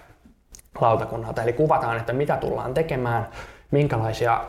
lautakunnalta. 0.81 1.43
Eli 1.43 1.53
kuvataan, 1.53 1.97
että 1.97 2.13
mitä 2.13 2.37
tullaan 2.37 2.75
tekemään, 2.75 3.29
minkälaisia 3.71 4.45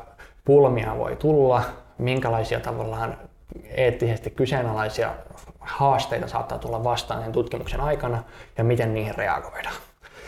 pulmia 0.45 0.97
voi 0.97 1.15
tulla, 1.15 1.63
minkälaisia 1.97 2.59
tavallaan 2.59 3.17
eettisesti 3.63 4.29
kyseenalaisia 4.29 5.13
haasteita 5.59 6.27
saattaa 6.27 6.57
tulla 6.57 6.83
vastaan 6.83 7.23
sen 7.23 7.31
tutkimuksen 7.31 7.81
aikana 7.81 8.23
ja 8.57 8.63
miten 8.63 8.93
niihin 8.93 9.15
reagoidaan. 9.15 9.75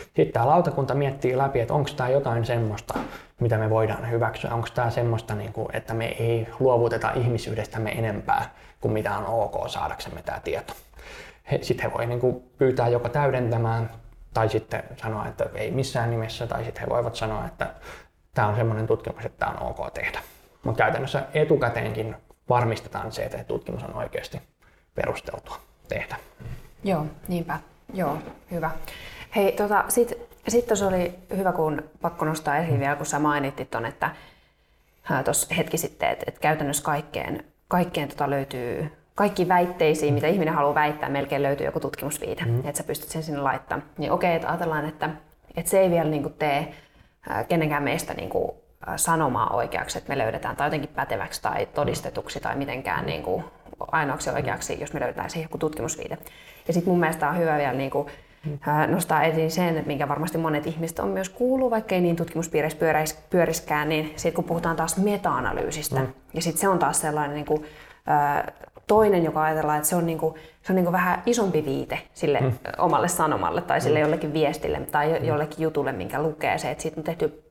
Sitten 0.04 0.32
tämä 0.32 0.46
lautakunta 0.46 0.94
miettii 0.94 1.38
läpi, 1.38 1.60
että 1.60 1.74
onko 1.74 1.90
tämä 1.96 2.08
jotain 2.08 2.44
semmoista, 2.44 2.94
mitä 3.40 3.58
me 3.58 3.70
voidaan 3.70 4.10
hyväksyä, 4.10 4.54
onko 4.54 4.68
tämä 4.74 4.90
semmoista, 4.90 5.34
niin 5.34 5.52
kuin, 5.52 5.68
että 5.72 5.94
me 5.94 6.06
ei 6.06 6.48
luovuteta 6.60 7.12
ihmisyydestämme 7.12 7.90
enempää 7.90 8.54
kuin 8.80 8.92
mitä 8.92 9.18
on 9.18 9.26
ok 9.26 9.68
saadaksemme 9.68 10.22
tämä 10.22 10.40
tieto. 10.40 10.72
Sitten 11.62 11.90
he 11.90 11.98
voi 11.98 12.06
niin 12.06 12.20
kuin, 12.20 12.42
pyytää 12.58 12.88
joko 12.88 13.08
täydentämään 13.08 13.90
tai 14.34 14.48
sitten 14.48 14.82
sanoa, 14.96 15.26
että 15.26 15.46
ei 15.54 15.70
missään 15.70 16.10
nimessä, 16.10 16.46
tai 16.46 16.64
sitten 16.64 16.80
he 16.82 16.88
voivat 16.88 17.14
sanoa, 17.14 17.46
että 17.46 17.74
tämä 18.34 18.48
on 18.48 18.56
semmoinen 18.56 18.86
tutkimus, 18.86 19.24
että 19.24 19.46
tämä 19.46 19.58
on 19.60 19.66
ok 19.70 19.94
tehdä. 19.94 20.18
Mutta 20.64 20.78
käytännössä 20.78 21.22
etukäteenkin 21.34 22.16
varmistetaan 22.48 23.12
se, 23.12 23.24
että 23.24 23.44
tutkimus 23.44 23.82
on 23.82 23.94
oikeasti 23.94 24.40
perusteltua 24.94 25.56
tehdä. 25.88 26.16
Joo, 26.84 27.06
niinpä. 27.28 27.58
Joo, 27.94 28.18
hyvä. 28.50 28.70
Hei, 29.36 29.52
tota, 29.52 29.84
sitten 29.88 30.18
sit 30.48 30.66
tuossa 30.66 30.86
oli 30.86 31.14
hyvä, 31.36 31.52
kun 31.52 31.82
pakko 32.02 32.24
nostaa 32.24 32.56
esiin 32.56 32.80
vielä, 32.80 32.96
kun 32.96 33.06
sä 33.06 33.18
mainittit 33.18 33.70
ton, 33.70 33.86
että 33.86 34.10
tuossa 35.24 35.54
hetki 35.54 35.78
sitten, 35.78 36.10
että, 36.10 36.24
että 36.28 36.40
käytännössä 36.40 36.84
kaikkeen, 36.84 37.44
kaikkeen 37.68 38.08
tota 38.08 38.30
löytyy, 38.30 38.92
kaikki 39.14 39.48
väitteisiin, 39.48 40.14
mitä 40.14 40.26
ihminen 40.26 40.54
haluaa 40.54 40.74
väittää, 40.74 41.08
melkein 41.08 41.42
löytyy 41.42 41.66
joku 41.66 41.80
tutkimusviite, 41.80 42.44
mm. 42.44 42.58
että 42.58 42.78
sä 42.78 42.84
pystyt 42.84 43.08
sen 43.08 43.22
sinne 43.22 43.40
laittamaan. 43.40 43.88
Niin 43.98 44.12
okei, 44.12 44.34
että 44.36 44.48
ajatellaan, 44.48 44.88
että, 44.88 45.10
että 45.56 45.70
se 45.70 45.80
ei 45.80 45.90
vielä 45.90 46.10
niin 46.10 46.34
tee 46.38 46.74
kenenkään 47.48 47.82
meistä 47.82 48.14
niin 48.14 48.30
kuin 48.30 48.52
sanomaa 48.96 49.56
oikeaksi, 49.56 49.98
että 49.98 50.08
me 50.08 50.18
löydetään 50.18 50.56
tai 50.56 50.66
jotenkin 50.66 50.90
päteväksi 50.94 51.42
tai 51.42 51.66
todistetuksi 51.66 52.40
tai 52.40 52.56
mitenkään 52.56 53.06
niin 53.06 53.22
kuin 53.22 53.44
ainoaksi 53.92 54.30
oikeaksi, 54.30 54.80
jos 54.80 54.92
me 54.92 55.00
löydetään 55.00 55.30
siihen 55.30 55.44
joku 55.44 55.58
tutkimusviite. 55.58 56.18
Ja 56.68 56.74
sitten 56.74 56.92
mun 56.92 57.00
mielestä 57.00 57.28
on 57.28 57.38
hyvä 57.38 57.58
vielä 57.58 57.72
niin 57.72 57.90
kuin, 57.90 58.08
nostaa 58.86 59.22
esiin 59.22 59.50
sen, 59.50 59.76
että 59.76 59.86
minkä 59.86 60.08
varmasti 60.08 60.38
monet 60.38 60.66
ihmiset 60.66 60.98
on 60.98 61.08
myös 61.08 61.28
kuullut, 61.28 61.70
vaikka 61.70 61.94
ei 61.94 62.00
niin 62.00 62.16
tutkimuspiireissä 62.16 63.16
pyöriskään, 63.30 63.88
niin 63.88 64.12
sitten 64.16 64.32
kun 64.32 64.44
puhutaan 64.44 64.76
taas 64.76 64.96
meta-analyysistä, 64.96 66.00
mm. 66.00 66.12
ja 66.34 66.42
sitten 66.42 66.60
se 66.60 66.68
on 66.68 66.78
taas 66.78 67.00
sellainen 67.00 67.34
niin 67.34 67.46
kuin, 67.46 67.64
toinen, 68.86 69.24
joka 69.24 69.42
ajatellaan, 69.42 69.78
että 69.78 69.88
se 69.88 69.96
on, 69.96 70.06
niin 70.06 70.18
kuin, 70.18 70.34
se 70.62 70.72
on 70.72 70.76
niin 70.76 70.84
kuin 70.84 70.92
vähän 70.92 71.22
isompi 71.26 71.64
viite 71.64 71.98
sille 72.14 72.40
mm. 72.40 72.52
omalle 72.78 73.08
sanomalle 73.08 73.62
tai 73.62 73.80
sille 73.80 73.98
mm. 73.98 74.02
jollekin 74.02 74.32
viestille 74.32 74.80
tai 74.80 75.26
jollekin 75.26 75.62
jutulle, 75.62 75.92
minkä 75.92 76.22
lukee 76.22 76.58
se, 76.58 76.70
että 76.70 76.82
siitä 76.82 77.00
on 77.00 77.04
tehty 77.04 77.47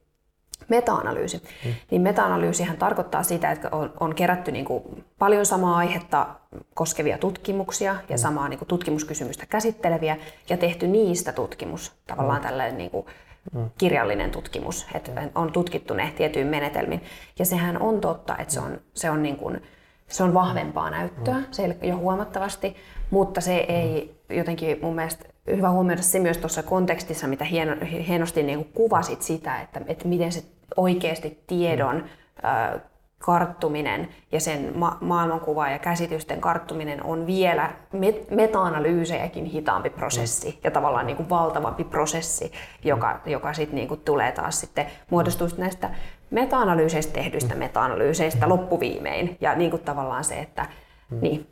meta-analyysi. 0.68 1.42
Mm. 1.64 1.74
Niin 1.90 2.02
meta-analyysihän 2.02 2.76
tarkoittaa 2.76 3.22
sitä, 3.22 3.50
että 3.52 3.68
on, 3.72 3.92
on 4.00 4.14
kerätty 4.14 4.52
niin 4.52 4.64
kuin 4.64 5.04
paljon 5.18 5.46
samaa 5.46 5.76
aihetta 5.76 6.26
koskevia 6.74 7.18
tutkimuksia 7.18 7.96
ja 8.08 8.16
mm. 8.16 8.20
samaa 8.20 8.48
niin 8.48 8.58
kuin 8.58 8.68
tutkimuskysymystä 8.68 9.46
käsitteleviä 9.46 10.16
ja 10.48 10.56
tehty 10.56 10.86
niistä 10.86 11.32
tutkimus, 11.32 11.92
tavallaan 12.06 12.40
mm. 12.40 12.46
tällainen 12.48 12.78
niin 12.78 12.90
kuin 12.90 13.06
mm. 13.52 13.70
kirjallinen 13.78 14.30
tutkimus, 14.30 14.86
että 14.94 15.20
mm. 15.20 15.30
on 15.34 15.52
tutkittu 15.52 15.94
ne 15.94 16.12
tietyin 16.16 16.46
menetelmin. 16.46 17.02
Ja 17.38 17.44
sehän 17.44 17.82
on 17.82 18.00
totta, 18.00 18.36
että 18.36 18.54
se 18.54 18.60
on, 18.60 18.80
se 18.94 19.10
on, 19.10 19.22
niin 19.22 19.36
kuin, 19.36 19.62
se 20.08 20.22
on 20.22 20.34
vahvempaa 20.34 20.90
näyttöä, 20.90 21.34
mm. 21.34 21.44
se 21.50 21.76
jo 21.82 21.96
huomattavasti, 21.96 22.76
mutta 23.10 23.40
se 23.40 23.56
ei 23.56 24.20
jotenkin 24.30 24.78
mun 24.82 24.94
mielestä 24.94 25.24
hyvä 25.46 25.70
huomioida 25.70 26.02
se 26.02 26.18
myös 26.18 26.38
tuossa 26.38 26.62
kontekstissa, 26.62 27.26
mitä 27.26 27.44
hieno, 27.44 27.76
hienosti 28.08 28.42
niin 28.42 28.58
kuin 28.58 28.72
kuvasit 28.74 29.22
sitä, 29.22 29.60
että, 29.60 29.80
että 29.86 30.08
miten 30.08 30.32
se 30.32 30.42
oikeasti 30.76 31.42
tiedon 31.46 31.96
mm. 31.96 32.80
karttuminen 33.18 34.08
ja 34.32 34.40
sen 34.40 34.72
ma- 34.74 34.98
maailmankuva 35.00 35.70
ja 35.70 35.78
käsitysten 35.78 36.40
karttuminen 36.40 37.04
on 37.04 37.26
vielä 37.26 37.70
met- 37.92 38.30
meta-analyysejäkin 38.30 39.44
hitaampi 39.44 39.90
prosessi 39.90 40.50
mm. 40.50 40.58
ja 40.64 40.70
tavallaan 40.70 41.06
niin 41.06 41.16
kuin 41.16 41.28
valtavampi 41.28 41.84
prosessi, 41.84 42.52
joka, 42.84 43.20
mm. 43.24 43.32
joka 43.32 43.52
sit 43.52 43.72
niin 43.72 43.88
kuin 43.88 44.00
tulee 44.00 44.32
taas 44.32 44.60
sitten 44.60 44.86
muodostuu 45.10 45.48
näistä 45.58 45.90
meta-analyyseistä 46.30 47.12
tehdyistä 47.12 47.54
mm. 47.54 47.58
meta-analyyseistä 47.58 48.46
mm. 48.46 48.50
loppuviimein 48.50 49.36
ja 49.40 49.54
niin 49.54 49.70
kuin 49.70 49.82
tavallaan 49.82 50.24
se, 50.24 50.34
että 50.34 50.66
mm. 51.10 51.18
niin. 51.20 51.46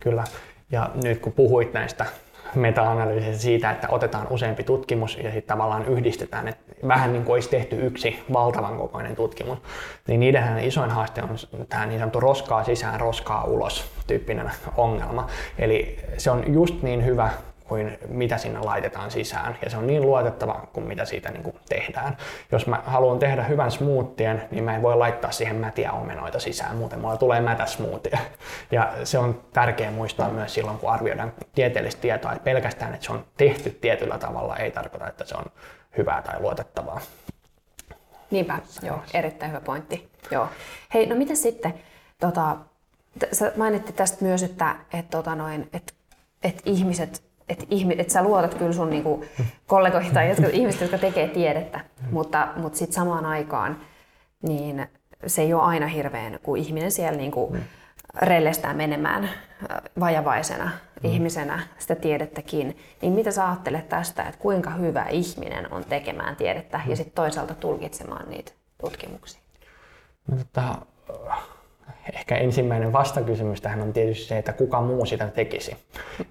Kyllä. 0.00 0.24
Ja 0.70 0.90
nyt 1.04 1.18
kun 1.18 1.32
puhuit 1.32 1.72
näistä 1.72 2.06
meta-analyysistä 2.54 3.42
siitä, 3.42 3.70
että 3.70 3.88
otetaan 3.90 4.26
useampi 4.30 4.64
tutkimus 4.64 5.16
ja 5.16 5.22
sitten 5.22 5.56
tavallaan 5.56 5.86
yhdistetään, 5.86 6.48
että 6.48 6.74
vähän 6.88 7.12
niin 7.12 7.24
kuin 7.24 7.34
olisi 7.34 7.50
tehty 7.50 7.86
yksi 7.86 8.22
valtavan 8.32 8.76
kokoinen 8.76 9.16
tutkimus, 9.16 9.58
niin 10.08 10.20
niidenhän 10.20 10.58
isoin 10.58 10.90
haaste 10.90 11.22
on 11.22 11.36
tämä 11.68 11.86
niin 11.86 11.98
sanottu 11.98 12.20
roskaa 12.20 12.64
sisään, 12.64 13.00
roskaa 13.00 13.44
ulos 13.44 13.84
tyyppinen 14.06 14.50
ongelma. 14.76 15.26
Eli 15.58 15.98
se 16.18 16.30
on 16.30 16.54
just 16.54 16.82
niin 16.82 17.04
hyvä 17.04 17.30
kuin 17.68 17.98
mitä 18.08 18.38
sinne 18.38 18.60
laitetaan 18.60 19.10
sisään. 19.10 19.58
Ja 19.64 19.70
se 19.70 19.76
on 19.76 19.86
niin 19.86 20.02
luotettava 20.02 20.66
kuin 20.72 20.86
mitä 20.86 21.04
siitä 21.04 21.30
niin 21.30 21.42
kuin 21.42 21.56
tehdään. 21.68 22.16
Jos 22.52 22.66
mä 22.66 22.82
haluan 22.86 23.18
tehdä 23.18 23.42
hyvän 23.42 23.70
smoothien, 23.70 24.42
niin 24.50 24.64
mä 24.64 24.74
en 24.74 24.82
voi 24.82 24.96
laittaa 24.96 25.30
siihen 25.30 25.56
mätiä 25.56 25.92
omenoita 25.92 26.38
sisään, 26.38 26.76
muuten 26.76 27.00
mulla 27.00 27.16
tulee 27.16 27.40
mätä 27.40 27.66
smoothie. 27.66 28.18
Ja 28.70 28.92
se 29.04 29.18
on 29.18 29.40
tärkeää 29.52 29.90
muistaa 29.90 30.30
myös 30.30 30.54
silloin, 30.54 30.78
kun 30.78 30.90
arvioidaan 30.90 31.32
tieteellistä 31.54 32.00
tietoa, 32.00 32.32
että 32.32 32.44
pelkästään, 32.44 32.94
että 32.94 33.06
se 33.06 33.12
on 33.12 33.24
tehty 33.36 33.70
tietyllä 33.70 34.18
tavalla, 34.18 34.56
ei 34.56 34.70
tarkoita, 34.70 35.08
että 35.08 35.24
se 35.24 35.34
on 35.34 35.44
hyvää 35.98 36.22
tai 36.22 36.40
luotettavaa. 36.40 37.00
Niinpä, 38.30 38.58
joo, 38.82 39.02
erittäin 39.14 39.52
hyvä 39.52 39.60
pointti. 39.60 40.10
Joo. 40.30 40.48
Hei, 40.94 41.06
no 41.06 41.16
miten 41.16 41.36
sitten, 41.36 41.74
tota, 42.20 42.56
sä 43.32 43.52
mainittit 43.56 43.96
tästä 43.96 44.24
myös, 44.24 44.42
että, 44.42 44.76
että, 44.92 45.10
tota 45.10 45.34
noin, 45.34 45.68
että, 45.72 45.92
että 46.42 46.62
ihmiset, 46.64 47.22
että, 47.48 47.64
ihmi, 47.70 47.96
että 47.98 48.12
sä 48.12 48.22
luotat 48.22 48.54
kyllä 48.54 48.72
sun 48.72 48.90
niinku 48.90 49.24
kollegoihin 49.66 50.14
tai 50.14 50.28
jotka, 50.28 50.46
ihmiset, 50.52 50.80
jotka 50.80 50.98
tekee 50.98 51.28
tiedettä, 51.28 51.80
mutta, 52.10 52.48
mutta 52.56 52.78
sitten 52.78 52.94
samaan 52.94 53.26
aikaan 53.26 53.76
niin 54.42 54.86
se 55.26 55.42
ei 55.42 55.54
ole 55.54 55.62
aina 55.62 55.86
hirveän, 55.86 56.38
kun 56.42 56.58
ihminen 56.58 56.92
siellä 56.92 57.16
niinku 57.18 57.50
mm. 57.52 57.60
rellestää 58.22 58.74
menemään 58.74 59.30
vajavaisena 60.00 60.64
mm. 60.64 61.10
ihmisenä 61.10 61.66
sitä 61.78 61.94
tiedettäkin, 61.94 62.78
niin 63.02 63.12
mitä 63.12 63.30
sä 63.30 63.48
ajattelet 63.48 63.88
tästä, 63.88 64.22
että 64.22 64.40
kuinka 64.40 64.70
hyvä 64.70 65.04
ihminen 65.04 65.72
on 65.72 65.84
tekemään 65.84 66.36
tiedettä 66.36 66.80
mm. 66.84 66.90
ja 66.90 66.96
sitten 66.96 67.14
toisaalta 67.14 67.54
tulkitsemaan 67.54 68.30
niitä 68.30 68.52
tutkimuksia? 68.80 69.40
No, 70.30 70.36
tota, 70.36 70.78
ehkä 72.12 72.36
ensimmäinen 72.36 72.92
vastakysymys 72.92 73.60
tähän 73.60 73.80
on 73.80 73.92
tietysti 73.92 74.24
se, 74.24 74.38
että 74.38 74.52
kuka 74.52 74.80
muu 74.80 75.06
sitä 75.06 75.26
tekisi. 75.26 75.76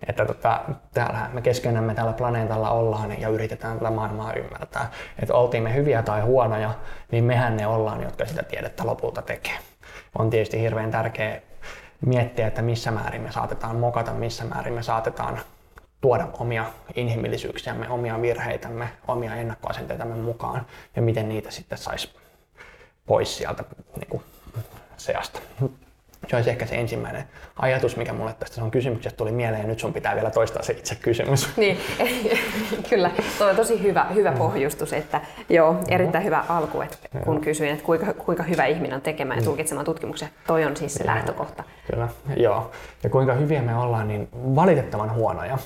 Että 0.07 0.25
tota, 0.25 0.61
täällä 0.93 1.29
me 1.33 1.41
keskenämme 1.41 1.95
tällä 1.95 2.13
planeetalla 2.13 2.69
ollaan 2.69 3.21
ja 3.21 3.29
yritetään 3.29 3.77
tätä 3.77 3.91
maailmaa 3.91 4.33
ymmärtää. 4.33 4.91
Että 5.21 5.33
oltiin 5.33 5.63
me 5.63 5.73
hyviä 5.73 6.01
tai 6.01 6.21
huonoja, 6.21 6.73
niin 7.11 7.23
mehän 7.23 7.57
ne 7.57 7.67
ollaan, 7.67 8.03
jotka 8.03 8.25
sitä 8.25 8.43
tiedettä 8.43 8.85
lopulta 8.85 9.21
tekee. 9.21 9.57
On 10.19 10.29
tietysti 10.29 10.61
hirveän 10.61 10.91
tärkeää 10.91 11.39
miettiä, 12.05 12.47
että 12.47 12.61
missä 12.61 12.91
määrin 12.91 13.21
me 13.21 13.31
saatetaan 13.31 13.75
mokata, 13.75 14.13
missä 14.13 14.45
määrin 14.45 14.73
me 14.73 14.83
saatetaan 14.83 15.39
tuoda 16.01 16.27
omia 16.39 16.65
inhimillisyyksiämme, 16.95 17.89
omia 17.89 18.21
virheitämme, 18.21 18.89
omia 19.07 19.35
ennakkoasenteitamme 19.35 20.15
mukaan 20.15 20.65
ja 20.95 21.01
miten 21.01 21.29
niitä 21.29 21.51
sitten 21.51 21.77
saisi 21.77 22.15
pois 23.05 23.37
sieltä 23.37 23.63
niin 23.95 24.09
kuin 24.09 24.23
seasta. 24.97 25.39
Se 26.27 26.35
olisi 26.35 26.49
ehkä 26.49 26.65
se 26.65 26.75
ensimmäinen 26.75 27.23
ajatus, 27.59 27.97
mikä 27.97 28.13
mulle 28.13 28.35
tästä 28.39 28.63
on 28.63 28.71
kysymyksestä 28.71 29.17
tuli 29.17 29.31
mieleen, 29.31 29.61
ja 29.61 29.67
nyt 29.67 29.79
sun 29.79 29.93
pitää 29.93 30.15
vielä 30.15 30.31
toistaa 30.31 30.63
se 30.63 30.73
itse 30.73 30.95
kysymys. 30.95 31.49
Niin, 31.57 31.77
kyllä. 32.89 33.11
Tuo 33.37 33.47
on 33.47 33.55
tosi 33.55 33.83
hyvä, 33.83 34.05
hyvä 34.13 34.31
pohjustus, 34.31 34.93
että 34.93 35.21
joo, 35.49 35.75
erittäin 35.87 36.23
hyvä 36.23 36.43
alku, 36.49 36.81
että 36.81 36.97
kun 37.23 37.41
kysyin, 37.41 37.71
että 37.71 37.85
kuinka, 37.85 38.13
kuinka 38.13 38.43
hyvä 38.43 38.65
ihminen 38.65 38.95
on 38.95 39.01
tekemään 39.01 39.37
ja 39.37 39.41
mm. 39.41 39.45
tulkitsemaan 39.45 39.85
tutkimuksia. 39.85 40.27
Toi 40.47 40.65
on 40.65 40.77
siis 40.77 40.93
se 40.93 41.05
lähtökohta. 41.05 41.63
Kyllä, 41.91 42.07
joo. 42.37 42.71
Ja 43.03 43.09
kuinka 43.09 43.33
hyviä 43.33 43.61
me 43.61 43.75
ollaan, 43.75 44.07
niin 44.07 44.29
valitettavan 44.33 45.13
huonoja 45.13 45.57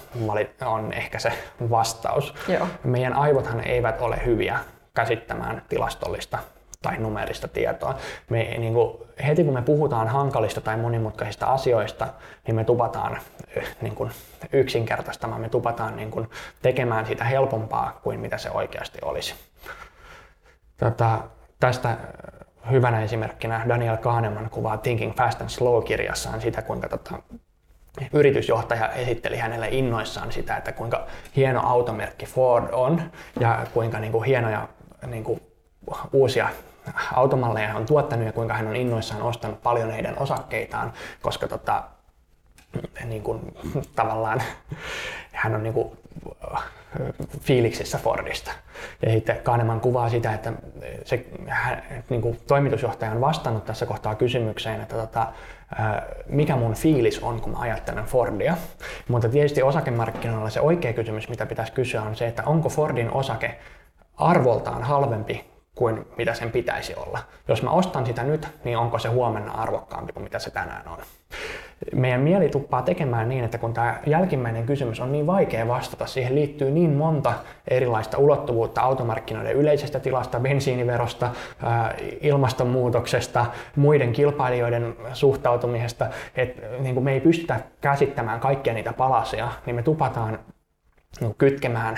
on 0.66 0.94
ehkä 0.94 1.20
se 1.20 1.32
vastaus. 1.70 2.34
Joo. 2.48 2.68
Meidän 2.84 3.14
aivothan 3.14 3.68
eivät 3.68 4.02
ole 4.02 4.20
hyviä 4.26 4.60
käsittämään 4.94 5.62
tilastollista 5.70 6.38
tai 6.82 6.98
numerista 6.98 7.48
tietoa. 7.48 7.96
Me, 8.30 8.56
niin 8.58 8.74
kuin, 8.74 9.07
heti 9.26 9.44
kun 9.44 9.54
me 9.54 9.62
puhutaan 9.62 10.08
hankalista 10.08 10.62
tai 10.62 10.78
monimutkaisista 10.78 11.46
asioista, 11.46 12.08
niin 12.48 12.56
me 12.56 12.64
tupataan 12.64 13.20
eh, 13.56 13.76
niin 13.82 13.96
kuin, 13.96 14.12
yksinkertaistamaan, 14.54 15.42
me 15.42 15.50
tupataan 15.50 15.96
niin 15.96 16.12
kuin, 16.12 16.30
tekemään 16.62 17.06
sitä 17.06 17.24
helpompaa 17.24 18.00
kuin 18.04 18.20
mitä 18.20 18.38
se 18.38 18.50
oikeasti 18.50 19.00
olisi. 19.02 19.36
Tota, 20.78 21.20
tästä 21.60 21.98
hyvänä 22.72 23.04
esimerkkinä 23.04 23.66
Daniel 23.70 23.98
Kahneman 23.98 24.50
kuvaa 24.50 24.78
Thinking 24.78 25.16
Fast 25.16 25.42
and 25.42 25.50
Slow-kirjassaan 25.50 26.42
sitä, 26.42 26.62
kuinka 26.62 26.90
tota, 26.90 27.20
yritysjohtaja 28.14 28.90
esitteli 28.90 29.38
hänelle 29.38 29.68
innoissaan 29.72 30.32
sitä, 30.32 30.58
että 30.58 30.72
kuinka 30.72 31.08
hieno 31.36 31.62
automerkki 31.64 32.26
Ford 32.26 32.70
on 32.72 33.02
ja 33.40 33.66
kuinka 33.74 34.00
niin 34.00 34.12
kuin, 34.12 34.24
hienoja 34.24 34.68
niin 35.08 35.24
kuin, 35.24 35.42
uusia 36.14 36.50
automalleja 37.14 37.68
hän 37.68 37.78
on 37.78 37.86
tuottanut 37.86 38.26
ja 38.26 38.32
kuinka 38.32 38.54
hän 38.54 38.68
on 38.68 38.76
innoissaan 38.76 39.22
ostanut 39.22 39.64
paljon 39.64 39.92
heidän 39.92 40.16
osakkeitaan, 40.20 40.94
koska 41.22 41.48
tota, 41.48 41.84
niin 43.06 43.24
kuin, 43.24 43.56
tavallaan 43.96 44.42
hän 45.32 45.56
on 45.56 45.64
niin 45.64 45.74
kuin, 45.74 45.98
fiiliksissä 47.40 47.98
Fordista. 47.98 48.52
Ja 49.06 49.12
sitten 49.12 49.38
Kahneman 49.44 49.82
kuvaa 49.82 50.10
sitä, 50.10 50.34
että 50.34 50.54
se 51.06 51.26
hän, 51.48 51.84
niin 52.10 52.22
kuin 52.22 52.40
toimitusjohtaja 52.48 53.12
on 53.12 53.22
vastannut 53.22 53.66
tässä 53.66 53.86
kohtaa 53.86 54.16
kysymykseen, 54.16 54.82
että 54.82 54.96
tota, 54.96 55.28
mikä 56.30 56.56
mun 56.56 56.74
fiilis 56.74 57.20
on, 57.20 57.42
kun 57.42 57.52
mä 57.52 57.60
ajattelen 57.60 58.06
Fordia. 58.06 58.58
Mutta 59.08 59.30
tietysti 59.30 59.64
osakemarkkinoilla 59.64 60.50
se 60.50 60.62
oikea 60.62 60.94
kysymys, 60.94 61.30
mitä 61.30 61.46
pitäisi 61.46 61.72
kysyä, 61.72 62.02
on 62.02 62.16
se, 62.16 62.28
että 62.28 62.44
onko 62.46 62.70
Fordin 62.70 63.12
osake 63.12 63.60
arvoltaan 64.18 64.84
halvempi 64.84 65.57
kuin 65.78 66.08
mitä 66.18 66.34
sen 66.34 66.52
pitäisi 66.52 66.96
olla. 66.96 67.20
Jos 67.48 67.64
mä 67.64 67.70
ostan 67.70 68.06
sitä 68.06 68.24
nyt, 68.24 68.48
niin 68.64 68.78
onko 68.78 69.00
se 69.00 69.10
huomenna 69.10 69.52
arvokkaampi 69.52 70.14
kuin 70.14 70.24
mitä 70.24 70.40
se 70.40 70.52
tänään 70.52 70.88
on. 70.88 70.98
Meidän 71.94 72.22
mieli 72.22 72.50
tuppaa 72.50 72.82
tekemään 72.82 73.30
niin, 73.30 73.44
että 73.44 73.58
kun 73.58 73.74
tämä 73.74 74.00
jälkimmäinen 74.06 74.66
kysymys 74.66 75.00
on 75.00 75.12
niin 75.12 75.28
vaikea 75.28 75.68
vastata, 75.68 76.06
siihen 76.06 76.36
liittyy 76.36 76.72
niin 76.72 76.90
monta 76.90 77.34
erilaista 77.68 78.18
ulottuvuutta 78.18 78.82
automarkkinoiden 78.82 79.54
yleisestä 79.54 80.00
tilasta, 80.00 80.40
bensiiniverosta, 80.40 81.32
ilmastonmuutoksesta, 82.22 83.46
muiden 83.76 84.14
kilpailijoiden 84.14 84.96
suhtautumisesta, 85.14 86.08
että 86.36 86.68
niin 86.80 86.94
kuin 86.94 87.04
me 87.04 87.14
ei 87.14 87.22
pystytä 87.22 87.60
käsittämään 87.82 88.40
kaikkia 88.40 88.74
niitä 88.74 88.94
palasia, 88.94 89.52
niin 89.66 89.76
me 89.76 89.84
tupataan 89.84 90.40
niin 91.20 91.36
kytkemään 91.38 91.98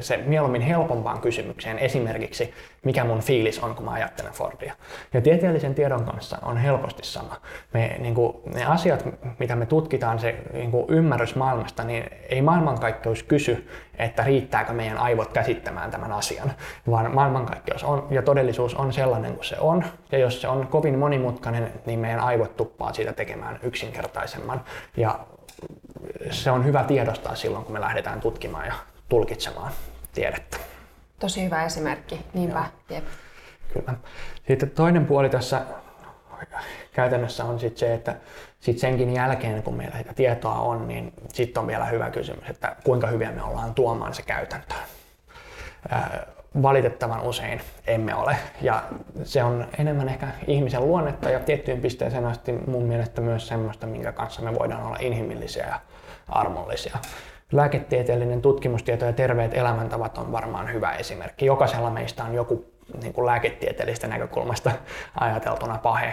se 0.00 0.16
mieluummin 0.16 0.62
helpompaan 0.62 1.20
kysymykseen, 1.20 1.78
esimerkiksi 1.78 2.54
mikä 2.84 3.04
mun 3.04 3.20
fiilis 3.20 3.58
on, 3.58 3.74
kun 3.74 3.84
mä 3.84 3.90
ajattelen 3.90 4.32
Fordia. 4.32 4.74
Ja 5.14 5.20
tieteellisen 5.20 5.74
tiedon 5.74 6.04
kanssa 6.04 6.38
on 6.42 6.56
helposti 6.56 7.06
sama. 7.06 7.36
Me, 7.74 7.96
niin 7.98 8.14
kuin, 8.14 8.36
ne 8.54 8.64
asiat, 8.64 9.04
mitä 9.38 9.56
me 9.56 9.66
tutkitaan, 9.66 10.18
se 10.18 10.36
niin 10.52 10.70
kuin 10.70 10.84
ymmärrys 10.88 11.34
maailmasta, 11.34 11.84
niin 11.84 12.04
ei 12.28 12.42
maailmankaikkeus 12.42 13.22
kysy, 13.22 13.68
että 13.98 14.24
riittääkö 14.24 14.72
meidän 14.72 14.98
aivot 14.98 15.32
käsittämään 15.32 15.90
tämän 15.90 16.12
asian, 16.12 16.52
vaan 16.90 17.14
maailmankaikkeus 17.14 17.84
on, 17.84 18.06
ja 18.10 18.22
todellisuus 18.22 18.74
on 18.74 18.92
sellainen 18.92 19.34
kuin 19.34 19.44
se 19.44 19.56
on. 19.60 19.84
Ja 20.12 20.18
jos 20.18 20.40
se 20.40 20.48
on 20.48 20.66
kovin 20.66 20.98
monimutkainen, 20.98 21.72
niin 21.86 21.98
meidän 21.98 22.20
aivot 22.20 22.56
tuppaa 22.56 22.92
siitä 22.92 23.12
tekemään 23.12 23.58
yksinkertaisemman. 23.62 24.60
Ja 24.96 25.18
se 26.30 26.50
on 26.50 26.64
hyvä 26.64 26.84
tiedostaa 26.84 27.34
silloin, 27.34 27.64
kun 27.64 27.72
me 27.72 27.80
lähdetään 27.80 28.20
tutkimaan 28.20 28.66
ja 28.66 28.74
tulkitsemaan 29.08 29.72
tiedettä. 30.12 30.56
Tosi 31.18 31.44
hyvä 31.44 31.64
esimerkki, 31.64 32.20
niinpä. 32.34 32.64
Jep. 32.90 33.04
Kyllä. 33.72 33.94
Sitten 34.48 34.70
toinen 34.70 35.06
puoli 35.06 35.28
tässä 35.28 35.62
käytännössä 36.92 37.44
on 37.44 37.60
sitten 37.60 37.78
se, 37.78 37.94
että 37.94 38.16
sit 38.60 38.78
senkin 38.78 39.14
jälkeen, 39.14 39.62
kun 39.62 39.74
meillä 39.74 39.98
sitä 39.98 40.14
tietoa 40.14 40.54
on, 40.54 40.88
niin 40.88 41.12
sitten 41.32 41.60
on 41.60 41.66
vielä 41.66 41.84
hyvä 41.84 42.10
kysymys, 42.10 42.50
että 42.50 42.76
kuinka 42.84 43.06
hyviä 43.06 43.32
me 43.32 43.42
ollaan 43.42 43.74
tuomaan 43.74 44.14
se 44.14 44.22
käytäntöön. 44.22 44.80
Valitettavan 46.62 47.22
usein 47.22 47.60
emme 47.86 48.14
ole, 48.14 48.36
ja 48.60 48.82
se 49.24 49.42
on 49.42 49.68
enemmän 49.78 50.08
ehkä 50.08 50.28
ihmisen 50.46 50.86
luonnetta 50.86 51.30
ja 51.30 51.40
tiettyyn 51.40 51.80
pisteeseen 51.80 52.26
asti 52.26 52.52
mun 52.52 52.82
mielestä 52.82 53.20
myös 53.20 53.48
semmoista, 53.48 53.86
minkä 53.86 54.12
kanssa 54.12 54.42
me 54.42 54.58
voidaan 54.58 54.82
olla 54.82 54.96
inhimillisiä 55.00 55.66
ja 55.66 55.80
armollisia. 56.28 56.98
Lääketieteellinen 57.52 58.42
tutkimustieto 58.42 59.04
ja 59.04 59.12
terveet 59.12 59.54
elämäntavat 59.54 60.18
on 60.18 60.32
varmaan 60.32 60.72
hyvä 60.72 60.92
esimerkki. 60.92 61.46
Jokaisella 61.46 61.90
meistä 61.90 62.24
on 62.24 62.34
joku 62.34 62.64
niin 63.02 63.12
kuin 63.12 63.26
lääketieteellisestä 63.26 64.06
näkökulmasta 64.06 64.70
ajateltuna 65.20 65.78
pahe, 65.78 66.12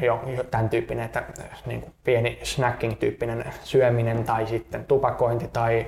jo, 0.00 0.20
tämän 0.50 0.68
tyyppinen, 0.68 1.04
että 1.04 1.22
niin 1.66 1.80
kuin 1.80 1.92
pieni 2.04 2.38
snacking-tyyppinen 2.42 3.44
syöminen 3.64 4.24
tai 4.24 4.46
sitten 4.46 4.84
tupakointi 4.84 5.48
tai 5.52 5.86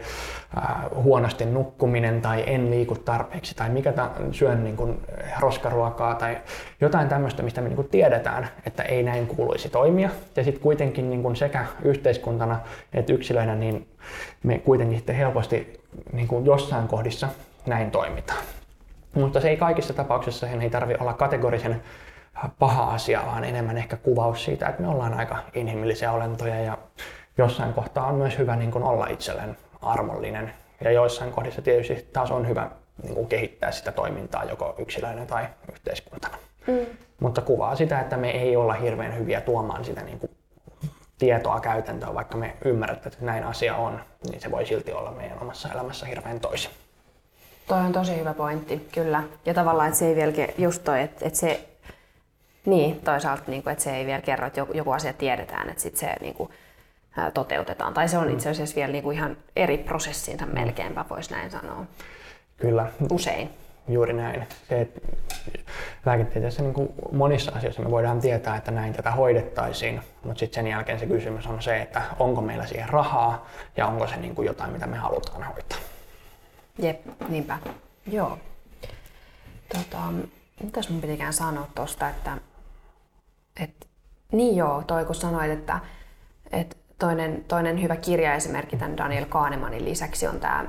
äh, 0.59 0.75
huonosti 0.95 1.45
nukkuminen 1.45 2.21
tai 2.21 2.45
en 2.47 2.71
liiku 2.71 2.95
tarpeeksi 2.95 3.55
tai 3.55 3.71
mikä 3.71 3.93
ta, 3.93 4.11
syön 4.33 4.65
niin 4.65 4.77
kuin 4.77 5.01
roskaruokaa 5.41 6.15
tai 6.15 6.39
jotain 6.81 7.09
tämmöistä, 7.09 7.43
mistä 7.43 7.61
me 7.61 7.69
niin 7.69 7.77
kuin 7.77 7.89
tiedetään, 7.89 8.49
että 8.67 8.83
ei 8.83 9.03
näin 9.03 9.27
kuuluisi 9.27 9.69
toimia. 9.69 10.11
Ja 10.37 10.45
sitten 10.45 10.63
kuitenkin 10.63 11.11
niin 11.11 11.23
kuin 11.23 11.37
sekä 11.37 11.67
yhteiskuntana 11.83 12.61
että 12.93 13.13
yksilöinä, 13.13 13.55
niin 13.55 13.89
me 14.43 14.59
kuitenkin 14.59 14.99
sitten 14.99 15.17
helposti 15.17 15.81
niin 16.13 16.29
kuin 16.29 16.47
jossain 16.47 16.89
kohdissa 16.89 17.29
näin 17.67 17.91
toimitaan. 17.91 18.41
Mutta 19.19 19.41
se 19.41 19.49
ei 19.49 19.57
kaikissa 19.57 19.95
tapauksissa 19.95 20.47
sen 20.47 20.63
ei 20.63 20.71
tarvi 20.71 20.95
olla 21.01 21.13
kategorisen 21.13 21.83
paha 22.59 22.85
asia, 22.95 23.23
vaan 23.27 23.45
enemmän 23.45 23.79
ehkä 23.79 23.97
kuvaus 23.97 24.45
siitä, 24.45 24.69
että 24.69 24.83
me 24.83 24.89
ollaan 24.89 25.15
aika 25.15 25.37
inhimillisiä 25.55 26.13
olentoja 26.13 26.61
ja 26.61 26.79
jossain 27.39 27.73
kohtaa 27.73 28.07
on 28.07 28.15
myös 28.15 28.39
hyvä 28.39 28.57
niin 28.57 28.71
kuin 28.71 28.85
olla 28.85 29.07
itselleen 29.07 29.57
armollinen. 29.83 30.53
Ja 30.85 30.91
joissain 30.91 31.33
kohdissa 31.33 31.63
tietysti 31.63 32.09
taas 32.13 32.31
on 32.31 32.49
hyvä 32.49 32.71
niin 33.03 33.15
kuin 33.15 33.29
kehittää 33.29 33.71
sitä 33.71 33.93
toimintaa 33.93 34.45
joko 34.45 34.75
yksilöinä 34.79 35.27
tai 35.27 35.47
yhteiskuntana. 35.73 36.39
Mm. 36.67 36.87
Mutta 37.21 37.41
kuvaa 37.41 37.77
sitä, 37.77 38.01
että 38.01 38.17
me 38.17 38.31
ei 38.31 38.57
olla 38.57 38.75
hirveän 38.75 39.19
hyviä 39.19 39.41
tuomaan 39.41 39.85
sitä 39.85 40.01
niin 40.01 40.19
kuin 40.19 40.31
tietoa 41.19 41.61
käytäntöön, 41.61 42.15
vaikka 42.15 42.37
me 42.37 42.57
ymmärrämme, 42.65 43.03
että 43.07 43.19
näin 43.21 43.45
asia 43.45 43.77
on, 43.77 44.01
niin 44.31 44.41
se 44.41 44.51
voi 44.51 44.67
silti 44.67 44.93
olla 44.93 45.11
meidän 45.11 45.39
omassa 45.43 45.69
elämässä 45.73 46.07
hirveän 46.07 46.41
toisin. 46.41 46.71
Toi 47.69 47.79
on 47.81 47.93
tosi 47.93 48.19
hyvä 48.19 48.35
pointti, 48.35 48.89
kyllä. 48.95 49.23
Ja 49.47 49.55
tavallaan, 49.55 49.89
että 49.89 49.99
se 49.99 50.09
ei 50.09 50.17
vieläkin 50.17 50.49
just 50.59 50.85
toi, 50.85 51.01
että, 51.03 51.27
että 51.27 51.39
se 51.39 51.69
Niin, 52.67 53.01
toisaalta, 53.01 53.43
niin 53.47 53.63
kuin, 53.63 53.73
että 53.73 53.85
se 53.85 53.97
ei 53.97 54.07
vielä 54.07 54.21
kerro, 54.21 54.47
että 54.47 54.67
joku 54.75 54.91
asia 54.91 55.13
tiedetään, 55.13 55.69
että 55.69 55.83
sitten 55.83 56.01
se 56.01 56.15
niin 56.21 56.35
kuin, 56.35 56.51
toteutetaan. 57.35 57.95
Tai 57.95 58.09
se 58.09 58.19
on 58.19 58.31
itse 58.31 58.51
asiassa 58.51 58.77
vielä 58.77 58.93
niin 58.93 59.05
kuin 59.05 59.17
ihan 59.17 59.37
eri 59.57 59.79
prosessinsa 59.79 60.47
melkeinpä, 60.47 61.05
voisi 61.11 61.31
näin 61.31 61.51
sanoa. 61.51 61.85
Kyllä. 62.57 62.87
Usein. 63.13 63.51
Juuri 63.89 64.13
näin. 64.13 64.47
Se, 64.69 64.81
että 64.81 65.01
lääketieteessä 66.07 66.63
niin 66.63 66.75
kuin 66.75 66.89
monissa 67.13 67.53
asioissa 67.55 67.83
me 67.83 67.91
voidaan 67.91 68.21
tietää, 68.21 68.57
että 68.57 68.71
näin 68.71 68.93
tätä 68.93 69.11
hoidettaisiin, 69.11 70.01
mutta 70.25 70.39
sitten 70.39 70.55
sen 70.65 70.71
jälkeen 70.71 70.99
se 70.99 71.07
kysymys 71.07 71.47
on 71.47 71.63
se, 71.63 71.83
että 71.83 72.03
onko 72.19 72.41
meillä 72.41 72.67
siihen 72.67 72.89
rahaa 72.89 73.49
ja 73.77 73.87
onko 73.87 74.07
se 74.07 74.17
niin 74.17 74.35
kuin 74.35 74.47
jotain, 74.47 74.73
mitä 74.73 74.87
me 74.87 74.97
halutaan 74.97 75.43
hoitaa. 75.43 75.79
Jep, 76.79 77.07
niinpä. 77.29 77.59
Joo. 78.07 78.39
Tota, 79.75 79.99
mitäs 80.63 80.91
mun 80.91 81.01
pitikään 81.01 81.33
sanoa 81.33 81.67
tuosta, 81.75 82.09
että, 82.09 82.39
että 83.61 83.87
niin 84.33 84.57
joo, 84.57 84.83
toi 84.87 85.05
kun 85.05 85.15
sanoit, 85.15 85.51
että, 85.51 85.79
että 86.53 86.77
toinen, 86.99 87.45
toinen 87.49 87.83
hyvä 87.83 87.97
kirjaesimerkki 87.97 88.77
tämän 88.77 88.97
Daniel 88.97 89.25
Kahnemanin 89.25 89.85
lisäksi 89.85 90.27
on 90.27 90.41
tämä 90.41 90.65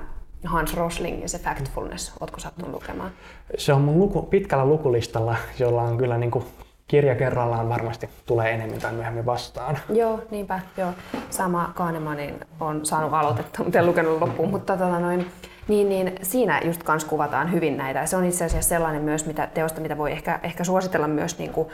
Hans 0.46 0.74
Rosling 0.74 1.22
ja 1.22 1.30
se 1.30 1.40
Factfulness. 1.40 2.14
Oletko 2.20 2.40
sattunut 2.40 2.72
lukemaan? 2.72 3.12
Se 3.58 3.74
on 3.74 3.82
mun 3.82 4.00
luku, 4.00 4.22
pitkällä 4.22 4.66
lukulistalla, 4.66 5.36
jolla 5.60 5.82
on 5.82 5.98
kyllä 5.98 6.18
niin 6.18 6.32
kuin 6.32 6.46
kirja 6.88 7.16
kerrallaan 7.16 7.70
varmasti 7.70 8.10
tulee 8.26 8.52
enemmän 8.52 8.80
tai 8.80 8.94
myöhemmin 8.94 9.26
vastaan. 9.26 9.78
Joo, 9.90 10.22
niinpä. 10.32 10.60
Joo. 10.78 10.94
Sama 11.30 11.72
Kahnemanin 11.76 12.40
on 12.60 12.86
saanut 12.86 13.14
aloitetta, 13.14 13.64
mutta 13.64 13.80
en 13.80 13.86
lukenut 13.86 14.22
loppuun. 14.22 14.50
Mutta 14.50 14.78
tota 14.78 15.00
noin, 15.00 15.32
niin, 15.70 15.90
niin 15.90 16.14
siinä 16.22 16.62
just 16.66 16.84
kans 16.84 17.06
kuvataan 17.06 17.52
hyvin 17.52 17.78
näitä. 17.78 18.06
Se 18.06 18.18
on 18.18 18.26
itse 18.26 18.46
asiassa 18.46 18.70
sellainen 18.70 19.02
myös 19.02 19.26
mitä, 19.26 19.48
teosta, 19.48 19.82
mitä 19.82 19.98
voi 19.98 20.12
ehkä, 20.12 20.40
ehkä 20.44 20.64
suositella 20.64 21.08
myös 21.08 21.40
niin 21.40 21.52
kuin, 21.52 21.70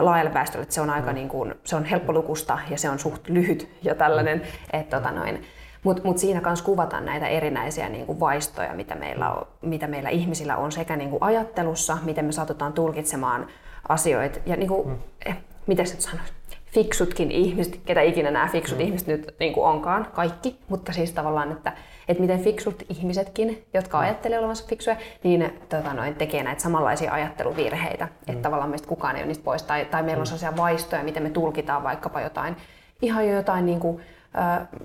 laajalle 0.00 0.34
väestölle, 0.34 0.62
että 0.62 0.74
se 0.74 0.80
on 0.80 0.90
aika 0.90 1.10
mm. 1.10 1.14
niin 1.14 1.28
kuin, 1.28 1.54
se 1.64 1.76
on 1.76 1.84
helppolukusta 1.84 2.58
ja 2.70 2.78
se 2.78 2.90
on 2.90 2.98
suht 2.98 3.28
lyhyt 3.28 3.68
ja 3.82 3.94
tällainen, 3.94 4.38
mm. 4.38 4.80
että 4.80 4.96
tota 5.00 5.10
noin, 5.10 5.42
mutta 5.82 6.02
mut 6.04 6.18
siinä 6.18 6.40
kanssa 6.40 6.64
kuvataan 6.64 7.04
näitä 7.04 7.26
erinäisiä 7.26 7.88
niin 7.88 8.06
kuin 8.06 8.20
vaistoja, 8.20 8.74
mitä 8.74 8.94
meillä, 8.94 9.30
on, 9.30 9.46
mitä 9.62 9.86
meillä 9.86 10.08
ihmisillä 10.08 10.56
on 10.56 10.72
sekä 10.72 10.96
niin 10.96 11.10
kuin 11.10 11.22
ajattelussa, 11.22 11.98
miten 12.02 12.24
me 12.24 12.32
satutaan 12.32 12.72
tulkitsemaan 12.72 13.46
asioita 13.88 14.38
ja 14.46 14.56
niin 14.56 14.68
kuin, 14.68 14.88
mm. 14.88 14.98
eh, 15.26 15.36
miten 15.66 15.86
se 15.86 16.00
sanoisi, 16.00 16.32
fiksutkin 16.66 17.30
ihmiset, 17.30 17.80
ketä 17.86 18.00
ikinä 18.00 18.30
nämä 18.30 18.48
fiksut 18.48 18.78
mm. 18.78 18.84
ihmiset 18.84 19.08
nyt 19.08 19.34
niin 19.40 19.52
kuin 19.52 19.66
onkaan, 19.66 20.06
kaikki, 20.12 20.58
mutta 20.68 20.92
siis 20.92 21.12
tavallaan, 21.12 21.52
että, 21.52 21.72
että 22.10 22.20
miten 22.20 22.40
fiksut 22.40 22.82
ihmisetkin, 22.88 23.64
jotka 23.74 23.98
mm. 23.98 24.02
ajattelee 24.02 24.38
olevansa 24.38 24.66
fiksuja, 24.68 24.96
niin 25.22 25.60
tota 25.68 25.94
noin, 25.94 26.14
tekee 26.14 26.42
näitä 26.42 26.62
samanlaisia 26.62 27.12
ajatteluvirheitä, 27.12 28.04
mm. 28.04 28.12
että 28.26 28.42
tavallaan 28.42 28.70
meistä 28.70 28.88
kukaan 28.88 29.16
ei 29.16 29.22
ole 29.22 29.26
niistä 29.26 29.44
pois, 29.44 29.62
tai, 29.62 29.84
tai 29.84 30.02
meillä 30.02 30.20
on 30.20 30.26
mm. 30.26 30.26
sellaisia 30.26 30.56
vaistoja, 30.56 31.04
miten 31.04 31.22
me 31.22 31.30
tulkitaan 31.30 31.82
vaikkapa 31.82 32.20
jotain, 32.20 32.56
ihan 33.02 33.28
jo 33.28 33.34
jotain 33.34 33.66
niin 33.66 33.80
kuin, 33.80 34.02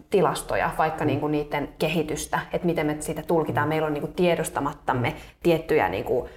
tilastoja, 0.10 0.72
vaikka 0.78 1.04
mm. 1.04 1.08
niin 1.08 1.20
kuin 1.20 1.32
niiden 1.32 1.70
kehitystä, 1.80 2.40
että 2.54 2.66
miten 2.66 2.86
me 2.86 2.98
sitä 3.00 3.24
tulkitaan. 3.28 3.68
Mm. 3.68 3.70
Meillä 3.70 3.88
on 3.88 3.94
niin 3.94 4.02
kuin 4.02 4.14
tiedostamattamme 4.14 5.16
tiettyjä 5.44 5.90
niin 5.90 6.06
kuin, 6.06 6.30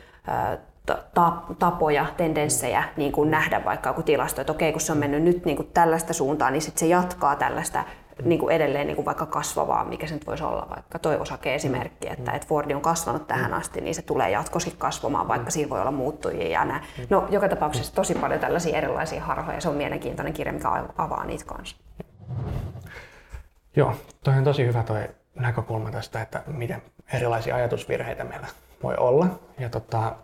tapoja, 1.59 2.07
tendenssejä 2.16 2.84
niin 2.97 3.12
kuin 3.12 3.30
nähdä 3.30 3.64
vaikka 3.64 3.91
joku 3.91 4.03
tilasto, 4.03 4.41
että 4.41 4.53
okei, 4.53 4.72
kun 4.72 4.80
se 4.80 4.93
on 4.93 4.99
mennyt 4.99 5.22
nyt 5.22 5.45
niin 5.45 5.57
kuin 5.57 5.70
tällaista 5.74 6.12
suuntaan, 6.12 6.53
niin 6.53 6.62
sitten 6.62 6.80
se 6.80 6.86
jatkaa 6.86 7.36
tällaista 7.36 7.84
niin 8.24 8.40
kuin 8.40 8.54
edelleen 8.54 8.86
niin 8.86 8.96
kuin 8.96 9.06
vaikka 9.06 9.26
kasvavaa, 9.26 9.84
mikä 9.84 10.06
se 10.06 10.14
nyt 10.14 10.26
voisi 10.26 10.44
olla, 10.44 10.66
vaikka 10.70 10.98
toi 10.98 11.16
osake-esimerkki, 11.16 12.08
että, 12.10 12.32
että 12.32 12.48
Fordi 12.48 12.74
on 12.74 12.80
kasvanut 12.80 13.26
tähän 13.26 13.54
asti, 13.54 13.80
niin 13.80 13.94
se 13.94 14.02
tulee 14.02 14.30
jatkoskin 14.30 14.74
kasvamaan, 14.78 15.28
vaikka 15.28 15.50
siinä 15.50 15.70
voi 15.70 15.80
olla 15.80 15.90
muuttujia 15.90 16.48
ja 16.48 16.64
näin. 16.64 16.82
No, 17.10 17.26
joka 17.30 17.48
tapauksessa 17.48 17.94
tosi 17.94 18.14
paljon 18.14 18.40
tällaisia 18.40 18.78
erilaisia 18.78 19.22
harhoja, 19.22 19.60
se 19.60 19.68
on 19.68 19.74
mielenkiintoinen 19.74 20.32
kirja, 20.32 20.52
mikä 20.52 20.68
avaa 20.98 21.24
niitä 21.24 21.44
kanssa. 21.44 21.76
Joo, 23.76 23.94
toi 24.24 24.34
on 24.34 24.44
tosi 24.44 24.66
hyvä 24.66 24.82
toi 24.82 25.08
näkökulma 25.34 25.90
tästä, 25.90 26.22
että 26.22 26.42
miten 26.46 26.82
erilaisia 27.12 27.54
ajatusvirheitä 27.54 28.24
meillä 28.24 28.46
voi 28.82 28.94
olla. 28.96 29.26
Ja 29.58 29.68
tota, 29.68 30.16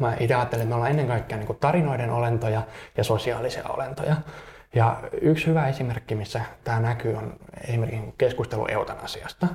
mä 0.00 0.16
itse 0.20 0.34
ajattelen, 0.34 0.62
että 0.62 0.68
me 0.68 0.74
ollaan 0.74 0.90
ennen 0.90 1.06
kaikkea 1.06 1.38
niin 1.38 1.56
tarinoiden 1.60 2.10
olentoja 2.10 2.62
ja 2.96 3.04
sosiaalisia 3.04 3.68
olentoja. 3.68 4.16
Ja 4.74 5.00
yksi 5.20 5.46
hyvä 5.46 5.68
esimerkki, 5.68 6.14
missä 6.14 6.40
tämä 6.64 6.80
näkyy, 6.80 7.14
on 7.14 7.34
esimerkiksi 7.68 8.14
keskustelu 8.18 8.66
eutanasiasta. 8.70 9.46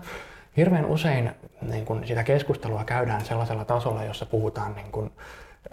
Hirveän 0.57 0.85
usein 0.85 1.31
niin 1.61 1.85
kun 1.85 2.07
sitä 2.07 2.23
keskustelua 2.23 2.83
käydään 2.83 3.25
sellaisella 3.25 3.65
tasolla, 3.65 4.03
jossa 4.03 4.25
puhutaan, 4.25 4.75
niin 4.75 4.91
kun, 4.91 5.11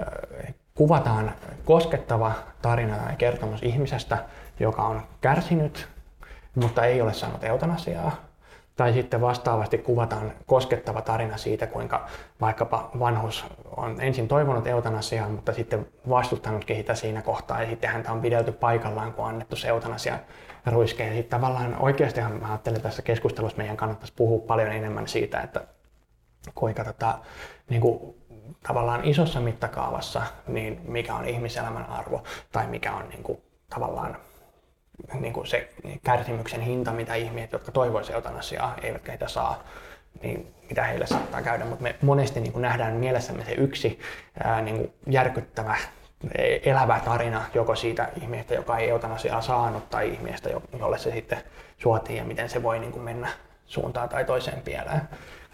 äh, 0.01 0.55
kuvataan 0.75 1.33
koskettava 1.65 2.33
tarina 2.63 2.97
tai 2.97 3.17
kertomus 3.17 3.63
ihmisestä, 3.63 4.25
joka 4.61 4.83
on 4.83 5.03
kärsinyt, 5.21 5.89
mutta 6.55 6.85
ei 6.85 7.01
ole 7.01 7.13
saanut 7.13 7.45
eutanasiaa. 7.45 8.26
Tai 8.77 8.93
sitten 8.93 9.21
vastaavasti 9.21 9.79
kuvataan 9.79 10.33
koskettava 10.47 11.03
tarina 11.03 11.37
siitä, 11.37 11.67
kuinka 11.67 12.07
vaikkapa 12.41 12.91
vanhus 12.99 13.45
on 13.77 14.01
ensin 14.01 14.29
toivonut 14.29 14.67
eutanasiaa, 14.67 15.29
mutta 15.29 15.53
sitten 15.53 15.87
vastustanutkin 16.09 16.77
sitä 16.77 16.95
siinä 16.95 17.23
kohtaa 17.23 17.63
ja 17.63 17.71
sitten 17.71 17.91
häntä 17.91 18.13
on 18.13 18.21
pidelty 18.21 18.53
paikallaan, 18.53 19.13
kun 19.13 19.25
on 19.25 19.31
annettu 19.31 19.57
se 19.57 19.69
eutanasia 19.69 20.19
ruiskeen. 20.67 21.15
Sitten 21.15 21.41
tavallaan 21.41 21.77
oikeastihan 21.79 22.33
mä 22.33 22.49
ajattelen 22.49 22.81
tässä 22.81 23.03
keskustelussa 23.03 23.59
meidän 23.59 23.77
kannattaisi 23.77 24.15
puhua 24.17 24.47
paljon 24.47 24.73
enemmän 24.73 25.09
siitä, 25.09 25.41
että 25.41 25.61
kuinka 26.55 26.85
tota, 26.85 27.19
niin 27.71 27.81
kuin, 27.81 28.15
tavallaan 28.69 29.05
isossa 29.05 29.41
mittakaavassa, 29.41 30.23
niin 30.47 30.81
mikä 30.85 31.15
on 31.15 31.25
ihmiselämän 31.25 31.87
arvo 31.87 32.23
tai 32.53 32.67
mikä 32.67 32.93
on 32.93 33.09
niin 33.09 33.23
kuin, 33.23 33.43
tavallaan 33.71 34.17
niin 35.21 35.33
kuin 35.33 35.47
se 35.47 35.69
kärsimyksen 36.05 36.61
hinta, 36.61 36.93
mitä 36.93 37.15
ihmiset, 37.15 37.53
jotka 37.53 37.73
toivoisivat 37.73 38.15
eutanasiaa, 38.15 38.75
eivätkä 38.83 39.13
heitä 39.13 39.29
saa, 39.29 39.63
niin 40.23 40.55
mitä 40.69 40.85
heille 40.85 41.07
saattaa 41.07 41.43
käydä. 41.43 41.65
Mutta 41.65 41.83
me 41.83 41.97
monesti 42.03 42.41
niin 42.41 42.53
kuin 42.53 42.63
nähdään 42.63 42.95
mielessämme 42.95 43.45
se 43.45 43.53
yksi 43.53 44.01
ää, 44.45 44.63
niin 44.63 44.77
kuin 44.77 44.93
järkyttävä 45.07 45.77
elävä 46.65 47.01
tarina 47.05 47.45
joko 47.55 47.75
siitä 47.75 48.09
ihmisestä, 48.21 48.55
joka 48.55 48.79
ei 48.79 48.89
eutanasiaa 48.89 49.41
saanut, 49.41 49.91
tai 49.91 50.09
ihmisestä, 50.09 50.51
jolle 50.79 50.99
se 50.99 51.11
sitten 51.11 51.39
suotiin 51.79 52.17
ja 52.17 52.25
miten 52.25 52.49
se 52.49 52.63
voi 52.63 52.79
niin 52.79 52.93
kuin 52.93 53.03
mennä 53.03 53.29
suuntaan 53.67 54.09
tai 54.09 54.25
toiseen 54.25 54.63
pieleen. 54.63 55.03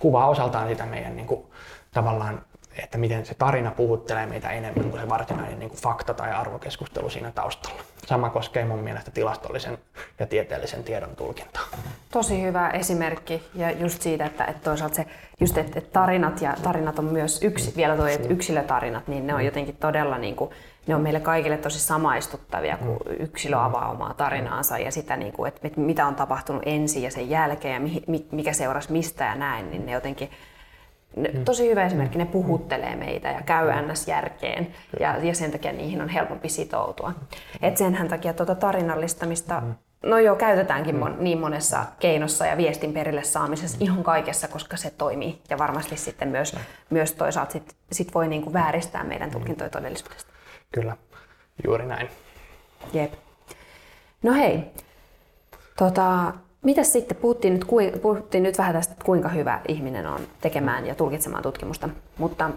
Kuvaa 0.01 0.29
osaltaan 0.29 0.69
sitä 0.69 0.87
meidän 0.87 1.17
niin 1.17 1.27
kuin, 1.27 1.47
tavallaan 1.95 2.45
että 2.79 2.99
miten 2.99 3.27
se 3.27 3.35
tarina 3.35 3.71
puhuttelee 3.71 4.27
meitä 4.27 4.51
enemmän 4.51 4.91
kuin 4.91 5.01
se 5.03 5.09
varsinainen 5.09 5.59
niin 5.59 5.71
kuin 5.71 5.81
fakta 5.81 6.15
tai 6.15 6.33
arvokeskustelu 6.33 7.11
siinä 7.11 7.31
taustalla. 7.31 7.83
Sama 8.07 8.31
koskee 8.31 8.65
mun 8.65 8.79
mielestä 8.79 9.11
tilastollisen 9.11 9.79
ja 10.19 10.27
tieteellisen 10.27 10.85
tiedon 10.85 11.17
tulkintaa. 11.17 11.63
Tosi 12.11 12.43
hyvä 12.43 12.71
esimerkki 12.71 13.43
ja 13.55 13.71
just 13.71 14.03
siitä, 14.03 14.27
että, 14.27 14.45
että 14.45 14.65
toisaalta 14.65 14.95
se, 14.95 15.07
just 15.41 15.59
että, 15.59 15.79
että 15.79 15.91
tarinat 15.93 16.43
ja 16.43 16.55
tarinat 16.63 16.99
on 16.99 17.05
myös 17.05 17.43
yksi, 17.43 17.73
vielä 17.77 17.97
toi, 17.97 18.13
että 18.13 18.29
yksilötarinat, 18.29 19.09
niin 19.09 19.27
ne 19.27 19.35
on 19.35 19.45
jotenkin 19.45 19.77
todella 19.77 20.19
niin 20.19 20.37
kuin, 20.37 20.51
ne 20.87 20.95
on 20.95 21.01
meille 21.01 21.21
kaikille 21.21 21.57
tosi 21.57 21.81
samaistuttavia, 21.81 22.77
kun 22.77 22.99
yksilö 23.19 23.57
avaa 23.59 23.91
omaa 23.91 24.15
tarinaansa 24.15 24.79
ja 24.79 24.93
sitä, 24.93 25.17
niin 25.17 25.33
kuin, 25.33 25.53
että 25.55 25.81
mitä 25.81 26.07
on 26.07 26.15
tapahtunut 26.15 26.63
ensin 26.67 27.03
ja 27.03 27.11
sen 27.11 27.31
jälkeen 27.31 27.87
ja 27.87 27.91
mikä 28.31 28.53
seurasi 28.53 28.93
mistä 28.93 29.25
ja 29.25 29.35
näin, 29.35 29.71
niin 29.71 29.87
ne 29.87 29.93
jotenkin. 29.93 30.31
Tosi 31.45 31.71
hyvä 31.71 31.85
esimerkki, 31.85 32.19
ne 32.19 32.25
puhuttelee 32.25 32.97
meitä 32.97 33.29
ja 33.29 33.43
käy 33.43 33.73
mm. 33.73 33.93
ns. 33.93 34.09
järkeen 34.09 34.67
ja, 35.01 35.17
ja 35.17 35.35
sen 35.35 35.51
takia 35.51 35.73
niihin 35.73 36.03
on 36.03 36.09
helpompi 36.09 36.49
sitoutua. 36.49 37.09
Mm. 37.09 37.17
Et 37.63 37.77
senhän 37.77 38.09
takia 38.09 38.35
tuota 38.35 38.55
tarinallistamista 38.55 39.63
No 40.07 40.19
joo, 40.19 40.37
käytetäänkin 40.37 40.97
mon, 40.97 41.17
niin 41.21 41.39
monessa 41.39 41.85
keinossa 42.01 42.47
ja 42.47 42.57
viestin 42.57 42.93
perille 42.93 43.23
saamisessa 43.23 43.77
ihan 43.81 44.03
kaikessa, 44.03 44.49
koska 44.49 44.77
se 44.77 44.91
toimii. 44.91 45.41
Ja 45.51 45.59
varmasti 45.59 45.97
sitten 45.97 46.29
myös, 46.29 46.57
myös 46.91 47.13
toisaalta 47.13 47.53
sit, 47.53 47.77
sit 47.93 48.15
voi 48.15 48.29
niinku 48.29 48.53
vääristää 48.53 49.05
meidän 49.05 49.31
tulkintoja 49.31 49.71
todellisuudesta. 49.71 50.33
Kyllä, 50.73 50.97
juuri 51.65 51.87
näin. 51.87 52.09
Jep. 52.93 53.13
No 54.23 54.33
hei, 54.33 54.65
tota, 55.77 56.33
Mitäs 56.65 56.93
sitten, 56.93 57.17
puhuttiin 57.17 57.55
nyt, 57.55 57.67
puhuttiin 58.03 58.43
nyt 58.43 58.59
vähän 58.59 58.75
tästä, 58.75 58.93
että 58.93 59.05
kuinka 59.05 59.29
hyvä 59.29 59.61
ihminen 59.69 60.07
on 60.07 60.21
tekemään 60.41 60.87
ja 60.87 60.95
tulkitsemaan 60.95 61.43
tutkimusta, 61.43 61.89
mutta 62.19 62.51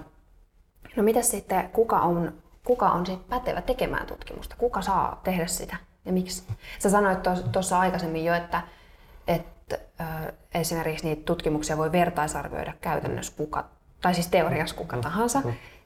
no 0.95 1.03
mitäs 1.03 1.32
sitten, 1.32 1.70
kuka 1.70 1.99
on, 1.99 2.34
kuka 2.64 2.91
on 2.91 3.06
sitten 3.06 3.30
pätevä 3.30 3.62
tekemään 3.62 4.08
tutkimusta? 4.08 4.56
Kuka 4.58 4.82
saa 4.82 5.22
tehdä 5.24 5.47
sitä 5.47 5.78
ja 6.06 6.14
miksi? 6.14 6.43
Sä 6.80 6.89
sanoit 6.89 7.20
tuossa 7.51 7.80
aikaisemmin 7.80 8.26
jo, 8.26 8.34
että, 8.34 8.62
että 9.28 9.78
äh, 10.01 10.28
esimerkiksi 10.53 11.06
niitä 11.06 11.22
tutkimuksia 11.26 11.78
voi 11.78 11.91
vertaisarvioida 11.91 12.74
käytännössä 12.82 13.34
kuka, 13.38 13.66
tai 14.01 14.14
siis 14.14 14.28
teoriassa 14.28 14.76
kuka 14.76 14.97
tahansa. 14.97 15.41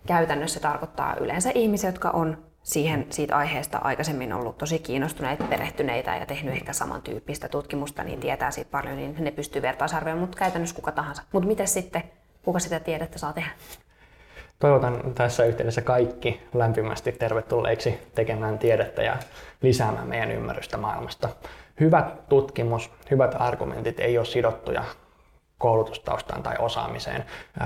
Käytännössä 0.07 0.59
tarkoittaa 0.59 1.15
yleensä 1.15 1.51
ihmisiä, 1.55 1.89
jotka 1.89 2.09
on 2.09 2.37
siihen 2.63 3.05
siitä 3.09 3.37
aiheesta 3.37 3.77
aikaisemmin 3.77 4.33
ollut 4.33 4.57
tosi 4.57 4.79
kiinnostuneita, 4.79 5.43
perehtyneitä 5.43 6.15
ja 6.15 6.25
tehnyt 6.25 6.53
ehkä 6.53 6.73
samantyyppistä 6.73 7.49
tutkimusta, 7.49 8.03
niin 8.03 8.19
tietää 8.19 8.51
siitä 8.51 8.71
paljon, 8.71 8.97
niin 8.97 9.15
ne 9.19 9.31
pystyy 9.31 9.61
vertaisarvioimaan, 9.61 10.21
mutta 10.21 10.37
käytännössä 10.37 10.75
kuka 10.75 10.91
tahansa. 10.91 11.23
Mutta 11.31 11.47
miten 11.47 11.67
sitten, 11.67 12.03
kuka 12.43 12.59
sitä 12.59 12.79
tiedettä 12.79 13.19
saa 13.19 13.33
tehdä? 13.33 13.49
toivotan 14.59 15.13
tässä 15.15 15.45
yhteydessä 15.45 15.81
kaikki 15.81 16.41
lämpimästi 16.53 17.11
tervetulleiksi 17.11 17.99
tekemään 18.15 18.59
tiedettä 18.59 19.03
ja 19.03 19.17
lisäämään 19.61 20.07
meidän 20.07 20.31
ymmärrystä 20.31 20.77
maailmasta. 20.77 21.29
Hyvät 21.79 22.29
tutkimus, 22.29 22.91
hyvät 23.11 23.35
argumentit 23.39 23.99
ei 23.99 24.17
ole 24.17 24.25
sidottuja 24.25 24.83
koulutustaustaan 25.59 26.43
tai 26.43 26.55
osaamiseen. 26.59 27.25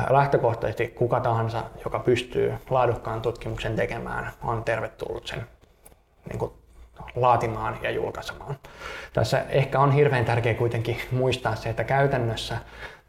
Lähtökohtaisesti 0.09 0.87
kuka 0.87 1.19
tahansa, 1.19 1.63
joka 1.85 1.99
pystyy 1.99 2.53
laadukkaan 2.69 3.21
tutkimuksen 3.21 3.75
tekemään, 3.75 4.31
on 4.43 4.63
tervetullut 4.63 5.27
sen 5.27 5.47
niin 6.29 6.39
kuin, 6.39 6.51
laatimaan 7.15 7.77
ja 7.81 7.91
julkaisemaan. 7.91 8.55
Tässä 9.13 9.45
ehkä 9.49 9.79
on 9.79 9.91
hirveän 9.91 10.25
tärkeää 10.25 10.55
kuitenkin 10.55 10.97
muistaa 11.11 11.55
se, 11.55 11.69
että 11.69 11.83
käytännössä 11.83 12.57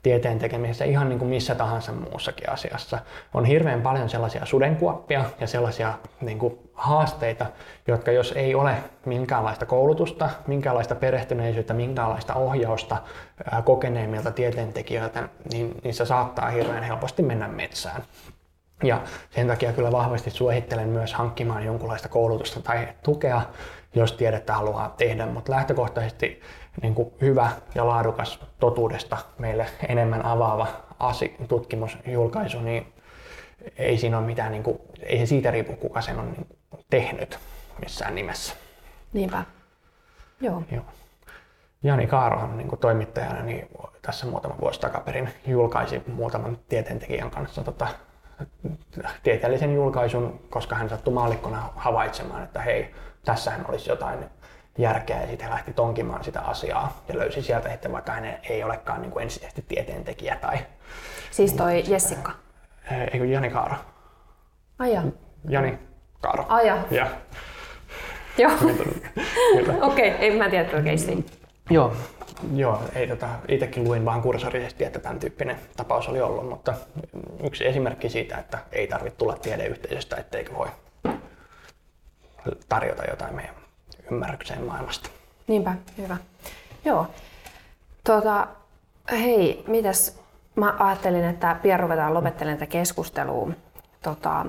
tieteen 0.04 0.38
tekemisessä 0.38 0.84
ihan 0.84 1.08
niin 1.08 1.18
kuin 1.18 1.28
missä 1.28 1.54
tahansa 1.54 1.92
muussakin 1.92 2.50
asiassa. 2.50 2.98
On 3.34 3.44
hirveän 3.44 3.82
paljon 3.82 4.08
sellaisia 4.08 4.46
sudenkuoppia 4.46 5.24
ja 5.40 5.46
sellaisia 5.46 5.94
niin 6.20 6.38
kuin 6.38 6.58
haasteita, 6.74 7.46
jotka 7.86 8.12
jos 8.12 8.32
ei 8.32 8.54
ole 8.54 8.74
minkäänlaista 9.06 9.66
koulutusta, 9.66 10.30
minkäänlaista 10.46 10.94
perehtyneisyyttä, 10.94 11.74
minkäänlaista 11.74 12.34
ohjausta 12.34 12.96
kokeneemmilta 13.64 14.30
tieteentekijöiltä, 14.30 15.28
niin 15.52 15.74
niissä 15.84 16.04
saattaa 16.04 16.50
hirveän 16.50 16.82
helposti 16.82 17.22
mennä 17.22 17.48
metsään. 17.48 18.02
Ja 18.82 19.00
sen 19.30 19.48
takia 19.48 19.72
kyllä 19.72 19.92
vahvasti 19.92 20.30
suosittelen 20.30 20.88
myös 20.88 21.14
hankkimaan 21.14 21.64
jonkunlaista 21.64 22.08
koulutusta 22.08 22.60
tai 22.62 22.88
tukea, 23.02 23.42
jos 23.94 24.12
tiedettä 24.12 24.54
haluaa 24.54 24.94
tehdä, 24.98 25.26
mutta 25.26 25.52
lähtökohtaisesti 25.52 26.40
niin 26.82 26.94
kuin 26.94 27.12
hyvä 27.20 27.50
ja 27.74 27.86
laadukas 27.86 28.40
totuudesta 28.60 29.16
meille 29.38 29.66
enemmän 29.88 30.24
avaava 30.24 30.66
asi, 30.98 31.36
tutkimusjulkaisu, 31.48 32.60
niin 32.60 32.92
ei 33.76 33.98
siinä 33.98 34.18
ole 34.18 34.26
mitään, 34.26 34.52
niin 34.52 34.62
kuin, 34.62 34.78
ei 35.02 35.18
se 35.18 35.26
siitä 35.26 35.50
riipu, 35.50 35.76
kuka 35.76 36.00
sen 36.00 36.18
on 36.18 36.32
niin 36.32 36.46
tehnyt 36.90 37.38
missään 37.80 38.14
nimessä. 38.14 38.54
Niinpä. 39.12 39.44
Joo. 40.40 40.62
Joo. 40.72 40.84
Jani 41.82 42.06
Kaarohan 42.06 42.56
niin 42.56 42.68
kuin 42.68 42.78
toimittajana 42.78 43.42
niin 43.42 43.68
tässä 44.02 44.26
muutama 44.26 44.60
vuosi 44.60 44.80
takaperin 44.80 45.28
julkaisi 45.46 46.02
muutaman 46.06 46.58
tieteentekijän 46.68 47.30
kanssa 47.30 47.64
tota, 47.64 47.88
tieteellisen 49.22 49.74
julkaisun, 49.74 50.40
koska 50.50 50.76
hän 50.76 50.88
sattui 50.88 51.14
maallikkona 51.14 51.68
havaitsemaan, 51.76 52.42
että 52.42 52.60
hei, 52.60 52.94
tässähän 53.24 53.64
olisi 53.68 53.90
jotain 53.90 54.18
järkeä 54.78 55.20
ja 55.20 55.26
sitten 55.26 55.50
lähti 55.50 55.72
tonkimaan 55.72 56.24
sitä 56.24 56.40
asiaa 56.40 57.02
ja 57.08 57.18
löysi 57.18 57.42
sieltä 57.42 57.70
sitten, 57.70 57.92
vaikka 57.92 58.12
hän 58.12 58.38
ei 58.42 58.64
olekaan 58.64 59.02
niin 59.02 59.10
kuin 59.10 59.22
ensisijaisesti 59.22 59.64
tieteentekijä. 59.68 60.36
Tai, 60.36 60.58
siis 61.30 61.52
toi 61.52 61.84
Jessica? 61.88 62.32
Eikö 63.12 63.26
Jani 63.26 63.50
Kaaro? 63.50 63.76
Aja. 64.78 65.02
Jani 65.48 65.78
Kaaro. 66.20 66.46
Aja. 66.48 66.78
Ja. 66.90 67.06
Joo. 68.38 68.52
Okei, 69.80 70.14
okay, 70.14 70.26
en 70.26 70.34
mä 70.34 70.50
tiedä 70.50 70.64
tuota 70.64 70.88
Joo, 71.70 71.92
Joo, 72.54 72.82
ei 72.94 73.06
tota, 73.06 73.28
itsekin 73.48 73.84
luin 73.84 74.04
vaan 74.04 74.22
kursorisesti, 74.22 74.84
että 74.84 74.98
tämän 74.98 75.20
tyyppinen 75.20 75.56
tapaus 75.76 76.08
oli 76.08 76.20
ollut, 76.20 76.48
mutta 76.48 76.74
yksi 77.44 77.66
esimerkki 77.66 78.08
siitä, 78.08 78.38
että 78.38 78.58
ei 78.72 78.86
tarvitse 78.86 79.18
tulla 79.18 79.36
tiedeyhteisöstä, 79.36 80.16
etteikö 80.16 80.54
voi 80.54 80.68
tarjota 82.68 83.04
jotain 83.04 83.34
meidän 83.34 83.63
ymmärrykseen 84.10 84.64
maailmasta. 84.64 85.10
Niinpä, 85.46 85.74
hyvä. 85.98 86.16
Joo. 86.84 87.06
Tota, 88.04 88.46
hei, 89.10 89.64
mitäs 89.66 90.20
mä 90.56 90.74
ajattelin, 90.78 91.24
että 91.24 91.56
pian 91.62 91.80
ruvetaan 91.80 92.14
lopettelemaan 92.14 92.58
tätä 92.58 92.70
keskustelua. 92.72 93.50
Tota, 94.02 94.46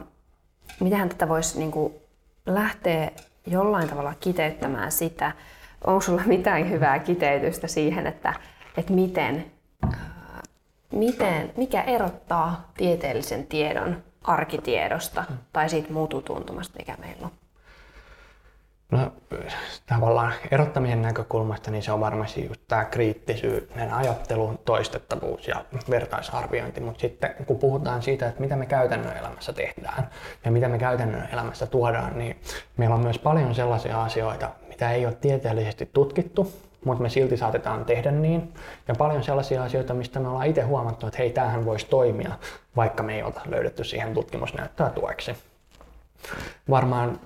mitähän 0.80 1.10
tätä 1.10 1.30
voisi 1.30 1.60
niin 1.60 1.72
lähteä 2.46 3.12
jollain 3.48 3.90
tavalla 3.90 4.14
kiteyttämään 4.20 4.92
sitä, 4.92 5.32
onko 5.88 6.02
sulla 6.02 6.22
mitään 6.26 6.70
hyvää 6.70 7.00
kiteytystä 7.00 7.68
siihen, 7.68 8.08
että, 8.08 8.34
että 8.78 8.94
miten, 8.94 9.52
miten, 10.92 11.54
mikä 11.58 11.82
erottaa 11.82 12.72
tieteellisen 12.78 13.48
tiedon 13.48 14.04
arkitiedosta 14.24 15.24
tai 15.54 15.70
siitä 15.70 15.94
mututuntumasta, 15.94 16.80
mikä 16.80 16.96
meillä 17.00 17.26
on? 17.26 17.32
Tavallaan 19.86 20.34
erottamisen 20.52 21.02
näkökulmasta 21.02 21.72
niin 21.72 21.84
se 21.84 21.92
on 21.92 22.00
varmasti 22.00 22.46
just 22.46 22.62
tämä 22.68 22.86
kriittisyyden 22.86 23.94
ajattelu, 23.94 24.62
toistettavuus 24.66 25.48
ja 25.48 25.66
vertaisarviointi, 25.90 26.82
mutta 26.82 27.02
sitten 27.02 27.36
kun 27.48 27.60
puhutaan 27.60 28.02
siitä, 28.02 28.28
että 28.28 28.42
mitä 28.42 28.56
me 28.56 28.66
käytännön 28.66 29.18
elämässä 29.18 29.54
tehdään 29.54 30.10
ja 30.46 30.52
mitä 30.52 30.68
me 30.68 30.78
käytännön 30.78 31.30
elämässä 31.34 31.66
tuodaan, 31.66 32.18
niin 32.18 32.40
meillä 32.78 32.96
on 32.96 33.02
myös 33.02 33.20
paljon 33.20 33.56
sellaisia 33.56 34.04
asioita, 34.04 34.50
mitä 34.68 34.92
ei 34.92 35.06
ole 35.06 35.14
tieteellisesti 35.14 35.90
tutkittu, 35.94 36.54
mutta 36.86 37.02
me 37.02 37.10
silti 37.10 37.38
saatetaan 37.38 37.86
tehdä 37.86 38.12
niin. 38.12 38.54
Ja 38.88 38.96
paljon 38.98 39.24
sellaisia 39.24 39.64
asioita, 39.64 39.94
mistä 39.94 40.20
me 40.20 40.28
ollaan 40.28 40.48
itse 40.48 40.62
huomattu, 40.62 41.08
että 41.08 41.18
hei, 41.18 41.30
tämähän 41.30 41.66
voisi 41.66 41.88
toimia, 41.88 42.32
vaikka 42.76 43.04
me 43.04 43.16
ei 43.16 43.24
ole 43.24 43.34
löydetty 43.46 43.84
siihen 43.84 44.14
tutkimusnäyttöä 44.14 44.90
tueksi. 44.90 45.36
Varmaan 46.70 47.20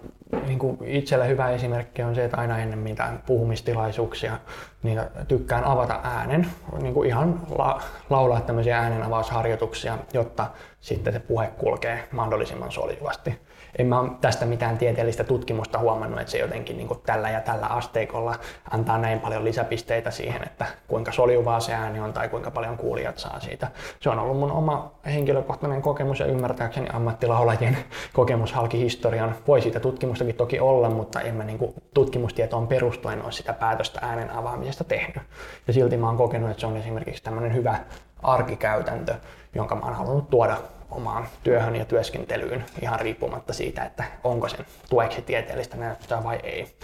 niin 0.45 0.59
kuin 0.59 0.77
itselle 0.86 1.27
hyvä 1.27 1.49
esimerkki 1.49 2.03
on 2.03 2.15
se, 2.15 2.25
että 2.25 2.38
aina 2.38 2.59
ennen 2.59 2.80
mitään 2.80 3.23
puhumistilaisuuksia 3.25 4.38
niin 4.84 5.01
tykkään 5.27 5.63
avata 5.63 5.99
äänen, 6.03 6.47
niin 6.82 6.93
kuin 6.93 7.07
ihan 7.07 7.41
la- 7.57 7.82
laulaa 8.09 8.41
tämmöisiä 8.41 8.80
äänenavausharjoituksia, 8.80 9.97
jotta 10.13 10.47
sitten 10.82 11.13
se 11.13 11.19
puhe 11.19 11.47
kulkee 11.47 12.07
mahdollisimman 12.11 12.71
soljuvasti 12.71 13.49
en 13.80 13.88
mä 13.88 14.03
tästä 14.21 14.45
mitään 14.45 14.77
tieteellistä 14.77 15.23
tutkimusta 15.23 15.80
huomannut, 15.80 16.19
että 16.19 16.32
se 16.32 16.38
jotenkin 16.38 16.77
niin 16.77 16.88
kuin 16.88 16.99
tällä 17.05 17.30
ja 17.30 17.41
tällä 17.41 17.65
asteikolla 17.65 18.36
antaa 18.71 18.97
näin 18.97 19.19
paljon 19.19 19.43
lisäpisteitä 19.43 20.11
siihen, 20.11 20.43
että 20.43 20.65
kuinka 20.88 21.11
soljuvaa 21.11 21.59
se 21.59 21.73
ääni 21.73 21.99
on 21.99 22.13
tai 22.13 22.30
kuinka 22.30 22.51
paljon 22.51 22.77
kuulijat 22.77 23.17
saa 23.17 23.39
siitä. 23.39 23.67
Se 23.99 24.09
on 24.09 24.19
ollut 24.19 24.38
mun 24.38 24.51
oma 24.51 24.91
henkilökohtainen 25.05 25.82
kokemus 25.82 26.19
ja 26.19 26.25
ymmärtääkseni 26.25 26.88
ammattilaulajien 26.93 27.77
kokemus 28.13 28.53
halki 28.53 28.80
historian. 28.80 29.36
Voi 29.47 29.61
siitä 29.61 29.80
tutkimustakin 29.80 30.36
toki 30.36 30.59
olla, 30.59 30.89
mutta 30.89 31.21
en 31.21 31.36
mä 31.36 31.43
niin 31.43 31.59
kuin 31.59 31.73
tutkimustietoon 31.93 32.67
perustuen 32.67 33.23
ole 33.23 33.32
sitä 33.32 33.53
päätöstä 33.53 33.99
äänen 34.03 34.32
avaamisesta 34.32 34.84
tehnyt. 34.84 35.23
Ja 35.67 35.73
silti 35.73 35.97
mä 35.97 36.07
oon 36.07 36.17
kokenut, 36.17 36.49
että 36.49 36.61
se 36.61 36.67
on 36.67 36.77
esimerkiksi 36.77 37.23
tämmöinen 37.23 37.53
hyvä 37.53 37.80
arkikäytäntö, 38.23 39.15
jonka 39.55 39.75
mä 39.75 39.86
oon 39.86 39.95
halunnut 39.95 40.30
tuoda 40.30 40.57
omaan 40.91 41.27
työhön 41.43 41.75
ja 41.75 41.85
työskentelyyn 41.85 42.65
ihan 42.81 42.99
riippumatta 42.99 43.53
siitä, 43.53 43.83
että 43.83 44.03
onko 44.23 44.47
sen 44.47 44.65
tueksi 44.89 45.21
tieteellistä 45.21 45.77
näyttöä 45.77 46.23
vai 46.23 46.39
ei. 46.43 46.75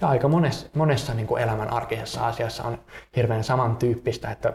Ja 0.00 0.08
aika 0.08 0.28
monessa, 0.28 0.66
monessa 0.74 1.14
niin 1.14 1.26
kuin 1.26 1.42
elämän 1.42 1.72
arkisessa 1.72 2.26
asiassa 2.26 2.64
on 2.64 2.78
hirveän 3.16 3.44
samantyyppistä, 3.44 4.30
että 4.30 4.52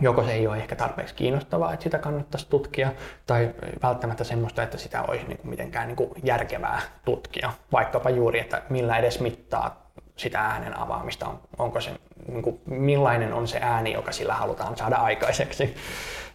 joko 0.00 0.24
se 0.24 0.32
ei 0.32 0.46
ole 0.46 0.56
ehkä 0.56 0.76
tarpeeksi 0.76 1.14
kiinnostavaa, 1.14 1.72
että 1.72 1.84
sitä 1.84 1.98
kannattaisi 1.98 2.46
tutkia, 2.48 2.92
tai 3.26 3.54
välttämättä 3.82 4.24
semmoista, 4.24 4.62
että 4.62 4.78
sitä 4.78 5.02
olisi 5.02 5.24
niin 5.24 5.38
kuin 5.38 5.50
mitenkään 5.50 5.88
niin 5.88 5.96
kuin 5.96 6.10
järkevää 6.22 6.80
tutkia. 7.04 7.52
Vaikkapa 7.72 8.10
juuri, 8.10 8.40
että 8.40 8.62
millä 8.70 8.98
edes 8.98 9.20
mittaa 9.20 9.88
sitä 10.16 10.40
äänen 10.40 10.78
avaamista, 10.78 11.26
onko 11.58 11.80
se, 11.80 11.90
niin 12.28 12.42
kuin, 12.42 12.60
millainen 12.66 13.32
on 13.32 13.48
se 13.48 13.58
ääni, 13.62 13.92
joka 13.92 14.12
sillä 14.12 14.34
halutaan 14.34 14.76
saada 14.76 14.96
aikaiseksi 14.96 15.74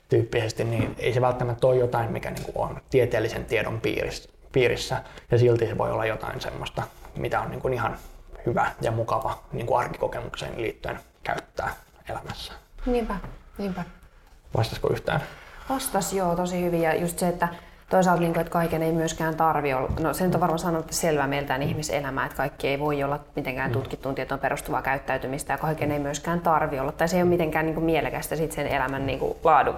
tyyppisesti, 0.09 0.63
niin 0.63 0.95
ei 0.99 1.13
se 1.13 1.21
välttämättä 1.21 1.67
ole 1.67 1.75
jotain, 1.75 2.11
mikä 2.11 2.31
niin 2.31 2.45
kuin 2.45 2.69
on 2.69 2.81
tieteellisen 2.89 3.45
tiedon 3.45 3.81
piirissä, 4.51 5.03
ja 5.31 5.37
silti 5.37 5.67
se 5.67 5.77
voi 5.77 5.91
olla 5.91 6.05
jotain 6.05 6.41
semmoista, 6.41 6.83
mitä 7.15 7.41
on 7.41 7.51
niin 7.51 7.61
kuin 7.61 7.73
ihan 7.73 7.97
hyvä 8.45 8.71
ja 8.81 8.91
mukava 8.91 9.43
niin 9.51 9.67
kuin 9.67 9.79
arkikokemukseen 9.79 10.61
liittyen 10.61 10.99
käyttää 11.23 11.75
elämässä. 12.09 12.53
Niinpä, 12.85 13.15
niinpä. 13.57 13.83
Vastasko 14.57 14.89
yhtään? 14.91 15.21
Vastas 15.69 16.13
joo, 16.13 16.35
tosi 16.35 16.63
hyvin. 16.63 16.81
Ja 16.81 16.95
just 16.95 17.19
se, 17.19 17.27
että 17.27 17.47
toisaalta, 17.93 18.21
niin 18.21 18.33
kuin, 18.33 18.41
että 18.41 18.51
kaiken 18.51 18.83
ei 18.83 18.91
myöskään 18.91 19.35
tarvi 19.35 19.73
olla, 19.73 19.89
no 19.99 20.13
se 20.13 20.25
nyt 20.25 20.35
on 20.35 20.41
varmaan 20.41 20.59
sanonut 20.59 20.85
selvää 20.89 21.27
meiltään 21.27 21.61
mm. 21.61 21.67
ihmiselämää, 21.67 22.25
että 22.25 22.37
kaikki 22.37 22.67
ei 22.67 22.79
voi 22.79 23.03
olla 23.03 23.19
mitenkään 23.35 23.69
mm. 23.69 23.73
tutkittuun 23.73 24.15
tietoon 24.15 24.39
perustuvaa 24.39 24.81
käyttäytymistä 24.81 25.53
ja 25.53 25.57
kaiken 25.57 25.91
ei 25.91 25.99
myöskään 25.99 26.41
tarvi 26.41 26.79
olla, 26.79 26.91
tai 26.91 27.07
se 27.07 27.17
ei 27.17 27.23
ole 27.23 27.29
mitenkään 27.29 27.65
niin 27.65 27.73
kuin 27.73 27.85
mielekästä 27.85 28.35
sit 28.35 28.51
sen 28.51 28.67
elämän 28.67 29.05
niin 29.05 29.19
kuin 29.19 29.37
laadun 29.43 29.75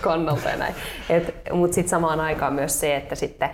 kannalta 0.00 0.48
ja 0.48 0.56
näin. 0.56 0.74
Mutta 1.52 1.74
sitten 1.74 1.90
samaan 1.90 2.20
aikaan 2.20 2.52
myös 2.52 2.80
se, 2.80 2.96
että 2.96 3.14
sitten 3.14 3.50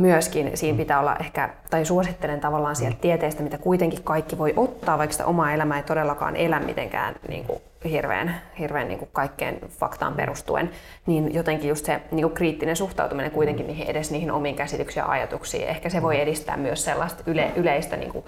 myöskin 0.00 0.50
siinä 0.54 0.78
pitää 0.78 1.00
olla 1.00 1.16
ehkä, 1.16 1.50
tai 1.70 1.84
suosittelen 1.84 2.40
tavallaan 2.40 2.76
sieltä 2.76 2.96
mm. 2.96 3.00
tieteestä, 3.00 3.42
mitä 3.42 3.58
kuitenkin 3.58 4.02
kaikki 4.02 4.38
voi 4.38 4.54
ottaa, 4.56 4.98
vaikka 4.98 5.12
sitä 5.12 5.26
omaa 5.26 5.52
elämää 5.52 5.76
ei 5.76 5.82
todellakaan 5.82 6.36
elä 6.36 6.60
mitenkään 6.60 7.14
niin 7.28 7.44
kuin 7.44 7.60
hirveän, 7.84 8.40
hirveän 8.58 8.88
niin 8.88 8.98
kuin 8.98 9.08
kaikkeen 9.12 9.58
faktaan 9.68 10.14
perustuen, 10.14 10.70
niin 11.06 11.34
jotenkin 11.34 11.68
just 11.68 11.84
se 11.84 12.00
niin 12.10 12.22
kuin 12.22 12.34
kriittinen 12.34 12.76
suhtautuminen 12.76 13.30
kuitenkin 13.30 13.66
niihin, 13.66 13.86
edes 13.86 14.10
niihin 14.10 14.32
omiin 14.32 14.56
käsityksiin 14.56 15.02
ja 15.02 15.10
ajatuksiin, 15.10 15.68
ehkä 15.68 15.88
se 15.88 16.02
voi 16.02 16.20
edistää 16.20 16.56
myös 16.56 16.84
sellaista 16.84 17.22
yle, 17.26 17.50
yleistä 17.56 17.96
niin 17.96 18.12
kuin 18.12 18.24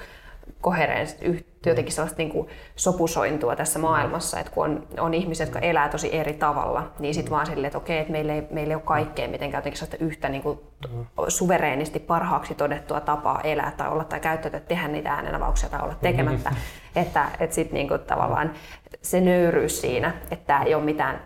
jotenkin 1.71 1.93
sellaista 1.93 2.19
niin 2.19 2.31
kuin 2.31 2.49
sopusointua 2.77 3.57
tässä 3.57 3.79
maailmassa, 3.79 4.41
että 4.41 4.53
kun 4.53 4.65
on, 4.65 4.87
on 4.99 5.15
ihmiset, 5.15 5.47
jotka 5.47 5.59
elää 5.59 5.89
tosi 5.89 6.15
eri 6.17 6.33
tavalla, 6.33 6.93
niin 6.99 7.15
sitten 7.15 7.31
vaan 7.31 7.47
silleen, 7.47 7.67
että 7.67 7.79
okei, 7.79 7.99
että 7.99 8.13
meillä 8.13 8.35
ei, 8.35 8.43
meillä 8.51 8.73
ei 8.73 8.75
ole 8.75 8.83
kaikkea 8.83 9.29
mitenkään 9.29 9.61
jotenkin 9.61 9.79
sellaista 9.79 10.05
yhtä 10.05 10.29
niin 10.29 10.43
kuin 10.43 10.61
suvereenisti 11.29 11.99
parhaaksi 11.99 12.55
todettua 12.55 13.01
tapaa 13.01 13.41
elää 13.41 13.73
tai 13.77 13.89
olla 13.89 14.05
tai 14.05 14.21
käyttäytyä, 14.21 14.61
tehdä 14.61 14.89
niitä 14.89 15.11
äänenavauksia 15.11 15.69
tai 15.69 15.81
olla 15.83 15.95
tekemättä. 15.95 16.51
Mm-hmm. 16.51 17.03
Että, 17.03 17.29
että 17.41 17.55
sitten 17.55 17.75
niin 17.75 17.89
kuin 17.89 18.01
tavallaan 18.01 18.53
se 19.03 19.21
nöyryys 19.21 19.81
siinä, 19.81 20.15
että 20.31 20.47
tämä 20.47 20.63
ei 20.63 20.75
ole 20.75 20.85
mitään, 20.85 21.21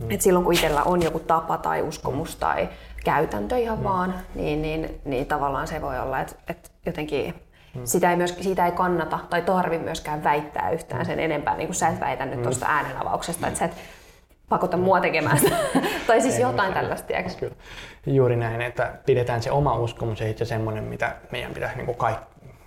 mm. 0.00 0.10
että 0.10 0.24
silloin 0.24 0.44
kun 0.44 0.54
itsellä 0.54 0.82
on 0.82 1.02
joku 1.02 1.18
tapa 1.18 1.58
tai 1.58 1.82
uskomus 1.82 2.36
tai 2.36 2.68
käytäntö 3.04 3.58
ihan 3.58 3.78
mm. 3.78 3.84
vaan, 3.84 4.14
niin, 4.34 4.62
niin, 4.62 5.00
niin 5.04 5.26
tavallaan 5.26 5.68
se 5.68 5.82
voi 5.82 5.98
olla, 5.98 6.20
että, 6.20 6.34
että 6.48 6.70
jotenkin 6.86 7.34
Mm. 7.34 7.45
Sitä 7.84 8.10
ei 8.10 8.16
myös, 8.16 8.36
siitä 8.40 8.66
ei 8.66 8.72
kannata 8.72 9.18
tai 9.30 9.42
tarvi 9.42 9.78
myöskään 9.78 10.24
väittää 10.24 10.70
yhtään 10.70 11.06
sen 11.06 11.20
enempää, 11.20 11.56
niin 11.56 11.66
kuin 11.66 11.76
sä 11.76 11.88
et 11.88 12.00
väitä 12.00 12.26
nyt 12.26 12.36
mm. 12.36 12.42
tuosta 12.42 12.66
äänenavauksesta, 12.66 13.46
että 13.46 13.58
sä 13.58 13.64
et 13.64 13.74
pakota 14.48 14.76
mua 14.76 15.00
tekemään 15.00 15.38
sitä. 15.38 15.56
tai 16.06 16.20
siis 16.20 16.34
ei, 16.34 16.40
jotain 16.40 16.74
tällaista? 16.74 17.12
Kyllä. 17.38 17.54
Juuri 18.06 18.36
näin, 18.36 18.62
että 18.62 18.92
pidetään 19.06 19.42
se 19.42 19.50
oma 19.50 19.78
uskomus 19.78 20.20
ja 20.20 20.28
itse 20.28 20.44
semmoinen, 20.44 20.84
mitä 20.84 21.16
meidän 21.32 21.54
pitäisi 21.54 21.76
niin 21.76 21.86
kuin 21.86 21.98
kaik, 21.98 22.18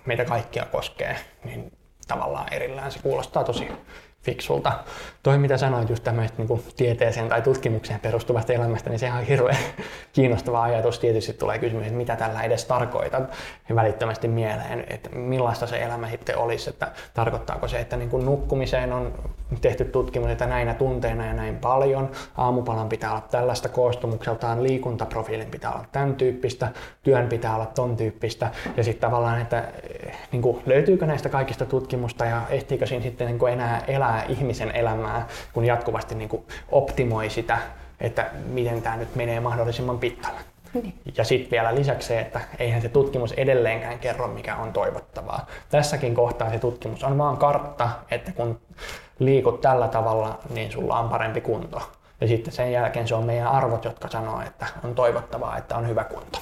meitä 0.06 0.24
kaikkia 0.24 0.64
koskee, 0.64 1.16
niin 1.44 1.72
tavallaan 2.08 2.52
erillään. 2.52 2.92
Se 2.92 2.98
kuulostaa 3.02 3.44
tosi 3.44 3.68
fiksulta. 4.22 4.72
Toi 5.22 5.38
mitä 5.38 5.56
sanoit 5.56 5.88
just 5.88 6.04
tämmöistä 6.04 6.42
niin 6.42 6.62
tieteeseen 6.76 7.28
tai 7.28 7.42
tutkimukseen 7.42 8.00
perustuvasta 8.00 8.52
elämästä, 8.52 8.90
niin 8.90 8.98
se 8.98 9.12
on 9.12 9.24
hirveän 9.24 9.56
kiinnostava 10.12 10.62
ajatus. 10.62 10.98
Tietysti 10.98 11.32
tulee 11.32 11.58
kysymys, 11.58 11.86
että 11.86 11.96
mitä 11.96 12.16
tällä 12.16 12.42
edes 12.42 12.64
tarkoitat. 12.64 13.30
Välittömästi 13.74 14.28
mieleen, 14.28 14.84
että 14.90 15.10
millaista 15.10 15.66
se 15.66 15.82
elämä 15.82 16.10
sitten 16.10 16.38
olisi, 16.38 16.70
että 16.70 16.92
tarkoittaako 17.14 17.68
se, 17.68 17.80
että 17.80 17.96
niin 17.96 18.10
kuin 18.10 18.26
nukkumiseen 18.26 18.92
on 18.92 19.12
tehty 19.60 19.84
tutkimus, 19.84 20.30
että 20.30 20.46
näinä 20.46 20.74
tunteina 20.74 21.26
ja 21.26 21.32
näin 21.32 21.56
paljon, 21.56 22.10
aamupalan 22.36 22.88
pitää 22.88 23.10
olla 23.10 23.20
tällaista 23.20 23.68
koostumukseltaan, 23.68 24.62
liikuntaprofiilin 24.62 25.50
pitää 25.50 25.72
olla 25.72 25.84
tämän 25.92 26.14
tyyppistä, 26.14 26.68
työn 27.02 27.28
pitää 27.28 27.54
olla 27.54 27.66
ton 27.66 27.96
tyyppistä. 27.96 28.50
Ja 28.76 28.84
sitten 28.84 29.10
tavallaan, 29.10 29.40
että 29.40 29.64
niin 30.32 30.42
kuin, 30.42 30.62
löytyykö 30.66 31.06
näistä 31.06 31.28
kaikista 31.28 31.66
tutkimusta 31.66 32.24
ja 32.24 32.42
ehtiikö 32.50 32.86
siinä 32.86 33.02
sitten 33.02 33.26
niin 33.26 33.38
kuin 33.38 33.52
enää 33.52 33.82
elää 33.88 34.24
ihmisen 34.28 34.70
elämää, 34.70 35.09
kun 35.52 35.64
jatkuvasti 35.64 36.14
niin 36.14 36.28
kuin, 36.28 36.42
optimoi 36.68 37.30
sitä, 37.30 37.58
että 38.00 38.30
miten 38.46 38.82
tämä 38.82 38.96
nyt 38.96 39.14
menee 39.14 39.40
mahdollisimman 39.40 39.98
pitkälle. 39.98 40.40
Niin. 40.74 40.94
Ja 41.16 41.24
sitten 41.24 41.50
vielä 41.50 41.74
lisäksi 41.74 42.08
se, 42.08 42.20
että 42.20 42.40
eihän 42.58 42.82
se 42.82 42.88
tutkimus 42.88 43.32
edelleenkään 43.32 43.98
kerro, 43.98 44.28
mikä 44.28 44.56
on 44.56 44.72
toivottavaa. 44.72 45.46
Tässäkin 45.70 46.14
kohtaa 46.14 46.50
se 46.50 46.58
tutkimus 46.58 47.04
on 47.04 47.18
vaan 47.18 47.36
kartta, 47.36 47.88
että 48.10 48.32
kun 48.32 48.60
liikut 49.18 49.60
tällä 49.60 49.88
tavalla, 49.88 50.38
niin 50.50 50.72
sulla 50.72 50.98
on 50.98 51.08
parempi 51.08 51.40
kunto. 51.40 51.82
Ja 52.20 52.28
sitten 52.28 52.52
sen 52.52 52.72
jälkeen 52.72 53.08
se 53.08 53.14
on 53.14 53.24
meidän 53.24 53.46
arvot, 53.46 53.84
jotka 53.84 54.08
sanoo, 54.08 54.40
että 54.40 54.66
on 54.84 54.94
toivottavaa, 54.94 55.58
että 55.58 55.76
on 55.76 55.88
hyvä 55.88 56.04
kunto. 56.04 56.38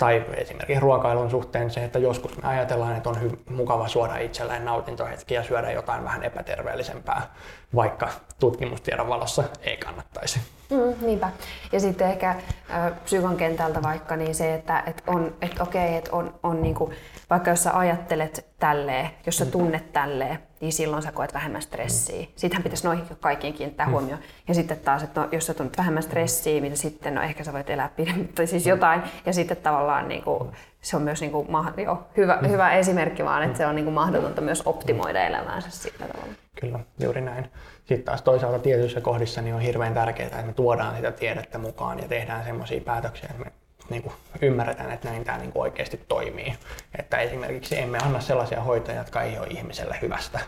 Tai 0.00 0.24
esimerkiksi 0.36 0.80
ruokailun 0.80 1.30
suhteen 1.30 1.70
se, 1.70 1.84
että 1.84 1.98
joskus 1.98 2.36
me 2.42 2.48
ajatellaan, 2.48 2.96
että 2.96 3.08
on 3.08 3.16
hy- 3.16 3.52
mukava 3.52 3.88
suoda 3.88 4.18
itselleen 4.18 4.64
nautintohetki 4.64 5.34
ja 5.34 5.42
syödä 5.42 5.70
jotain 5.70 6.04
vähän 6.04 6.22
epäterveellisempää, 6.22 7.34
vaikka 7.74 8.08
tutkimustiedon 8.38 9.08
valossa 9.08 9.44
ei 9.62 9.76
kannattaisi. 9.76 10.40
Mm, 10.70 11.06
niinpä. 11.06 11.30
Ja 11.72 11.80
sitten 11.80 12.08
ehkä 12.08 12.30
äh, 12.30 12.92
psykon 13.04 13.36
kentältä 13.36 13.82
vaikka 13.82 14.16
niin 14.16 14.34
se, 14.34 14.54
että 14.54 14.82
et 14.86 15.02
on, 15.06 15.34
et 15.42 15.60
okei, 15.60 15.96
että 15.96 16.10
on, 16.12 16.34
on 16.42 16.62
niinku, 16.62 16.92
vaikka 17.30 17.50
jos 17.50 17.62
sä 17.62 17.78
ajattelet 17.78 18.46
tälleen, 18.58 19.10
jos 19.26 19.38
sä 19.38 19.46
tunnet 19.46 19.92
tälleen, 19.92 20.38
niin 20.60 20.72
silloin 20.72 21.02
sä 21.02 21.12
koet 21.12 21.34
vähemmän 21.34 21.62
stressiä. 21.62 22.26
Sittenhän 22.36 22.62
pitäisi 22.62 22.86
noihin 22.86 23.04
kaikkiin 23.20 23.54
kiinnittää 23.54 23.86
mm. 23.86 23.92
huomioon. 23.92 24.20
Ja 24.48 24.54
sitten 24.54 24.78
taas, 24.78 25.02
että 25.02 25.20
no, 25.20 25.28
jos 25.32 25.46
sä 25.46 25.54
tunnet 25.54 25.78
vähemmän 25.78 26.02
stressiä, 26.02 26.60
niin 26.60 26.76
sitten 26.76 27.14
no 27.14 27.22
ehkä 27.22 27.44
sä 27.44 27.52
voit 27.52 27.70
elää 27.70 27.90
pidemmän, 27.96 28.28
tai 28.28 28.46
siis 28.46 28.66
jotain. 28.66 29.02
Ja 29.26 29.32
sitten 29.32 29.56
tavallaan 29.56 30.08
niin 30.08 30.22
kuin, 30.22 30.50
se 30.80 30.96
on 30.96 31.02
myös 31.02 31.20
niin 31.20 31.32
kuin, 31.32 31.48
jo, 31.84 32.06
hyvä, 32.16 32.38
mm. 32.42 32.48
hyvä 32.48 32.72
esimerkki 32.72 33.24
vaan, 33.24 33.42
että 33.42 33.58
se 33.58 33.66
on 33.66 33.74
niin 33.74 33.84
kuin 33.84 33.94
mahdotonta 33.94 34.40
myös 34.40 34.62
optimoida 34.66 35.26
elämäänsä 35.26 35.70
sillä 35.70 36.06
tavalla. 36.06 36.34
Kyllä, 36.60 36.80
juuri 36.98 37.20
näin. 37.20 37.50
Sitten 37.90 38.04
taas 38.04 38.22
toisaalta 38.22 38.58
tietyissä 38.58 39.00
kohdissa 39.00 39.42
niin 39.42 39.54
on 39.54 39.60
hirveän 39.60 39.94
tärkeää, 39.94 40.26
että 40.26 40.42
me 40.42 40.52
tuodaan 40.52 40.96
sitä 40.96 41.12
tiedettä 41.12 41.58
mukaan 41.58 41.98
ja 41.98 42.08
tehdään 42.08 42.44
semmoisia 42.44 42.80
päätöksiä, 42.80 43.28
että 43.30 43.44
me 43.44 43.52
niin 43.88 44.02
kuin 44.02 44.12
ymmärretään, 44.42 44.92
että 44.92 45.08
näin 45.08 45.24
tämä 45.24 45.38
niin 45.38 45.52
kuin 45.52 45.62
oikeasti 45.62 46.00
toimii. 46.08 46.54
Että 46.98 47.18
esimerkiksi 47.18 47.78
emme 47.78 47.98
anna 47.98 48.20
sellaisia 48.20 48.60
hoitoja, 48.60 48.98
jotka 48.98 49.22
ei 49.22 49.38
ole 49.38 49.46
ihmiselle 49.46 49.98
hyvästä. 50.02 50.40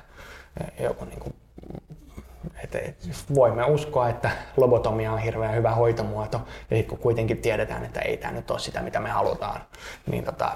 Joku 0.80 1.05
niin 1.05 1.20
kuin, 1.20 1.34
että 2.64 2.78
voimme 3.34 3.64
uskoa, 3.64 4.09
että 4.09 4.30
lobotomia 4.57 5.12
on 5.12 5.18
hirveän 5.18 5.55
hyvä 5.55 5.70
hoitomuoto, 5.70 6.40
ja 6.70 6.76
sitten 6.76 6.86
kun 6.86 6.99
kuitenkin 6.99 7.38
tiedetään, 7.38 7.84
että 7.84 8.01
ei 8.01 8.16
tämä 8.16 8.32
nyt 8.32 8.51
ole 8.51 8.59
sitä, 8.59 8.82
mitä 8.82 9.01
me 9.01 9.11
halutaan, 9.11 9.61
niin 10.07 10.24
tota, 10.24 10.53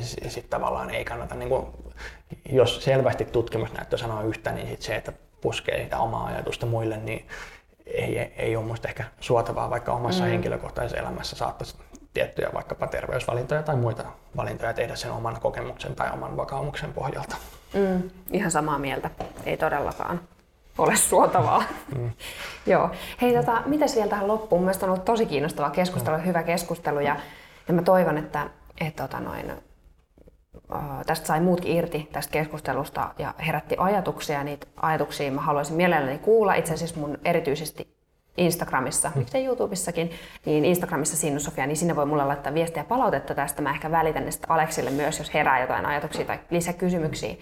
sitten 0.00 0.50
tavallaan 0.50 0.90
ei 0.90 1.04
kannata, 1.04 1.34
niin 1.34 1.48
kuin, 1.48 1.66
jos 2.52 2.84
selvästi 2.84 3.24
tutkimusnäyttö 3.24 3.98
sanoo 3.98 4.22
yhtä, 4.22 4.52
niin 4.52 4.68
sit 4.68 4.82
se, 4.82 4.96
että 4.96 5.12
puskee 5.40 5.82
sitä 5.82 5.98
omaa 5.98 6.26
ajatusta 6.26 6.66
muille, 6.66 6.96
niin 6.96 7.26
ei, 7.86 8.18
ei 8.18 8.56
ole 8.56 8.64
minusta 8.64 8.88
ehkä 8.88 9.04
suotavaa, 9.20 9.70
vaikka 9.70 9.92
omassa 9.92 10.24
mm. 10.24 10.30
henkilökohtaisessa 10.30 10.98
elämässä 10.98 11.36
saattaisi 11.36 11.76
tiettyjä 12.14 12.50
vaikkapa 12.54 12.86
terveysvalintoja 12.86 13.62
tai 13.62 13.76
muita 13.76 14.04
valintoja 14.36 14.72
tehdä 14.72 14.96
sen 14.96 15.12
oman 15.12 15.40
kokemuksen 15.40 15.94
tai 15.94 16.10
oman 16.12 16.36
vakaumuksen 16.36 16.92
pohjalta. 16.92 17.36
Mm, 17.74 18.10
ihan 18.32 18.50
samaa 18.50 18.78
mieltä. 18.78 19.10
Ei 19.46 19.56
todellakaan 19.56 20.20
ole 20.78 20.96
suotavaa. 20.96 21.62
Mm. 21.96 22.10
Joo. 22.66 22.90
Hei, 23.22 23.34
tota, 23.34 23.62
mitäs 23.66 23.94
vielä 23.94 24.08
tähän 24.08 24.28
loppuun? 24.28 24.62
Mielestäni 24.62 24.90
on 24.90 24.92
ollut 24.92 25.04
tosi 25.04 25.26
kiinnostava 25.26 25.70
keskustelu, 25.70 26.16
mm. 26.18 26.24
hyvä 26.24 26.42
keskustelu 26.42 27.00
ja, 27.00 27.16
ja 27.68 27.74
mä 27.74 27.82
toivon, 27.82 28.18
että 28.18 28.46
et, 28.80 28.96
tota 28.96 29.20
noin, 29.20 29.52
tästä 31.06 31.26
sai 31.26 31.40
muutkin 31.40 31.76
irti 31.76 32.08
tästä 32.12 32.32
keskustelusta 32.32 33.14
ja 33.18 33.34
herätti 33.46 33.74
ajatuksia. 33.78 34.44
Niitä 34.44 34.66
ajatuksia 34.76 35.32
mä 35.32 35.40
haluaisin 35.40 35.76
mielelläni 35.76 36.18
kuulla. 36.18 36.54
Itse 36.54 36.74
asiassa 36.74 37.00
mun 37.00 37.18
erityisesti 37.24 37.96
Instagramissa, 38.36 39.10
mm. 39.14 39.18
miksei 39.18 39.44
YouTubessakin, 39.44 40.10
niin 40.46 40.64
Instagramissa 40.64 41.16
Sinnu 41.16 41.40
Sofia, 41.40 41.66
niin 41.66 41.76
sinne 41.76 41.96
voi 41.96 42.06
mulle 42.06 42.24
laittaa 42.24 42.54
viestiä 42.54 42.84
palautetta 42.84 43.34
tästä. 43.34 43.62
Mä 43.62 43.70
ehkä 43.70 43.90
välitän 43.90 44.24
ne 44.24 44.30
Aleksille 44.48 44.90
myös, 44.90 45.18
jos 45.18 45.34
herää 45.34 45.60
jotain 45.60 45.86
ajatuksia 45.86 46.24
tai 46.24 46.38
lisäkysymyksiä. 46.50 47.34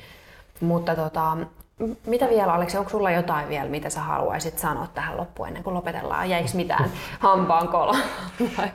Mutta 0.60 0.96
tota, 0.96 1.36
mitä 2.06 2.28
vielä, 2.28 2.54
Aleksi, 2.54 2.78
onko 2.78 2.90
sulla 2.90 3.10
jotain 3.10 3.48
vielä, 3.48 3.68
mitä 3.68 3.90
sä 3.90 4.00
haluaisit 4.00 4.58
sanoa 4.58 4.86
tähän 4.86 5.16
loppuun 5.16 5.48
ennen 5.48 5.62
kuin 5.62 5.74
lopetellaan? 5.74 6.30
Jäikö 6.30 6.48
mitään 6.54 6.90
hampaan 7.18 7.68
koloa? 7.68 7.96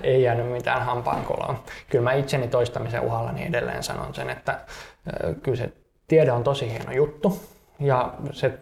Ei 0.02 0.24
jäänyt 0.24 0.52
mitään 0.52 0.86
hampaan 0.86 1.26
koloa. 1.26 1.64
Kyllä 1.90 2.04
mä 2.04 2.14
itseni 2.14 2.48
toistamisen 2.48 3.02
uhalla 3.02 3.32
niin 3.32 3.48
edelleen 3.48 3.84
sanon 3.84 4.16
sen, 4.16 4.30
että 4.30 4.60
kyllä 5.44 5.58
se 5.58 5.74
tiede 6.08 6.32
on 6.32 6.44
tosi 6.44 6.72
hieno 6.72 6.92
juttu. 6.92 7.40
Ja 7.80 8.14
se, 8.32 8.60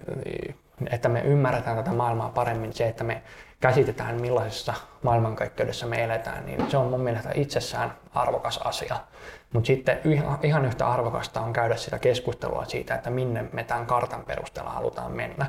että 0.91 1.09
me 1.09 1.21
ymmärretään 1.21 1.77
tätä 1.77 1.91
maailmaa 1.91 2.29
paremmin, 2.29 2.73
se, 2.73 2.87
että 2.87 3.03
me 3.03 3.21
käsitetään 3.62 4.22
millaisessa 4.22 4.74
maailmankaikkeudessa 5.03 5.86
me 5.86 6.03
eletään, 6.03 6.45
niin 6.45 6.72
se 6.72 6.78
on 6.78 6.88
mun 6.88 7.01
mielestä 7.01 7.30
itsessään 7.36 7.93
arvokas 8.14 8.57
asia. 8.57 8.95
Mutta 9.53 9.68
sitten 9.68 9.99
ihan 10.43 10.66
yhtä 10.66 10.88
arvokasta 10.88 11.41
on 11.41 11.53
käydä 11.53 11.76
sitä 11.76 11.99
keskustelua 11.99 12.66
siitä, 12.66 12.95
että 12.95 13.09
minne 13.09 13.45
me 13.53 13.64
tämän 13.64 13.86
kartan 13.86 14.24
perusteella 14.24 14.72
halutaan 14.72 15.12
mennä. 15.12 15.45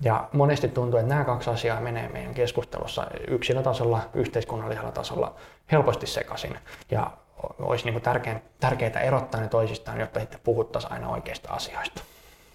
Ja 0.00 0.28
monesti 0.32 0.68
tuntuu, 0.68 1.00
että 1.00 1.08
nämä 1.08 1.24
kaksi 1.24 1.50
asiaa 1.50 1.80
menee 1.80 2.08
meidän 2.08 2.34
keskustelussa 2.34 3.06
yksilötasolla, 3.28 4.00
yhteiskunnallisella 4.14 4.92
tasolla 4.92 5.34
helposti 5.72 6.06
sekaisin. 6.06 6.58
Ja 6.90 7.10
olisi 7.58 7.90
niin 7.90 8.02
tärkeää, 8.02 8.40
tärkeää 8.60 9.00
erottaa 9.00 9.40
ne 9.40 9.48
toisistaan, 9.48 10.00
jotta 10.00 10.20
sitten 10.20 10.40
puhuttaisiin 10.44 10.92
aina 10.92 11.08
oikeista 11.08 11.52
asioista. 11.52 12.02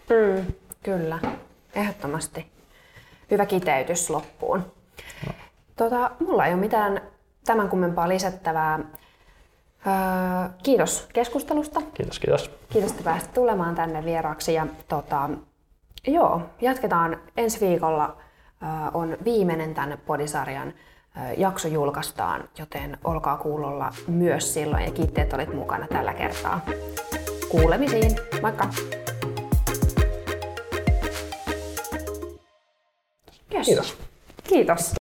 Mm, 0.09 0.53
kyllä, 0.83 1.19
ehdottomasti. 1.75 2.51
Hyvä 3.31 3.45
kiteytys 3.45 4.09
loppuun. 4.09 4.76
Tota, 5.77 6.11
mulla 6.19 6.45
ei 6.45 6.53
ole 6.53 6.59
mitään 6.61 7.01
tämän 7.45 7.69
kummempaa 7.69 8.09
lisättävää. 8.09 8.79
Öö, 9.87 9.93
kiitos 10.63 11.07
keskustelusta. 11.13 11.81
Kiitos, 11.93 12.19
kiitos. 12.19 12.51
Kiitos, 12.69 12.91
että 12.91 13.03
pääsit 13.03 13.33
tulemaan 13.33 13.75
tänne 13.75 14.05
vieraaksi. 14.05 14.53
Ja, 14.53 14.67
tota, 14.87 15.29
joo, 16.07 16.41
jatketaan 16.61 17.17
ensi 17.37 17.59
viikolla. 17.67 18.17
Öö, 18.63 18.69
on 18.93 19.17
viimeinen 19.23 19.73
tänne 19.75 19.97
podisarjan 19.97 20.67
öö, 21.17 21.33
jakso 21.37 21.67
julkaistaan, 21.67 22.49
joten 22.59 22.97
olkaa 23.03 23.37
kuulolla 23.37 23.93
myös 24.07 24.53
silloin. 24.53 24.83
Ja 24.83 24.91
kiitti, 24.91 25.21
että 25.21 25.35
olit 25.35 25.53
mukana 25.53 25.87
tällä 25.87 26.13
kertaa. 26.13 26.61
Kuulemisiin. 27.49 28.15
Moikka! 28.41 28.67
Kiitos. 33.65 33.97
Kiitos. 34.43 34.93